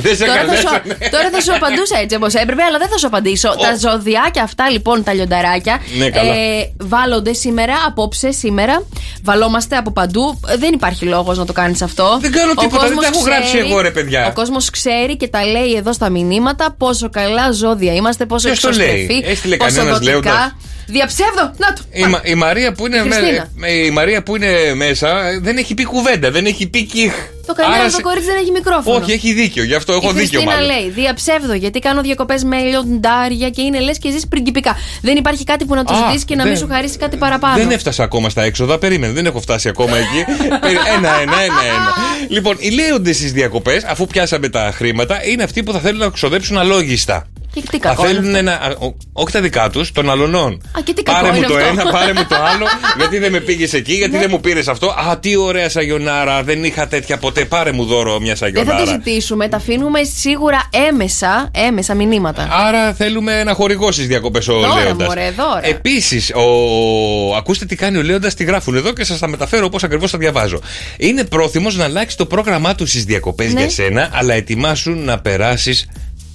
Δεν 0.00 0.16
σε 0.16 0.24
τώρα, 0.24 0.44
θα 0.44 0.56
σου, 0.56 0.64
καλέσανε. 0.64 1.08
τώρα 1.10 1.28
θα 1.32 1.40
σου 1.40 1.54
απαντούσα 1.54 1.98
έτσι 2.02 2.16
όπως 2.16 2.34
έπρεπε, 2.34 2.62
αλλά 2.62 2.78
δεν 2.78 2.88
θα 2.88 2.98
σου 2.98 3.06
απαντήσω. 3.06 3.48
Τα 3.48 3.76
ζωδιάκια 3.76 4.42
αυτά 4.42 4.70
λοιπόν, 4.70 5.02
τα 5.04 5.12
λιονταράκια, 5.14 5.80
Ναι, 5.98 6.10
καλά. 6.10 6.32
βάλλονται 6.80 7.32
σήμερα, 7.32 7.74
απόψε, 7.86 8.30
σήμερα. 8.32 8.82
Βαλόμαστε 9.22 9.76
από 9.76 9.90
παντού. 9.92 10.40
Ε, 10.48 10.56
Δεν 10.56 10.72
υπάρχει 10.72 11.04
λόγος 11.04 11.38
να 11.38 11.44
το 11.44 11.52
κάνεις 11.52 11.82
αυτό. 11.82 12.18
Δεν 12.20 12.32
κάνω 12.32 12.52
Ο 12.56 12.60
τίποτα, 12.60 12.86
δεν 12.86 12.94
κόσμος 12.96 13.04
τα 13.04 13.10
έχω 13.14 13.24
γράψει 13.30 13.58
εγώ, 13.58 13.80
ρε, 13.80 13.90
παιδιά. 13.90 14.26
Ο 14.26 14.32
κόσμος 14.32 14.70
ξέρει 14.70 15.16
και 15.16 15.28
τα 15.28 15.44
λέει 15.44 15.74
εδώ 15.74 15.92
στα 15.92 16.10
μηνύματα 16.10 16.74
πόσο 16.78 17.10
καλά 17.10 17.52
ζώδια 17.52 17.92
είμαστε, 17.94 18.26
πόσο 18.26 18.48
Ποιος 18.48 18.60
το 18.60 18.70
λέει; 18.70 18.86
εξωστρεφή, 18.88 19.30
Έστειλε 19.30 19.56
πόσο 19.56 19.76
κανένας 19.76 19.98
δοτικά. 19.98 20.56
Λέοντας; 20.92 21.14
Διαψεύδω! 21.16 21.52
Να 21.56 21.72
το! 21.72 21.82
Η, 21.92 22.02
Μα- 22.04 22.20
η 22.24 22.34
Μαρία 22.34 22.72
που 22.72 22.86
είναι 22.86 22.96
Η 22.96 23.02
με- 23.02 23.14
Χριστίνα. 23.14 23.48
με- 23.54 23.68
η 23.70 23.90
Μαρία 23.90 24.22
που 24.22 24.36
είναι 24.36 24.74
μέσα 24.74 25.26
ε, 25.28 25.38
δεν 25.38 25.56
έχει 25.56 25.74
πει 25.74 25.84
κουβέντα, 25.84 26.30
δεν 26.30 26.46
έχει 26.46 26.66
πει 26.68 26.82
κιχ. 26.84 27.12
Το 27.46 27.54
κανένα 27.56 27.74
Άρα 27.80 27.84
το 27.84 27.90
σε- 27.96 28.02
κορίτσι 28.02 28.26
δεν 28.26 28.36
έχει 28.36 28.50
μικρόφωνο. 28.50 28.96
Όχι, 29.04 29.12
έχει 29.12 29.32
δίκιο, 29.32 29.62
γι' 29.64 29.74
αυτό 29.74 29.92
έχω 29.92 30.10
η 30.10 30.12
δίκιο 30.12 30.40
Χριστίνα 30.40 30.44
μάλλον. 30.44 30.66
λέει: 30.70 30.90
Διαψεύδω 30.90 31.54
γιατί 31.54 31.78
κάνω 31.78 32.00
διακοπές 32.00 32.44
με 32.44 32.56
λιοντάρια 32.62 33.50
και 33.50 33.62
είναι 33.62 33.80
λες 33.80 33.98
και 33.98 34.10
ζεις 34.10 34.28
πριγκιπικά. 34.28 34.76
Δεν 35.02 35.16
υπάρχει 35.16 35.44
κάτι 35.44 35.64
που 35.64 35.74
να 35.74 35.84
τους 35.84 35.96
Α, 35.98 36.06
ζητήσει 36.06 36.24
και 36.24 36.34
να 36.34 36.42
μην 36.44 36.52
δεν- 36.52 36.62
σου 36.62 36.68
χαρίσει 36.72 36.96
κάτι 36.96 37.16
παραπάνω. 37.16 37.56
Δεν 37.56 37.70
έφτασα 37.70 38.02
ακόμα 38.02 38.28
στα 38.28 38.42
έξοδα, 38.42 38.78
περίμενε, 38.78 39.12
δεν 39.12 39.26
έχω 39.26 39.40
φτάσει 39.40 39.68
ακόμα 39.68 39.96
εκεί. 39.96 40.24
Περι- 40.62 40.78
ένα, 40.96 41.08
ένα, 41.20 41.40
ένα, 41.42 41.62
ένα. 41.74 41.94
Λοιπόν, 42.28 42.56
οι 42.58 42.70
λέοντες 42.70 43.16
στις 43.16 43.32
διακοπές, 43.32 43.84
αφού 43.84 44.06
πιάσαμε 44.06 44.48
τα 44.48 44.72
χρήματα, 44.74 45.24
είναι 45.26 45.42
αυτοί 45.42 45.62
που 45.62 45.72
θα 45.72 45.78
θέλουν 45.78 45.98
να 45.98 46.08
ξοδέψουν 46.08 46.58
αλόγιστα. 46.58 47.26
Και 47.54 47.60
τι 47.60 47.78
Θα 47.78 47.88
κακό 47.88 48.02
είναι 48.08 48.12
θέλουν 48.12 48.24
αυτό. 48.26 48.38
ένα. 48.38 48.52
α, 48.52 48.70
ο- 48.86 48.96
όχι 49.12 49.32
τα 49.32 49.40
δικά 49.40 49.70
τους, 49.70 49.92
των 49.92 50.10
αλωνών. 50.10 50.52
Α, 50.78 50.80
και 50.84 50.92
τι 50.92 51.02
κακό 51.02 51.18
Πάρε 51.20 51.30
μου 51.32 51.36
είναι 51.36 51.46
το 51.46 51.54
αυτό. 51.56 51.80
ένα, 51.80 51.90
πάρε 51.90 52.12
μου 52.12 52.24
το 52.28 52.34
άλλο. 52.34 52.66
γιατί 52.98 53.18
δεν 53.18 53.30
με 53.32 53.40
πήγες 53.40 53.72
εκεί, 53.72 53.92
γιατί 53.94 54.18
δεν 54.18 54.26
μου 54.30 54.40
πήρες 54.40 54.68
αυτό. 54.68 54.86
Α, 54.86 55.18
τι 55.18 55.36
ωραία 55.36 55.68
σαγιονάρα. 55.68 56.42
Δεν 56.42 56.64
είχα 56.64 56.88
τέτοια 56.88 57.16
ποτέ. 57.18 57.44
Πάρε 57.44 57.72
μου 57.72 57.84
δώρο 57.84 58.20
μια 58.20 58.34
Δεν 58.34 58.36
θα 58.36 58.54
το 58.54 58.54
σαγιονάρα. 58.60 58.84
ζητήσουμε, 58.84 59.48
τα 59.48 59.56
αφήνουμε 59.56 60.02
σίγουρα 60.02 60.68
έμεσα, 60.88 61.50
έμεσα 61.54 61.94
μηνύματα. 61.94 62.48
Άρα 62.50 62.92
θέλουμε 62.94 63.38
ένα 63.40 63.52
χορηγό 63.54 63.92
στις 63.92 64.06
διακοπές 64.06 64.48
ο 64.48 64.54
Δώρα, 64.54 64.74
Λέοντας. 64.84 65.08
μωρέ, 65.08 65.30
δώρα. 65.36 65.60
Επίσης, 65.66 66.30
ο... 66.34 67.36
ακούστε 67.36 67.64
τι 67.64 67.76
κάνει 67.76 67.98
ο 67.98 68.02
Λέοντας, 68.02 68.34
τη 68.34 68.44
γράφουν 68.44 68.76
εδώ 68.76 68.92
και 68.92 69.04
σας 69.04 69.18
τα 69.18 69.28
μεταφέρω 69.28 69.66
όπως 69.66 69.84
ακριβώς 69.84 70.10
τα 70.10 70.18
διαβάζω. 70.18 70.60
Είναι 70.98 71.24
πρόθυμος 71.24 71.76
να 71.76 71.84
αλλάξει 71.84 72.16
το 72.16 72.26
πρόγραμμά 72.26 72.74
του 72.74 72.86
στις 72.86 73.04
διακοπές 73.04 73.52
Ναι. 73.52 73.60
για 73.60 73.70
σένα, 73.70 74.08
αλλά 74.12 74.34
ετοιμάσου 74.34 74.90
να 74.90 75.18
περάσεις 75.20 75.88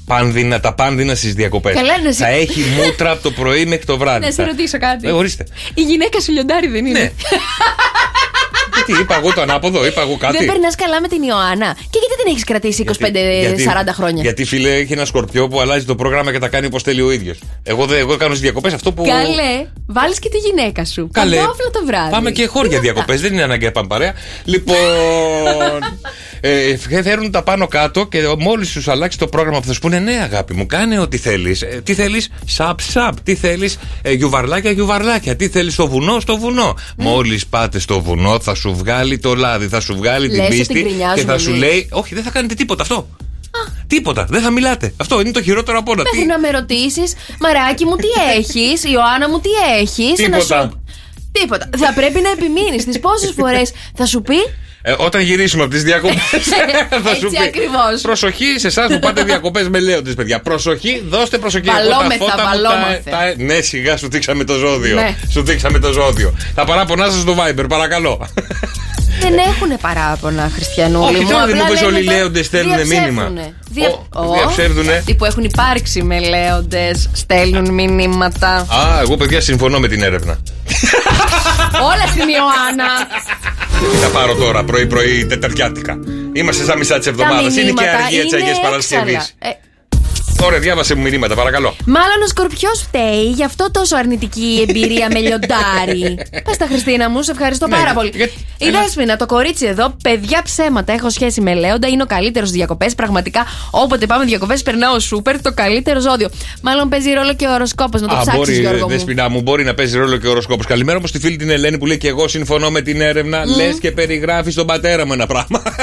πάνδυνα, 0.06 0.60
τα 0.60 0.74
πάνδυνα 0.74 1.16
στις 1.16 1.34
διακοπές. 1.34 1.74
Καλά, 1.76 2.02
να 2.02 2.12
σε- 2.12 2.24
Θα 2.24 2.30
έχει 2.30 2.62
μούτρα 2.78 3.12
από 3.12 3.24
το 3.24 3.32
πρωί 3.32 3.66
μέχρι 3.66 3.86
το 3.86 3.98
βράδυ. 3.98 4.26
Να 4.26 4.32
σε 4.32 4.42
Θα- 4.42 4.46
ρωτήσω 4.48 4.78
κάτι. 4.78 5.08
Ε, 5.08 5.12
ορίστε. 5.12 5.46
Η 5.74 5.82
γυναίκα 5.82 6.20
σου 6.20 6.32
λιοντάρι 6.32 6.68
δεν 6.68 6.86
είναι; 6.86 7.00
Ναι. 7.00 7.12
τι, 8.86 8.94
είπα 9.02 9.16
εγώ 9.18 9.34
το 9.34 9.42
ανάποδο, 9.42 9.86
είπα 9.86 10.02
εγώ 10.02 10.18
κάτι. 10.18 10.38
Δεν 10.38 10.46
περνάς 10.46 10.76
καλά 10.76 11.02
με 11.02 11.08
την 11.08 11.24
Ιωάννα. 11.24 11.74
Και 11.90 12.00
γιατί 12.00 12.16
την 12.24 12.32
έχεις 12.32 12.44
κρατήσει 12.44 12.84
25-40 12.88 13.94
χρόνια; 13.94 14.22
Γιατί 14.22 14.46
φίλε 14.46 14.76
έχει 14.76 14.94
ένα 14.94 15.06
σκορπιό 15.06 15.48
που 15.48 15.60
αλλάζει 15.62 15.86
το 15.86 15.96
πρόγραμμα 15.96 16.32
και 16.32 16.40
τα 16.40 16.48
κάνει 16.48 16.66
όπως 16.66 16.84
θέλει 16.84 17.02
ο 17.02 17.12
ίδιος. 17.12 17.38
Εγώ, 17.64 17.86
δεν- 17.86 17.98
εγώ 18.00 18.16
κάνω 18.18 18.34
στι 18.34 18.44
διακοπές 18.44 18.74
αυτό 18.74 18.92
που. 18.94 19.04
Καλέ, 19.04 19.68
βάλεις 19.88 20.20
και 20.20 20.30
τη 20.30 20.38
γυναίκα 20.38 20.86
σου. 20.86 21.10
Καλέ. 21.12 21.36
Παντόφλα 21.36 21.70
το 21.72 21.82
βράδυ. 21.86 22.12
Πάμε 22.12 22.32
και 22.32 22.46
χώρια 22.48 22.80
διακοπές, 22.80 23.22
δεν 23.22 23.34
είναι 23.34 23.44
αναγκαία 23.44 23.72
πάμε 23.72 23.88
παρέα. 23.88 24.14
Λοιπόν. 24.44 24.76
ε, 26.42 26.78
φέρουν 27.04 27.32
τα 27.32 27.44
πάνω 27.44 27.68
κάτω 27.68 28.06
και 28.08 28.20
μόλις 28.40 28.72
τους 28.72 28.88
αλλάξει 28.88 29.18
το 29.18 29.28
πρόγραμμα 29.28 29.60
που 29.60 29.66
θα 29.66 29.74
σου 29.74 29.80
πούνε 29.80 30.00
Ναι, 30.00 30.20
αγάπη 30.24 30.54
μου, 30.54 30.66
κάνε 30.66 31.00
ό,τι 31.00 31.18
θέλεις. 31.18 31.64
τι 31.84 31.94
θέλεις, 31.94 32.30
σαπ, 32.46 32.80
σαπ. 32.82 33.20
Τι 33.24 33.36
θέλεις, 33.36 33.78
ε, 34.02 34.12
γιουβαρλάκια, 34.12 34.72
γιουβαρλάκια. 34.72 35.36
Τι 35.36 35.48
θέλεις, 35.48 35.74
στο 35.74 35.88
βουνό, 35.88 36.20
στο 36.20 36.38
βουνό. 36.38 36.76
Μόλις 36.98 37.48
πάτε 37.48 37.80
στο 37.80 38.02
βουνό, 38.02 38.40
θα 38.46 38.56
σου 38.56 38.76
βγάλει 38.76 39.18
το 39.20 39.36
λάδι, 39.36 39.68
θα 39.68 39.80
σου 39.80 39.96
βγάλει 39.96 40.28
την 40.30 40.38
Λες 40.38 40.48
ότι 40.48 40.58
πίστη 40.58 40.74
και 40.74 40.80
γκρινιάζουν 40.82 41.26
θα 41.26 41.38
σου 41.38 41.50
όλοι. 41.52 41.60
λέει 41.60 41.88
Όχι, 41.92 42.14
δεν 42.16 42.24
θα 42.24 42.30
κάνετε 42.30 42.54
τίποτα 42.54 42.82
αυτό. 42.82 43.08
Τίποτα, 43.88 44.26
δεν 44.30 44.42
θα 44.42 44.50
μιλάτε. 44.52 44.94
Αυτό 44.98 45.20
είναι 45.20 45.32
το 45.32 45.42
χειρότερο 45.42 45.78
από 45.78 45.92
όλα. 45.92 46.04
Τι- 46.04 46.10
Μέχρι 46.18 46.26
να 46.28 46.40
με 46.40 46.50
ρωτήσεις, 46.50 47.14
Μαράκι 47.40 47.86
μου, 47.86 47.96
τι 47.96 48.08
έχεις, 48.38 48.84
Ιωάννα 48.84 49.30
μου, 49.30 49.40
τι 49.40 49.50
έχεις. 49.80 50.14
Τίποτα. 50.16 50.72
Τίποτα. 51.32 51.70
Θα 51.78 51.94
πρέπει 51.94 52.20
να 52.22 52.30
επιμείνεις. 52.30 52.86
Τις 52.86 53.00
πόσες 53.00 53.32
φορές 53.40 53.72
θα 53.96 54.06
σου 54.06 54.22
πει. 54.22 54.36
Ε, 54.88 54.94
όταν 54.98 55.22
γυρίσουμε 55.22 55.64
από 55.64 55.72
τις 55.72 55.84
διακοπές. 55.84 56.18
θα 57.04 57.16
σου 57.16 57.26
Έτσι 57.26 57.38
πει. 57.38 57.44
ακριβώς. 57.44 58.02
Προσοχή 58.02 58.46
σε 58.60 58.68
εσάς 58.68 58.88
που 58.88 59.00
πάτε 59.00 59.24
διακοπές 59.24 59.70
με 59.70 59.80
λέοντε, 59.80 60.12
παιδιά. 60.14 60.40
Προσοχή, 60.40 61.04
δώστε 61.10 61.38
προσοχή. 61.38 61.70
Εγώ 61.70 61.78
τα 61.78 61.84
Βαλόμεθα, 61.96 62.18
φώτα 62.24 62.32
μου 62.36 62.38
τα- 62.38 62.44
βαλόμαστε. 62.50 63.10
τα- 63.10 63.34
Ναι, 63.38 63.62
σιγά 63.62 63.98
σου 63.98 64.10
δείξαμε 64.10 64.44
το 64.44 64.54
ζώδιο. 64.54 64.96
Ναι. 64.96 65.16
Σου 65.32 65.44
δείξαμε 65.44 65.80
το 65.80 65.92
ζώδιο. 65.92 66.34
Τα 66.56 66.66
παράπονά 66.66 67.06
σας 67.10 67.22
στο 67.22 67.36
Viber, 67.40 67.66
παρακαλώ. 67.70 68.28
Δεν 69.20 69.34
έχουν 69.38 69.78
παράπονα, 69.82 70.52
Χριστιανούλη 70.54 71.16
Όχι, 71.16 71.24
μου. 71.24 71.30
τώρα 71.30 71.46
δεν 71.46 71.54
απλά 71.56 71.64
μου 71.66 71.72
πες 71.72 71.82
λένε 71.82 71.94
όλοι 71.96 72.04
οι 72.04 72.08
το- 72.08 72.12
λέοντες 72.12 72.46
στέλνουνε 72.46 72.86
μήνυμα; 72.86 73.24
διαψεύδουνε. 73.24 73.54
Δια... 73.70 73.90
Ω, 74.14 74.34
διαψεύδουνε; 74.34 74.94
Αυτοί 74.94 75.16
που 75.16 75.26
έχουν 75.26 75.44
υπάρξει 75.44 76.02
με 76.04 76.20
λέοντες 76.20 77.10
στέλνουν 77.14 77.74
μηνύματα. 77.74 78.48
Α, 78.50 79.00
εγώ 79.02 79.18
παιδιά 79.18 79.42
συμφωνώ 79.42 79.80
με 79.80 79.88
την 79.88 80.02
έρευνα. 80.04 80.38
Όλα 81.84 82.06
στην 82.08 82.28
Ιωάννα. 82.38 82.88
Τι 83.92 83.98
θα 83.98 84.08
πάρω 84.08 84.34
τώρα, 84.36 84.64
πρωί-πρωί, 84.64 85.26
τεταρτιάτικα. 85.26 85.98
Είμαστε 86.34 86.64
στα 86.64 86.78
μισά 86.78 86.96
της 86.98 87.06
Τα 87.06 87.10
εβδομάδας. 87.12 87.44
Είναι 87.44 87.54
και 87.54 87.64
μηνύματα 87.64 87.98
αργία 88.04 88.22
τη 88.22 88.28
είναι 88.28 88.38
Αγία 88.50 88.60
Παρασκευής. 88.62 89.36
Έξαλα. 90.36 90.44
Ε, 90.44 90.46
Ωραία, 90.46 90.60
διάβασε 90.60 90.96
μου 90.96 91.02
μηνύματα, 91.02 91.36
παρακαλώ. 91.36 91.76
Μάλλον 91.86 92.22
ο 92.24 92.28
Σκορπιός 92.28 92.82
φταίει, 92.82 93.30
γι' 93.36 93.44
αυτό 93.44 93.72
τόσο 93.72 93.96
αρνητική 93.96 94.46
η 94.46 94.62
εμπειρία 94.70 95.08
με 95.14 95.20
λιοντάρι. 95.20 96.18
Πες 96.46 96.58
τα 96.58 96.66
Χριστίνα 96.66 97.10
μου, 97.10 97.22
σε 97.22 97.32
ευχαριστώ 97.32 97.68
Ναι, 97.68 97.76
πάρα 97.76 97.94
πολύ. 97.94 98.12
γιατί- 98.16 98.34
Η 98.58 98.70
Δέσποινα, 98.70 99.16
το 99.16 99.26
κορίτσι 99.26 99.66
εδώ, 99.66 99.96
παιδιά 100.04 100.42
ψέματα. 100.44 100.94
Έχω 100.94 101.10
σχέση 101.10 101.42
με 101.42 101.54
λέοντα, 101.54 101.88
είναι 101.88 102.04
ο 102.04 102.06
καλύτερος 102.06 102.52
διακοπές. 102.52 102.96
Πραγματικά, 102.96 103.46
όποτε 103.72 104.06
πάμε 104.06 104.26
διακοπές, 104.26 104.64
περνάω 104.64 105.00
σούπερ, 105.00 105.42
το 105.42 105.52
καλύτερο 105.54 106.00
ζώδιο. 106.00 106.30
Μάλλον 106.62 106.90
παίζει 106.90 107.14
ρόλο 107.14 107.34
και 107.36 107.46
ο 107.46 107.54
οροσκόπος, 107.54 108.02
να 108.02 108.08
το 108.08 108.16
Α, 108.16 108.20
ψάξεις, 108.20 108.38
μπορεί, 108.40 108.60
Γιώργο 108.60 108.82
μου. 108.82 108.88
Δεσποινά 108.88 109.30
μου, 109.30 109.42
μπορεί 109.42 109.64
να 109.64 109.74
παίζει 109.74 109.98
ρόλο 109.98 110.18
και 110.18 110.28
ο 110.28 110.30
οροσκόπος. 110.32 110.66
Καλημέρα 110.66 110.98
όμως 110.98 111.10
στη 111.10 111.20
φίλη 111.20 111.36
την 111.36 111.50
Ελένη 111.50 111.78
που 111.78 111.86
λέει 111.86 111.98
και 111.98 112.08
εγώ 112.08 112.28
συμφωνώ 112.28 112.70
με 112.72 112.82
την 112.82 113.02
έρευνα. 113.02 113.46
Λες 113.46 113.80
και 113.80 113.92
περιγράφεις 113.92 114.56
τον 114.56 114.66
πατέρα 114.68 115.06
μου 115.06 115.14
ένα 115.14 115.26
πράγμα. 115.26 115.62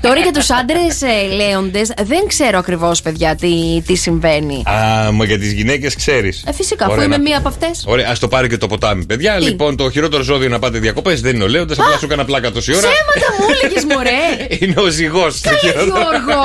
Τώρα 0.00 0.20
για 0.20 0.32
τους 0.32 0.50
άντρες 0.50 0.98
λέοντες, 1.36 1.92
δεν 2.04 2.26
ξέρω 2.26 2.58
ακριβώς, 2.58 3.02
παιδιά, 3.02 3.36
τι, 3.36 3.82
τι 3.86 3.94
συμβαίνει. 3.96 4.62
Α, 4.66 5.12
μα 5.12 5.24
για 5.24 5.38
τις 5.38 5.52
γυναίκες 5.52 5.94
ξέρεις. 5.94 6.42
Ε, 6.46 6.52
φυσικά, 6.52 6.86
αφού 6.86 7.00
είμαι 7.00 7.18
μία 7.18 7.38
από 7.38 7.48
αυτές. 7.48 7.84
Ωραία, 7.86 8.08
ας 8.10 8.18
το 8.18 8.28
πάρει 8.28 8.48
και 8.48 8.56
το 8.56 8.66
ποτάμι, 8.66 9.04
παιδιά. 9.04 9.36
Τι; 9.38 9.44
Λοιπόν, 9.44 9.76
το 9.76 9.90
χειρότερο 9.90 10.22
ζώδιο 10.22 10.48
να 10.48 10.58
πάτε 10.58 10.78
διακοπές 10.78 11.20
δεν 11.20 11.34
είναι 11.34 11.44
ο 11.44 11.48
Λέοντας, 11.48 11.78
απλά 11.78 11.98
σου 11.98 12.04
έκανα 12.04 12.24
πλάκα 12.24 12.50
τόση 12.50 12.72
ώρα. 12.76 12.80
Ψέματα 12.88 13.32
μου 13.38 13.46
έλεγες, 13.62 13.84
μωρέ! 13.84 14.46
Είναι 14.60 14.80
ο 14.80 14.86
ζυγός. 14.90 15.40
Γιώργο. 15.62 16.42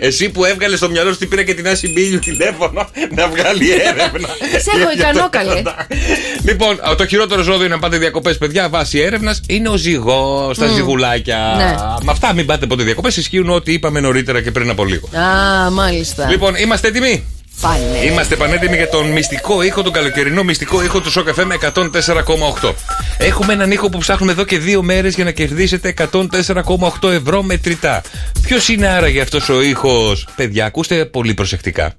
Εσύ 0.00 0.28
που 0.30 0.44
έβγαλες 0.44 0.78
στο 0.78 0.90
μυαλό 0.90 1.08
σου 1.10 1.14
ότι 1.20 1.26
πήρα 1.26 1.42
και 1.42 1.54
την 1.54 1.68
Άση 1.68 1.92
Μπίλιου 1.92 2.18
τηλέφωνο 2.18 2.88
να 3.14 3.28
βγάλει 3.28 3.70
έρευνα. 3.72 4.28
Σε 4.64 4.70
έχω 4.80 4.90
Για 4.94 5.08
ικανό, 5.10 5.20
το- 5.20 5.28
καλέ. 5.30 5.62
Λοιπόν, 6.42 6.80
το 6.96 7.06
χειρότερο 7.06 7.42
ζώδιο 7.42 7.68
να 7.68 7.78
πάτε 7.78 7.98
διακοπές, 7.98 8.38
παιδιά, 8.38 8.68
βάσει 8.68 8.98
έρευνας 8.98 9.40
είναι 9.46 9.68
ο 9.68 9.76
ζυγός, 9.76 10.58
τα 10.58 10.66
ζυγουλάκια. 10.66 11.54
Ναι. 11.56 11.74
Με 12.02 12.10
αυτά 12.10 12.32
μην 12.32 12.46
πάτε 12.46 12.66
ποτέ 12.66 12.82
διακοπέ. 12.82 12.94
Ισχύουν 13.16 13.50
ό,τι 13.50 13.72
είπαμε 13.72 14.00
νωρίτερα 14.00 14.42
και 14.42 14.50
πριν 14.50 14.70
από 14.70 14.84
λίγο. 14.84 15.08
Α, 15.18 15.70
μάλιστα. 15.70 16.28
Λοιπόν, 16.28 16.54
είμαστε 16.54 16.88
έτοιμοι; 16.88 17.24
Πάνε. 17.60 18.04
Είμαστε 18.10 18.36
πανέτοιμοι 18.36 18.76
για 18.76 18.88
τον 18.88 19.06
μυστικό 19.06 19.62
ήχο, 19.62 19.82
τον 19.82 19.92
καλοκαιρινό 19.92 20.42
μυστικό 20.42 20.82
ήχο 20.82 21.00
του 21.00 21.10
Σοκ 21.10 21.28
FM 21.28 21.70
104,8. 22.62 22.72
Έχουμε 23.18 23.52
έναν 23.52 23.70
ήχο 23.70 23.88
που 23.88 23.98
ψάχνουμε 23.98 24.32
εδώ 24.32 24.44
και 24.44 24.58
δύο 24.58 24.82
μέρες 24.82 25.14
για 25.14 25.24
να 25.24 25.30
κερδίσετε 25.30 25.94
104,8 26.12 27.10
ευρώ 27.10 27.42
μετρητά. 27.42 28.02
Ποιος 28.42 28.68
είναι 28.68 28.86
άραγε 28.86 29.20
αυτός 29.20 29.48
ο 29.48 29.62
ήχος, 29.62 30.28
παιδιά, 30.36 30.64
ακούστε 30.64 31.04
πολύ 31.04 31.34
προσεκτικά. 31.34 31.94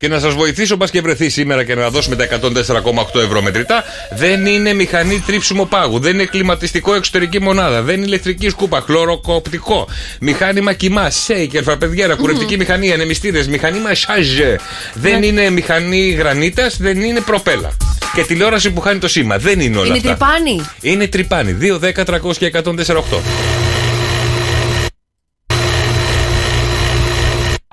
Και 0.00 0.08
να 0.08 0.18
σας 0.18 0.34
βοηθήσω, 0.34 0.76
μπας 0.76 0.90
και 0.90 1.00
βρεθείς 1.00 1.32
σήμερα 1.32 1.64
και 1.64 1.74
να 1.74 1.90
δώσουμε 1.90 2.16
τα 2.16 2.24
104,8 2.24 3.20
ευρώ 3.20 3.42
μετρητά. 3.42 3.84
Δεν 4.10 4.46
είναι 4.46 4.72
μηχανή 4.72 5.22
τρίψιμο 5.26 5.64
πάγου. 5.64 5.98
Δεν 5.98 6.14
είναι 6.14 6.24
κλιματιστικό 6.24 6.94
εξωτερική 6.94 7.40
μονάδα. 7.40 7.82
Δεν 7.82 7.96
είναι 7.96 8.04
ηλεκτρική 8.06 8.48
σκούπα. 8.48 8.80
Χλωροκοπτικό. 8.80 9.88
Μηχάνημα 10.20 10.72
κοιμά. 10.72 11.10
Σέικερ, 11.10 11.62
φραπεδιέρα, 11.62 12.14
κουρευτική 12.14 12.56
μηχανή, 12.56 12.92
ανεμιστήρε. 12.92 13.44
Μηχανήμα 13.48 13.94
σάζε. 13.94 14.58
Δεν 14.94 15.22
είναι 15.22 15.50
μηχανή 15.50 16.10
γρανίτας. 16.10 16.76
Δεν 16.76 17.00
είναι 17.02 17.20
προπέλα. 17.20 17.70
Και 18.14 18.22
τηλεόραση 18.22 18.70
που 18.70 18.80
χάνει 18.80 18.98
το 18.98 19.08
σήμα. 19.08 19.38
Δεν 19.38 19.60
είναι 19.60 19.76
όλα 19.78 19.86
Είναι 19.86 19.96
αυτά. 19.96 20.08
τρυπάνι. 20.08 20.66
Είναι 20.80 21.06
τρυπάνι. 21.06 21.52
2, 21.60 21.78
10, 21.78 22.04
300 22.04 22.36
και 22.38 22.46
148. 22.46 23.67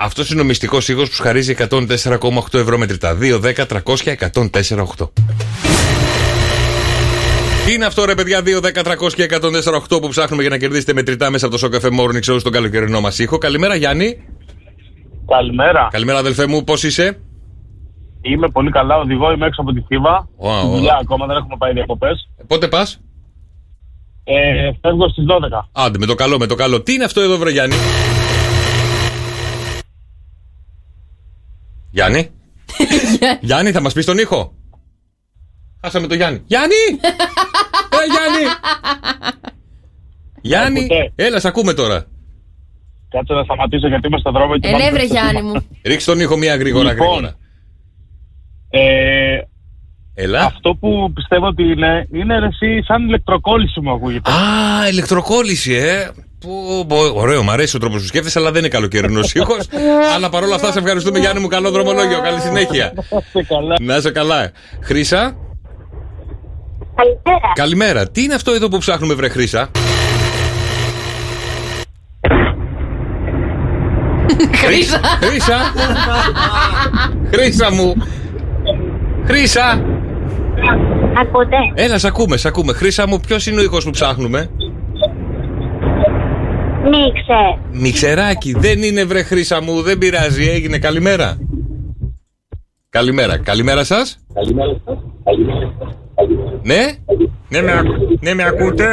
Αυτός 0.06 0.30
είναι 0.32 0.42
ο 0.42 0.44
μυστικός 0.44 0.88
ήχος 0.88 1.10
που 1.10 1.16
σου 1.16 1.22
χαρίζει 1.22 1.56
104,8 1.70 2.54
ευρώ 2.54 2.78
μετρητά. 2.78 3.18
2, 3.22 3.40
10, 3.40 3.66
300 3.66 4.00
και 4.04 4.12
104,8. 4.12 5.10
Τι 7.66 7.74
είναι 7.74 7.86
αυτό 7.86 8.06
ρε 8.06 8.16
παιδιά, 8.16 8.42
2, 8.42 8.60
10, 8.62 8.84
300 8.84 9.14
και 9.16 9.24
104,8 9.24 10.02
που 10.02 10.08
ψάχνουμε 10.08 10.42
για 10.42 10.52
να 10.52 10.58
κερδίσετε 10.58 10.94
μετρητά 10.94 11.30
μέσα 11.30 11.46
από 11.46 11.58
το 11.58 11.68
Show 11.68 11.76
Cafe 11.76 11.90
Morning 12.00 12.32
Show 12.32 12.40
στον 12.40 12.52
καλοκαιρινό 12.52 13.02
μας 13.02 13.20
ήχο. 13.20 13.38
Καλημέρα 13.38 13.76
Γιάννη. 13.76 14.18
Καλημέρα. 15.28 15.88
Καλημέρα 15.92 16.18
αδελφέ 16.18 16.48
μου, 16.48 16.64
πώς 16.64 16.84
είσαι; 16.84 17.20
Είμαι 18.22 18.50
πολύ 18.50 18.72
καλά. 18.72 18.98
Οδηγώ, 18.98 19.32
είμαι 19.32 19.46
έξω 19.46 19.62
από 19.62 19.72
τη 19.72 19.82
Θήβα. 19.88 20.28
Wow, 20.42 20.60
Στη 20.60 20.68
δουλειά 20.68 20.98
ακόμα 21.02 21.26
δεν 21.26 21.36
έχουμε 21.38 21.56
πάει 21.58 21.74
διακοπές. 21.74 22.30
Πότε 22.48 22.68
πας; 22.68 23.00
Ε, 24.24 24.72
φεύγω 24.82 25.10
στις 25.10 25.26
12. 25.28 25.70
Άντε, 25.72 25.98
με 25.98 26.06
το 26.06 26.16
καλό, 26.16 26.40
με 26.40 26.46
το 26.46 26.56
καλό. 26.56 26.82
Τι 26.82 26.94
είναι 26.94 27.04
αυτό 27.04 27.22
εδώ, 27.22 27.38
βρε 27.38 27.52
Γιάννη; 31.96 32.30
Γιάννη. 33.20 33.40
Γιάννη, 33.48 33.72
θα 33.72 33.82
μας 33.82 33.94
πεις 33.94 34.06
τον 34.06 34.18
ήχο; 34.18 34.54
Χάσαμε 35.82 36.08
το 36.08 36.16
Γιάννη. 36.16 36.42
Γιάννη! 36.46 36.76
ε, 37.90 38.06
Γιάννη! 38.12 38.46
Γιάννη, 40.42 40.80
Ακούτε; 40.80 41.12
έλα, 41.16 41.40
σ' 41.40 41.46
ακούμε 41.46 41.74
τώρα. 41.74 42.06
Κάτσε 43.10 43.34
να 43.34 43.44
σταματήσω 43.44 43.88
γιατί 43.88 44.08
είμαι 44.08 44.18
στο 44.20 44.32
δρόμο 44.32 44.58
και 44.58 44.68
Ε, 44.68 44.72
πάμε 44.72 44.84
ναι, 44.84 44.90
βρε 44.92 45.04
στο 45.06 45.14
Γιάννη 45.14 45.38
σήμα. 45.40 45.52
μου. 45.52 45.66
Ρίξ 45.84 46.04
τον 46.06 46.20
ήχο 46.20 46.38
μία 46.38 46.56
γρήγορα, 46.56 46.92
Λοιπόν. 46.92 47.08
γρήγορα. 47.08 47.36
Ε, 48.70 49.38
Έλα. 50.14 50.44
αυτό 50.46 50.76
που 50.76 51.12
πιστεύω 51.14 51.48
ότι 51.48 51.64
είναι, 51.64 52.08
είναι 52.14 52.40
ρε, 52.40 52.46
εσύ 52.46 52.84
σαν 52.88 53.08
ηλεκτροκόλληση 53.08 53.80
μου 53.82 53.92
ακούγεται. 53.92 54.32
Α, 54.32 54.90
ηλεκτροκόλληση, 54.92 55.74
ε. 55.74 56.10
Που, 56.40 56.86
πω, 56.88 56.98
ωραίο, 57.14 57.44
μου 57.44 57.52
αρέσει 57.52 57.76
ο 57.76 57.80
τρόπος 57.80 58.02
που 58.02 58.08
σκέφτεσαι, 58.08 58.40
αλλά 58.40 58.52
δεν 58.52 58.60
είναι 58.60 58.68
καλοκαιρινός 58.68 59.34
ήχος. 59.34 59.68
αλλά 60.16 60.30
παρόλα 60.30 60.56
αυτά, 60.56 60.72
σε 60.72 60.80
ευχαριστούμε, 60.80 61.20
Γιάννη 61.20 61.42
μου. 61.42 61.48
Καλό 61.48 61.72
δρομολόγιο. 61.72 62.22
Καλή 62.22 62.40
συνέχεια. 62.40 62.94
Είστε 62.98 63.44
καλά. 63.44 63.76
Να 63.80 63.96
είσαι 63.96 64.12
καλά. 64.12 64.52
Χρήσα. 64.82 65.36
Καλημέρα. 66.96 67.52
Καλημέρα. 67.54 68.10
Τι 68.10 68.24
είναι 68.24 68.34
αυτό 68.34 68.52
εδώ 68.52 68.68
που 68.68 68.78
ψάχνουμε, 68.78 69.14
βρε 69.14 69.30
Χρήσα. 69.30 69.70
Χρήσα. 74.66 75.00
Χρήσα. 75.22 75.58
Χρήσα 77.32 77.72
μου. 77.72 77.94
Χρήσα. 79.26 79.84
Ακούτε. 81.22 81.58
Έλα, 81.74 81.98
σ' 81.98 82.06
ακούμε, 82.06 82.38
σ' 82.38 82.46
ακούμε. 82.46 82.74
Χρήσα 82.74 83.08
μου, 83.08 83.20
ποιος 83.20 83.48
είναι 83.48 83.60
ο 83.60 83.64
ήχος 83.64 83.84
που 83.84 83.90
ψάχνουμε; 83.90 84.50
Μίξε. 86.90 87.60
Μιξεράκι, 87.72 88.54
δεν 88.58 88.84
είναι 88.84 89.04
βρε 89.04 89.24
Χρήσα 89.24 89.62
μου, 89.62 89.82
δεν 89.82 89.98
πειράζει, 89.98 90.50
έγινε. 90.50 90.78
Καλημέρα. 90.78 91.38
Καλημέρα, 92.90 93.38
καλημέρα 93.38 93.84
σας. 93.84 94.20
Ναι, 96.64 96.98
ναι 97.50 97.62
με, 97.62 97.72
ακου- 97.72 98.22
ναι, 98.24 98.34
με 98.34 98.44
ακούτε; 98.44 98.86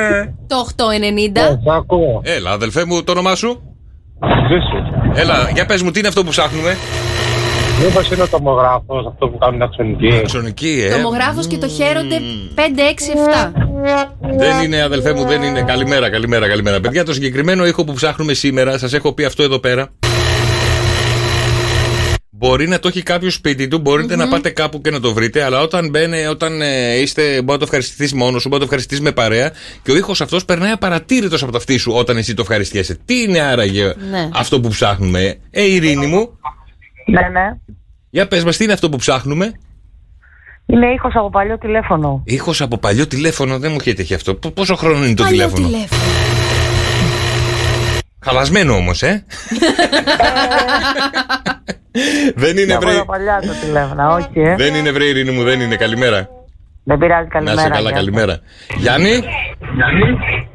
Το 0.47 0.57
890. 0.57 1.59
ακούω. 1.77 2.21
Έλα, 2.25 2.51
αδελφέ 2.51 2.85
μου, 2.85 3.05
το 3.05 3.13
όνομά 3.13 3.35
σου; 3.35 3.63
Ζήσου. 4.49 5.21
Έλα, 5.21 5.51
για 5.55 5.67
πες 5.67 5.83
μου, 5.83 5.91
τι 5.91 5.99
είναι 5.99 6.09
αυτό 6.09 6.25
που 6.25 6.31
ψάχνουμε; 6.31 6.77
Μήπως 7.85 8.11
είναι 8.11 8.23
ο 8.23 8.29
τομογράφος, 8.29 9.07
αυτό 9.07 9.29
που 9.29 9.39
κάνουν 9.39 9.63
αξονική. 9.63 10.13
Αξονική, 10.19 10.87
ε. 10.91 10.97
Τομογράφος 10.97 11.47
και 11.47 11.59
το 11.59 11.69
χαίρονται 11.69 12.17
5-6-7. 12.55 13.53
Δεν 14.39 14.63
είναι, 14.65 14.83
αδελφέ 14.83 15.13
μου, 15.13 15.25
δεν 15.25 15.43
είναι. 15.43 15.63
Καλημέρα, 15.63 16.11
καλημέρα, 16.11 16.49
καλημέρα. 16.49 16.81
Παιδιά, 16.81 17.05
το 17.05 17.13
συγκεκριμένο 17.13 17.67
ήχο 17.67 17.85
που 17.85 17.93
ψάχνουμε 17.93 18.33
σήμερα, 18.33 18.79
σας 18.79 18.93
έχω 18.93 19.13
πει 19.13 19.25
αυτό 19.25 19.43
εδώ 19.43 19.59
πέρα. 19.59 19.89
Μπορεί 22.31 22.69
να 22.69 22.79
το 22.79 22.89
έχει 22.89 23.03
κάποιος 23.03 23.35
σπίτι 23.35 23.69
του, 23.69 23.79
μπορειτε 23.79 24.17
να 24.17 24.29
πάτε 24.29 24.51
κάπου 24.51 24.81
και 24.81 24.91
να 24.91 25.01
το 25.01 25.13
βρείτε, 25.13 25.43
αλλά 25.43 25.61
όταν 25.61 25.89
μπαίνει, 25.91 26.27
όταν 26.27 26.63
ε, 26.63 26.95
είστε, 27.01 27.23
μπορεί 27.23 27.45
να 27.45 27.59
το 27.59 27.65
ευχαριστηθείς 27.65 28.13
μόνος 28.15 28.43
σου, 28.43 28.49
μπορεί 28.49 28.63
να 28.63 28.69
το 28.69 28.75
ευχαριστηθείς 28.75 29.01
με 29.05 29.13
παρέα 29.13 29.53
και 29.83 29.91
ο 29.91 29.97
ήχος 29.97 30.21
αυτός 30.21 30.45
περνάει 30.45 30.71
απαρατήρητος 30.71 31.43
από 31.43 31.53
τα 31.53 31.59
αυτή 31.59 31.77
σου 31.79 31.93
όταν 31.97 32.17
εσύ 32.17 32.35
το 32.35 32.43
ευχαριστιέσαι. 32.43 32.99
Τι 33.05 33.23
είναι 33.23 33.41
άραγε 33.41 33.85
Ναι. 34.11 34.29
αυτό 34.35 34.61
που 34.61 34.69
ψάχνουμε, 34.69 35.37
Ε, 35.51 35.63
Ειρήνη 35.65 36.07
μου, 36.07 36.39
Ναι, 37.13 37.29
ναι. 37.41 37.51
για 38.11 38.29
πες 38.29 38.45
μας, 38.45 38.57
τι 38.57 38.65
είναι 38.65 38.73
αυτό 38.73 38.89
που 38.89 38.97
ψάχνουμε; 38.97 39.53
Είναι 40.67 40.93
ήχος 40.93 41.13
από 41.17 41.31
παλιό 41.31 41.59
τηλέφωνο. 41.59 42.23
Ήχος 42.25 42.61
από 42.61 42.79
παλιό 42.79 43.07
τηλέφωνο, 43.07 43.59
δεν 43.59 43.71
μου 43.71 43.77
έχει 43.81 43.95
τύχει 43.95 44.15
αυτό. 44.15 44.35
Π- 44.35 44.47
Πόσο 44.51 44.75
χρόνο 44.77 45.05
είναι 45.05 45.15
το 45.15 45.23
Παλιό 45.23 45.37
τηλέφωνο; 45.39 45.67
τηλέφωνο. 45.67 46.01
Χαλασμένο 48.25 48.75
όμως, 48.75 49.03
ε. 49.03 49.25
δεν 52.43 52.57
είναι 52.57 52.75
Από 52.75 52.87
βρε. 52.87 52.97
τα 52.97 53.05
παλιά 53.05 53.41
το 53.41 53.67
τηλέφωνο, 53.67 54.13
όχι, 54.15 54.41
ε. 54.41 54.55
Δεν 54.57 54.75
είναι 54.75 54.91
βρε, 54.91 55.05
Ειρήνη 55.05 55.31
μου, 55.31 55.43
δεν 55.43 55.61
είναι. 55.61 55.77
Καλημέρα. 55.77 56.29
Δεν 56.85 56.99
πειράζει, 56.99 57.23
Να 57.25 57.29
καλημέρα. 57.31 57.61
είσαι 57.61 57.69
καλά, 57.71 57.89
γεια. 57.89 57.97
καλημέρα. 57.99 58.39
Γιάννη; 58.79 59.23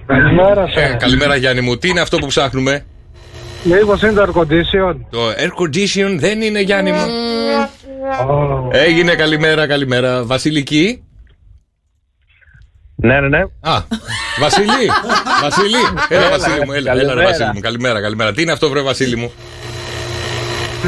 Καλημέρα 0.06 0.64
Ε, 0.76 0.96
καλημέρα, 1.00 1.36
Γιάννη 1.36 1.62
μου. 1.62 1.78
Τι 1.78 1.90
είναι 1.90 2.00
αυτό 2.02 2.18
που 2.18 2.28
ψάχνουμε; 2.28 2.86
Μήπως 3.64 4.02
είναι 4.02 4.12
το 4.12 4.22
air 4.24 4.40
condition; 4.40 4.96
Το 5.10 5.20
air 5.30 5.64
condition 5.64 6.16
δεν 6.18 6.42
είναι, 6.42 6.60
Γιάννη 6.62 6.92
μου. 6.92 7.06
Έγινε 8.72 9.16
καλημέρα, 9.16 9.68
καλημέρα. 9.68 10.24
Βασιλική; 10.26 11.04
Ναι, 12.96 13.20
ναι, 13.20 13.28
ναι. 13.28 13.40
Α, 13.60 13.82
Βασίλη. 14.40 14.68
Βασίλη. 15.42 15.76
Έλα, 16.10 16.30
Βασίλη 16.30 16.66
μου, 16.66 16.72
έλα, 16.72 16.92
έλα, 16.92 17.02
ρε, 17.02 17.06
Καλημέρα. 17.06 17.28
Βασίλη 17.28 17.50
μου. 17.54 17.60
Καλημέρα, 17.60 18.02
καλημέρα. 18.02 18.32
Τι 18.34 18.42
είναι 18.42 18.52
αυτό, 18.52 18.70
βρε, 18.70 18.82
Βασίλη 18.82 19.16
μου; 19.16 19.32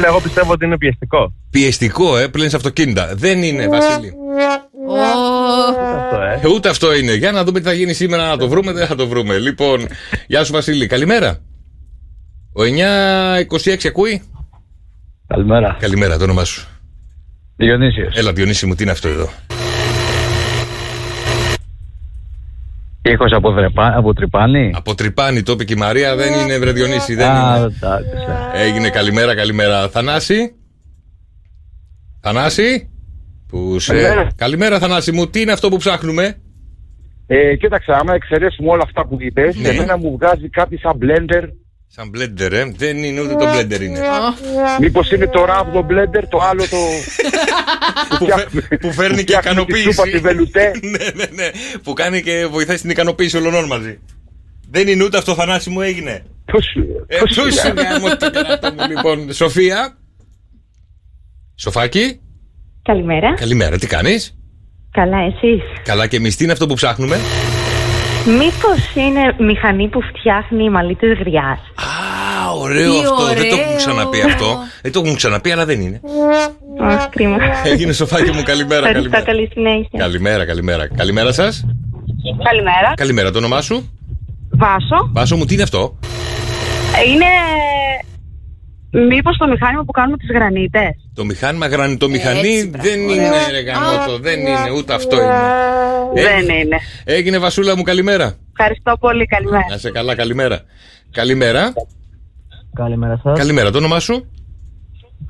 Εγώ 0.04 0.20
πιστεύω 0.20 0.52
ότι 0.52 0.64
είναι 0.64 0.78
πιεστικό. 0.78 1.32
Πιεστικό, 1.50 2.16
ε, 2.16 2.28
πλένεις 2.28 2.54
αυτοκίνητα. 2.54 3.10
Δεν 3.14 3.42
είναι, 3.42 3.68
Βασίλη. 3.68 4.14
Ω, 4.88 4.94
Αυτό, 5.96 6.20
ε. 6.20 6.40
Ε, 6.42 6.48
Ούτε 6.48 6.68
αυτό 6.68 6.94
είναι. 6.94 7.14
Για 7.14 7.32
να 7.32 7.44
δούμε 7.44 7.58
τι 7.60 7.66
θα 7.66 7.72
γίνει 7.72 7.92
σήμερα, 7.92 8.28
να 8.28 8.36
το 8.36 8.48
βρούμε, 8.48 8.72
δεν 8.72 8.86
θα 8.86 8.94
το 8.94 9.06
βρούμε. 9.08 9.38
Λοιπόν, 9.38 9.88
γεια 10.26 10.44
σου 10.44 10.52
Βασίλη, 10.52 10.86
καλημέρα. 10.86 11.38
Ο 12.52 12.62
926 12.62 13.86
ακούει; 13.86 14.22
Καλημέρα. 15.26 15.76
Καλημέρα, 15.80 16.16
το 16.18 16.24
όνομά 16.24 16.44
σου. 16.44 16.68
Διονύσιος. 17.56 18.16
Έλα, 18.16 18.32
Διονύση 18.32 18.66
μου, 18.66 18.74
τι 18.74 18.82
είναι 18.82 18.92
αυτό 18.92 19.08
εδώ; 19.08 19.28
Ήχος 23.02 23.32
από, 23.32 23.50
δρεπά, 23.52 23.92
από 23.96 24.12
τρυπάνι. 24.14 24.70
Από 24.74 24.94
τρυπάνι, 24.94 25.42
το 25.42 25.52
είπε 25.52 25.64
και 25.64 25.72
η 25.72 25.76
Μαρία, 25.76 26.16
δεν 26.16 26.32
είναι 26.32 26.58
βρε 26.58 26.72
Διονύση, 26.72 27.14
δεν 27.14 27.30
Α, 27.30 27.56
είναι. 27.56 27.66
εντάξει. 27.66 28.10
Έγινε 28.54 28.88
καλημέρα, 28.90 29.34
καλημέρα. 29.34 29.88
Θανάση; 29.88 30.54
Θανάση; 32.20 32.88
Που 33.48 33.78
σε... 33.78 33.92
Καλημέρα. 33.94 34.30
Καλημέρα, 34.36 34.78
Θανάση 34.78 35.12
μου, 35.12 35.26
τι 35.30 35.40
είναι 35.40 35.52
αυτό 35.52 35.68
που 35.68 35.76
ψάχνουμε; 35.76 36.36
Ε, 37.26 37.56
κοίταξε, 37.56 37.92
άμα 37.92 38.14
εξαιρέσουμε 38.14 38.70
όλα 38.70 38.82
αυτά 38.84 39.06
που 39.06 39.16
είπες, 39.20 39.56
Ναι. 39.56 39.68
εμένα 39.68 39.96
μου 39.96 40.16
βγάζει 40.16 40.48
κάτι 40.48 40.78
σαν 40.78 40.98
blender. 41.02 41.44
Σαν 41.92 42.10
blender, 42.16 42.52
ε. 42.52 42.64
Δεν 42.76 42.96
είναι 43.02 43.20
ούτε 43.20 43.34
το 43.34 43.44
blender 43.54 43.80
είναι. 43.80 44.00
Μήπως 44.80 45.10
είναι 45.10 45.26
το 45.26 45.44
ράβδο 45.44 45.86
blender, 45.90 46.22
το 46.28 46.38
άλλο 46.38 46.62
το. 46.68 46.76
που, 48.18 48.26
φε- 48.26 48.78
που 48.80 48.92
φέρνει 48.92 49.24
και 49.24 49.36
φτιάχνει 49.36 49.64
τη 49.64 49.72
ικανοποίηση. 49.72 49.92
σούπα, 49.92 50.02
τη 50.10 50.18
βελουτέ. 50.18 50.70
ναι, 50.90 51.04
ναι, 51.14 51.24
ναι. 51.42 51.50
Που 51.82 51.92
κάνει 51.92 52.22
και 52.22 52.46
βοηθάει 52.50 52.76
στην 52.76 52.90
ικανοποίηση 52.90 53.36
όλων 53.36 53.64
μαζί. 53.66 53.98
Δεν 54.70 54.88
είναι 54.88 55.04
ούτε 55.04 55.18
αυτό, 55.18 55.34
Θανάση 55.34 55.70
μου 55.70 55.80
έγινε. 55.80 56.22
Πώς 56.52 56.64
σου 56.64 57.04
Ε, 57.06 57.18
πώς 57.18 57.34
σου 57.34 57.42
πού 57.42 57.50
σου 57.52 57.74
λέει. 57.74 57.84
γάμο 57.84 58.16
το 58.16 58.30
κερατό 58.30 58.72
μου, 58.72 58.88
λοιπόν. 58.88 59.32
Σοφία. 59.32 59.98
Σοφάκι. 61.54 62.20
Καλημέρα. 62.82 63.34
Καλημέρα, 63.34 63.78
τι 63.78 63.86
κάνεις; 63.86 64.34
Καλά, 64.90 65.18
εσείς; 65.18 65.62
Καλά 65.84 66.06
και 66.06 66.16
εμείς, 66.16 66.36
τι 66.36 66.44
είναι 66.44 66.52
αυτό 66.52 66.66
που 66.66 66.74
ψάχνουμε; 66.74 67.16
Μήπως 68.26 68.94
είναι 68.94 69.34
μηχανή 69.38 69.88
που 69.88 70.00
φτιάχνει 70.02 70.70
μαλλίτες 70.70 71.18
γριάς; 71.18 71.58
Α, 71.74 72.52
ωραίο 72.60 72.92
Τι 72.92 72.98
αυτό. 72.98 73.24
Δεν 73.24 73.34
το 73.36 73.40
ωραίο. 73.40 73.60
έχουν 73.60 73.76
ξαναπεί 73.76 74.20
αυτό. 74.22 74.58
Δεν 74.82 74.92
το 74.92 75.00
έχουν 75.04 75.16
ξαναπεί, 75.16 75.50
αλλά 75.52 75.64
δεν 75.64 75.80
είναι. 75.80 76.00
Αχ, 76.80 77.08
κρίμα. 77.08 77.36
Έγινε 77.64 77.92
σοφάκι 77.92 78.30
μου, 78.30 78.42
καλημέρα. 78.42 78.86
Ευχαριστώ, 78.86 79.10
καλημέρα. 79.10 79.22
καλή 79.24 79.50
συνέχεια. 79.52 79.98
Καλημέρα, 79.98 80.44
καλημέρα. 80.46 80.88
Καλημέρα 80.96 81.32
σας. 81.32 81.64
Καλημέρα. 82.44 82.92
Καλημέρα, 82.94 83.30
το 83.30 83.38
όνομά 83.38 83.60
σου. 83.60 83.90
Βάσο. 84.50 85.10
Βάσο 85.12 85.36
μου, 85.36 85.44
τι 85.44 85.54
είναι 85.54 85.62
αυτό; 85.62 85.98
Είναι. 87.06 87.24
Μήπως 88.92 89.36
το 89.36 89.48
μηχάνημα 89.48 89.84
που 89.84 89.92
κάνουμε 89.92 90.16
τις 90.16 90.28
γρανίτες; 90.30 90.90
Το 91.14 91.24
μηχάνημα 91.24 91.66
γρανιτομηχανή 91.66 92.48
Έτσι, 92.48 92.68
μπράβο, 92.68 92.88
δεν 92.88 92.98
ωραίο. 93.04 93.14
είναι 93.14 93.50
ρε 93.50 93.60
γαμότο, 93.60 94.18
δεν 94.18 94.40
είναι, 94.40 94.70
ούτε 94.76 94.94
αυτό 94.94 95.16
είναι. 95.16 95.34
Δεν 96.14 96.26
Έγινε- 96.38 96.64
είναι. 96.64 96.76
Έγινε 97.04 97.38
Βασούλα 97.38 97.76
μου, 97.76 97.82
καλημέρα. 97.82 98.36
Ευχαριστώ 98.58 98.96
πολύ, 99.00 99.26
καλημέρα. 99.26 99.66
Να 99.70 99.76
σε 99.76 99.90
καλά, 99.90 100.14
καλημέρα. 100.14 100.60
Καλημέρα. 101.10 101.72
Καλημέρα 102.74 103.20
σας. 103.22 103.38
Καλημέρα, 103.38 103.70
το 103.70 103.78
όνομά 103.78 104.00
σου; 104.00 104.30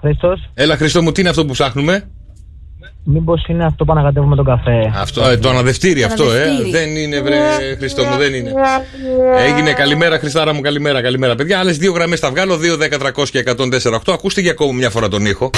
Χρήστος, 0.01 0.51
Έλα, 0.55 0.77
Χριστό 0.77 1.03
μου, 1.03 1.13
τι 1.13 1.21
είναι 1.21 1.31
αυτό 1.31 1.45
που 1.47 1.53
ψάχνουμε; 1.53 2.11
Μήπως 3.05 3.47
είναι 3.49 3.65
αυτό 3.65 3.85
που 3.85 3.93
ανακατεύουμε 3.93 4.37
τον 4.37 4.45
καφέ; 4.45 4.93
Αυτό, 4.97 5.29
ε, 5.29 5.37
το 5.37 5.49
αναδευτήρι 5.49 6.03
αυτό, 6.03 6.25
ε. 6.33 6.43
αναδευτήρι. 6.43 6.71
Δεν 6.71 6.97
είναι, 6.97 7.21
βρε, 7.21 7.37
Χριστό 7.79 8.05
μου, 8.05 8.17
δεν 8.17 8.35
είναι. 8.35 8.53
Έγινε 9.47 9.73
καλημέρα, 9.73 10.19
Χριστάρα 10.19 10.55
μου, 10.55 10.61
καλημέρα, 10.61 11.03
καλημέρα. 11.03 11.35
Παιδιά, 11.35 11.59
άλλες 11.59 11.79
δύο 11.79 11.93
γραμμές 11.93 12.21
θα 12.21 12.31
βγάλω, 12.31 12.57
2, 12.57 12.77
10, 12.77 12.99
300 12.99 13.29
και 13.31 13.39
104, 13.39 13.95
8. 13.95 14.13
Ακούστε 14.13 14.41
για 14.41 14.51
ακόμα 14.51 14.73
μια 14.73 14.91
φορά 14.91 15.09
τον 15.09 15.27
ήχο. 15.27 15.51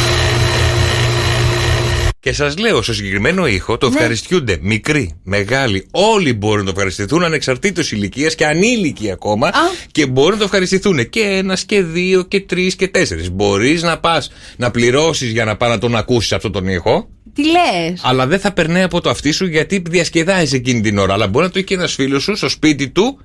Και 2.22 2.32
σας 2.32 2.58
λέω, 2.58 2.82
στο 2.82 2.94
συγκεκριμένο 2.94 3.46
ήχο 3.46 3.78
το 3.78 3.88
Ναι. 3.88 3.94
ευχαριστιούνται 3.94 4.58
μικροί, 4.60 5.20
μεγάλοι, 5.22 5.86
όλοι 5.90 6.32
μπορούν 6.32 6.58
να 6.58 6.64
το 6.64 6.70
ευχαριστηθούν 6.70 7.24
ανεξαρτήτως 7.24 7.92
ηλικίας 7.92 8.34
και 8.34 8.46
ανήλικοι 8.46 9.10
ακόμα 9.10 9.50
και 9.90 10.06
μπορούν 10.06 10.30
να 10.30 10.38
το 10.38 10.44
ευχαριστηθούν 10.44 11.08
και 11.08 11.20
ένας 11.20 11.64
και 11.64 11.82
δύο 11.82 12.22
και 12.22 12.40
τρεις 12.40 12.76
και 12.76 12.88
τέσσερις. 12.88 13.30
Μπορείς 13.30 13.82
να 13.82 13.98
πας 13.98 14.30
να 14.56 14.70
πληρώσεις 14.70 15.30
για 15.30 15.44
να 15.44 15.56
πά 15.56 15.68
να 15.68 15.78
τον 15.78 15.96
ακούσεις 15.96 16.32
αυτόν 16.32 16.52
τον 16.52 16.68
ήχο, 16.68 17.08
Τι 17.34 17.42
λες; 17.44 18.00
αλλά 18.02 18.26
δεν 18.26 18.38
θα 18.40 18.52
περνάει 18.52 18.82
από 18.82 19.00
το 19.00 19.10
αυτί 19.10 19.30
σου 19.30 19.46
γιατί 19.46 19.82
διασκεδάζει 19.88 20.56
εκείνη 20.56 20.80
την 20.80 20.98
ώρα. 20.98 21.12
Αλλά 21.12 21.26
μπορεί 21.28 21.44
να 21.44 21.50
το 21.50 21.58
έχει 21.58 21.66
και 21.66 21.74
ένας 21.74 21.94
φίλος 21.94 22.22
σου 22.22 22.36
στο 22.36 22.48
σπίτι 22.48 22.88
του 22.88 23.18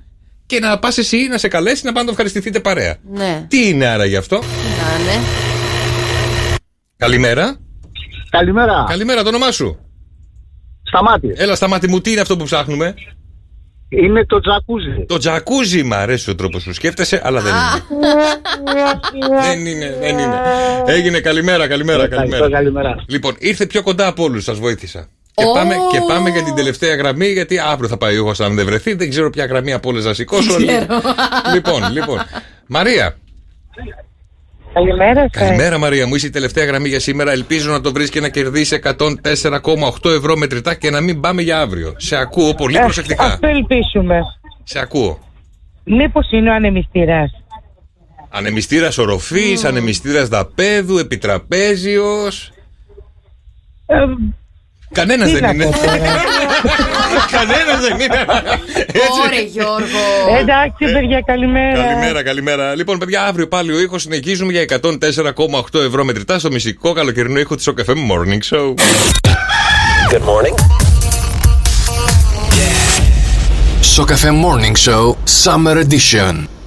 και 0.46 0.58
να 0.58 0.78
πας 0.78 0.98
εσύ 0.98 1.16
να 1.30 1.38
σε 1.38 1.48
καλέσει 1.48 1.84
να 1.84 1.92
πάνε 1.92 2.00
να 2.00 2.04
το 2.04 2.10
ευχαριστηθείτε 2.10 2.60
παρέα. 2.60 2.96
Ναι. 3.12 3.46
Τι 3.48 3.68
είναι 3.68 3.86
άρα 3.86 4.04
γι' 4.04 4.16
αυτό; 4.16 4.36
Να 4.36 5.04
ναι. 5.04 5.20
Καλημέρα. 6.96 7.67
Καλημέρα. 8.30 8.84
Καλημέρα, 8.88 9.22
το 9.22 9.28
όνομά 9.28 9.50
σου; 9.50 9.78
Σταμάτης. 10.82 11.38
Έλα, 11.38 11.54
σταμάτη 11.54 11.88
μου, 11.88 12.00
τι 12.00 12.10
είναι 12.10 12.20
αυτό 12.20 12.36
που 12.36 12.44
ψάχνουμε; 12.44 12.94
Είναι 13.88 14.26
το 14.26 14.40
τζακούζι. 14.40 15.04
Το 15.06 15.18
τζακούζι 15.18 15.82
μ' 15.82 15.92
αρέσει 15.92 16.30
ο 16.30 16.34
τρόπος 16.34 16.64
που 16.64 16.72
σκέφτεσαι, 16.72 17.20
αλλά 17.24 17.40
δεν 17.40 17.52
είναι. 17.54 17.82
δεν 19.40 19.66
είναι, 19.66 19.96
δεν 20.00 20.18
είναι. 20.18 20.40
Έγινε 20.86 21.20
καλημέρα, 21.20 21.68
καλημέρα, 21.68 22.02
Ευχαριστώ, 22.02 22.38
καλημέρα. 22.38 22.56
καλημέρα. 22.56 23.04
Λοιπόν, 23.08 23.34
ήρθε 23.38 23.66
πιο 23.66 23.82
κοντά 23.82 24.06
από 24.06 24.22
όλους, 24.22 24.44
σας 24.44 24.58
βοήθησα. 24.58 25.08
Και, 25.34 25.44
πάμε, 25.54 25.74
και 25.90 25.98
πάμε 26.08 26.30
για 26.30 26.42
την 26.42 26.54
τελευταία 26.54 26.94
γραμμή, 26.94 27.26
γιατί 27.26 27.58
αύριο 27.58 27.88
θα 27.88 27.96
πάει 27.96 28.14
ο 28.14 28.16
ήχος 28.16 28.40
αν 28.40 28.54
δεν 28.54 28.66
βρεθεί. 28.66 28.94
Δεν 28.94 29.10
ξέρω 29.10 29.30
ποια 29.30 29.44
γραμμή 29.44 29.72
από 29.72 29.88
όλες 29.88 30.04
να 30.04 30.14
σηκώσω. 30.14 30.58
λοιπόν, 31.54 31.92
λοιπόν. 31.92 32.18
Μαρία. 32.66 33.16
Καλημέρα 34.78 35.20
σας. 35.20 35.30
Καλημέρα, 35.30 35.78
Μαρία 35.78 36.06
μου. 36.06 36.14
Είσαι 36.14 36.26
η 36.26 36.30
τελευταία 36.30 36.64
γραμμή 36.64 36.88
για 36.88 37.00
σήμερα. 37.00 37.32
Ελπίζω 37.32 37.70
να 37.70 37.80
το 37.80 37.92
βρεις 37.92 38.10
και 38.10 38.20
να 38.20 38.28
κερδίσεις 38.28 38.72
104,8 38.72 40.10
ευρώ 40.10 40.36
μετρητά 40.36 40.74
και 40.74 40.90
να 40.90 41.00
μην 41.00 41.20
πάμε 41.20 41.42
για 41.42 41.60
αύριο. 41.60 41.94
Σε 41.96 42.16
ακούω 42.16 42.54
πολύ 42.54 42.76
Ε, 42.76 42.80
προσεκτικά. 42.80 43.24
Αυτό 43.24 43.46
ελπίσουμε. 43.46 44.20
Σε 44.64 44.78
ακούω. 44.78 45.18
Μήπως 45.84 46.30
είναι 46.30 46.50
ο 46.50 46.54
ανεμιστήρας. 46.54 47.30
Ανεμιστήρας 48.30 48.98
οροφής, 48.98 49.64
ανεμιστήρας 49.64 50.28
δαπέδου, 50.28 50.98
επιτραπέζιος. 50.98 52.52
Ε, 53.86 53.96
Κανένας 54.92 55.28
τι 55.28 55.34
δεν 55.34 55.42
να 55.42 55.50
είναι. 55.50 55.64
πω 55.64 55.70
τώρα. 55.78 55.92
Κανένας 57.36 57.80
δεν 57.80 58.00
είναι. 58.00 58.24
Ωρε 59.24 59.42
Γιώργο. 59.52 60.38
Εντάξει, 60.40 60.84
παιδιά, 60.92 61.20
καλημέρα. 61.26 61.82
Καλημέρα, 61.84 62.22
καλημέρα. 62.22 62.74
Λοιπόν, 62.74 62.98
παιδιά, 62.98 63.24
αύριο 63.24 63.48
πάλι 63.48 63.72
ο 63.72 63.80
ήχος 63.80 64.02
συνεχίζουμε 64.02 64.52
για 64.52 64.64
104,8 64.82 65.80
ευρώ 65.86 66.04
μετρητά 66.04 66.38
στο 66.38 66.50
μυστικό 66.50 66.92
καλοκαιρινό 66.92 67.38
ήχο 67.38 67.54
της 67.54 67.68
OKFM 67.70 67.94
Morning 68.12 68.56
Show. 68.56 68.74
Good 70.12 70.22
morning. 70.22 70.54
Σοκαφέ 73.80 74.28
Morning 74.30 74.90
Show 74.90 75.14
Summer 75.44 75.84
Edition. 75.84 76.57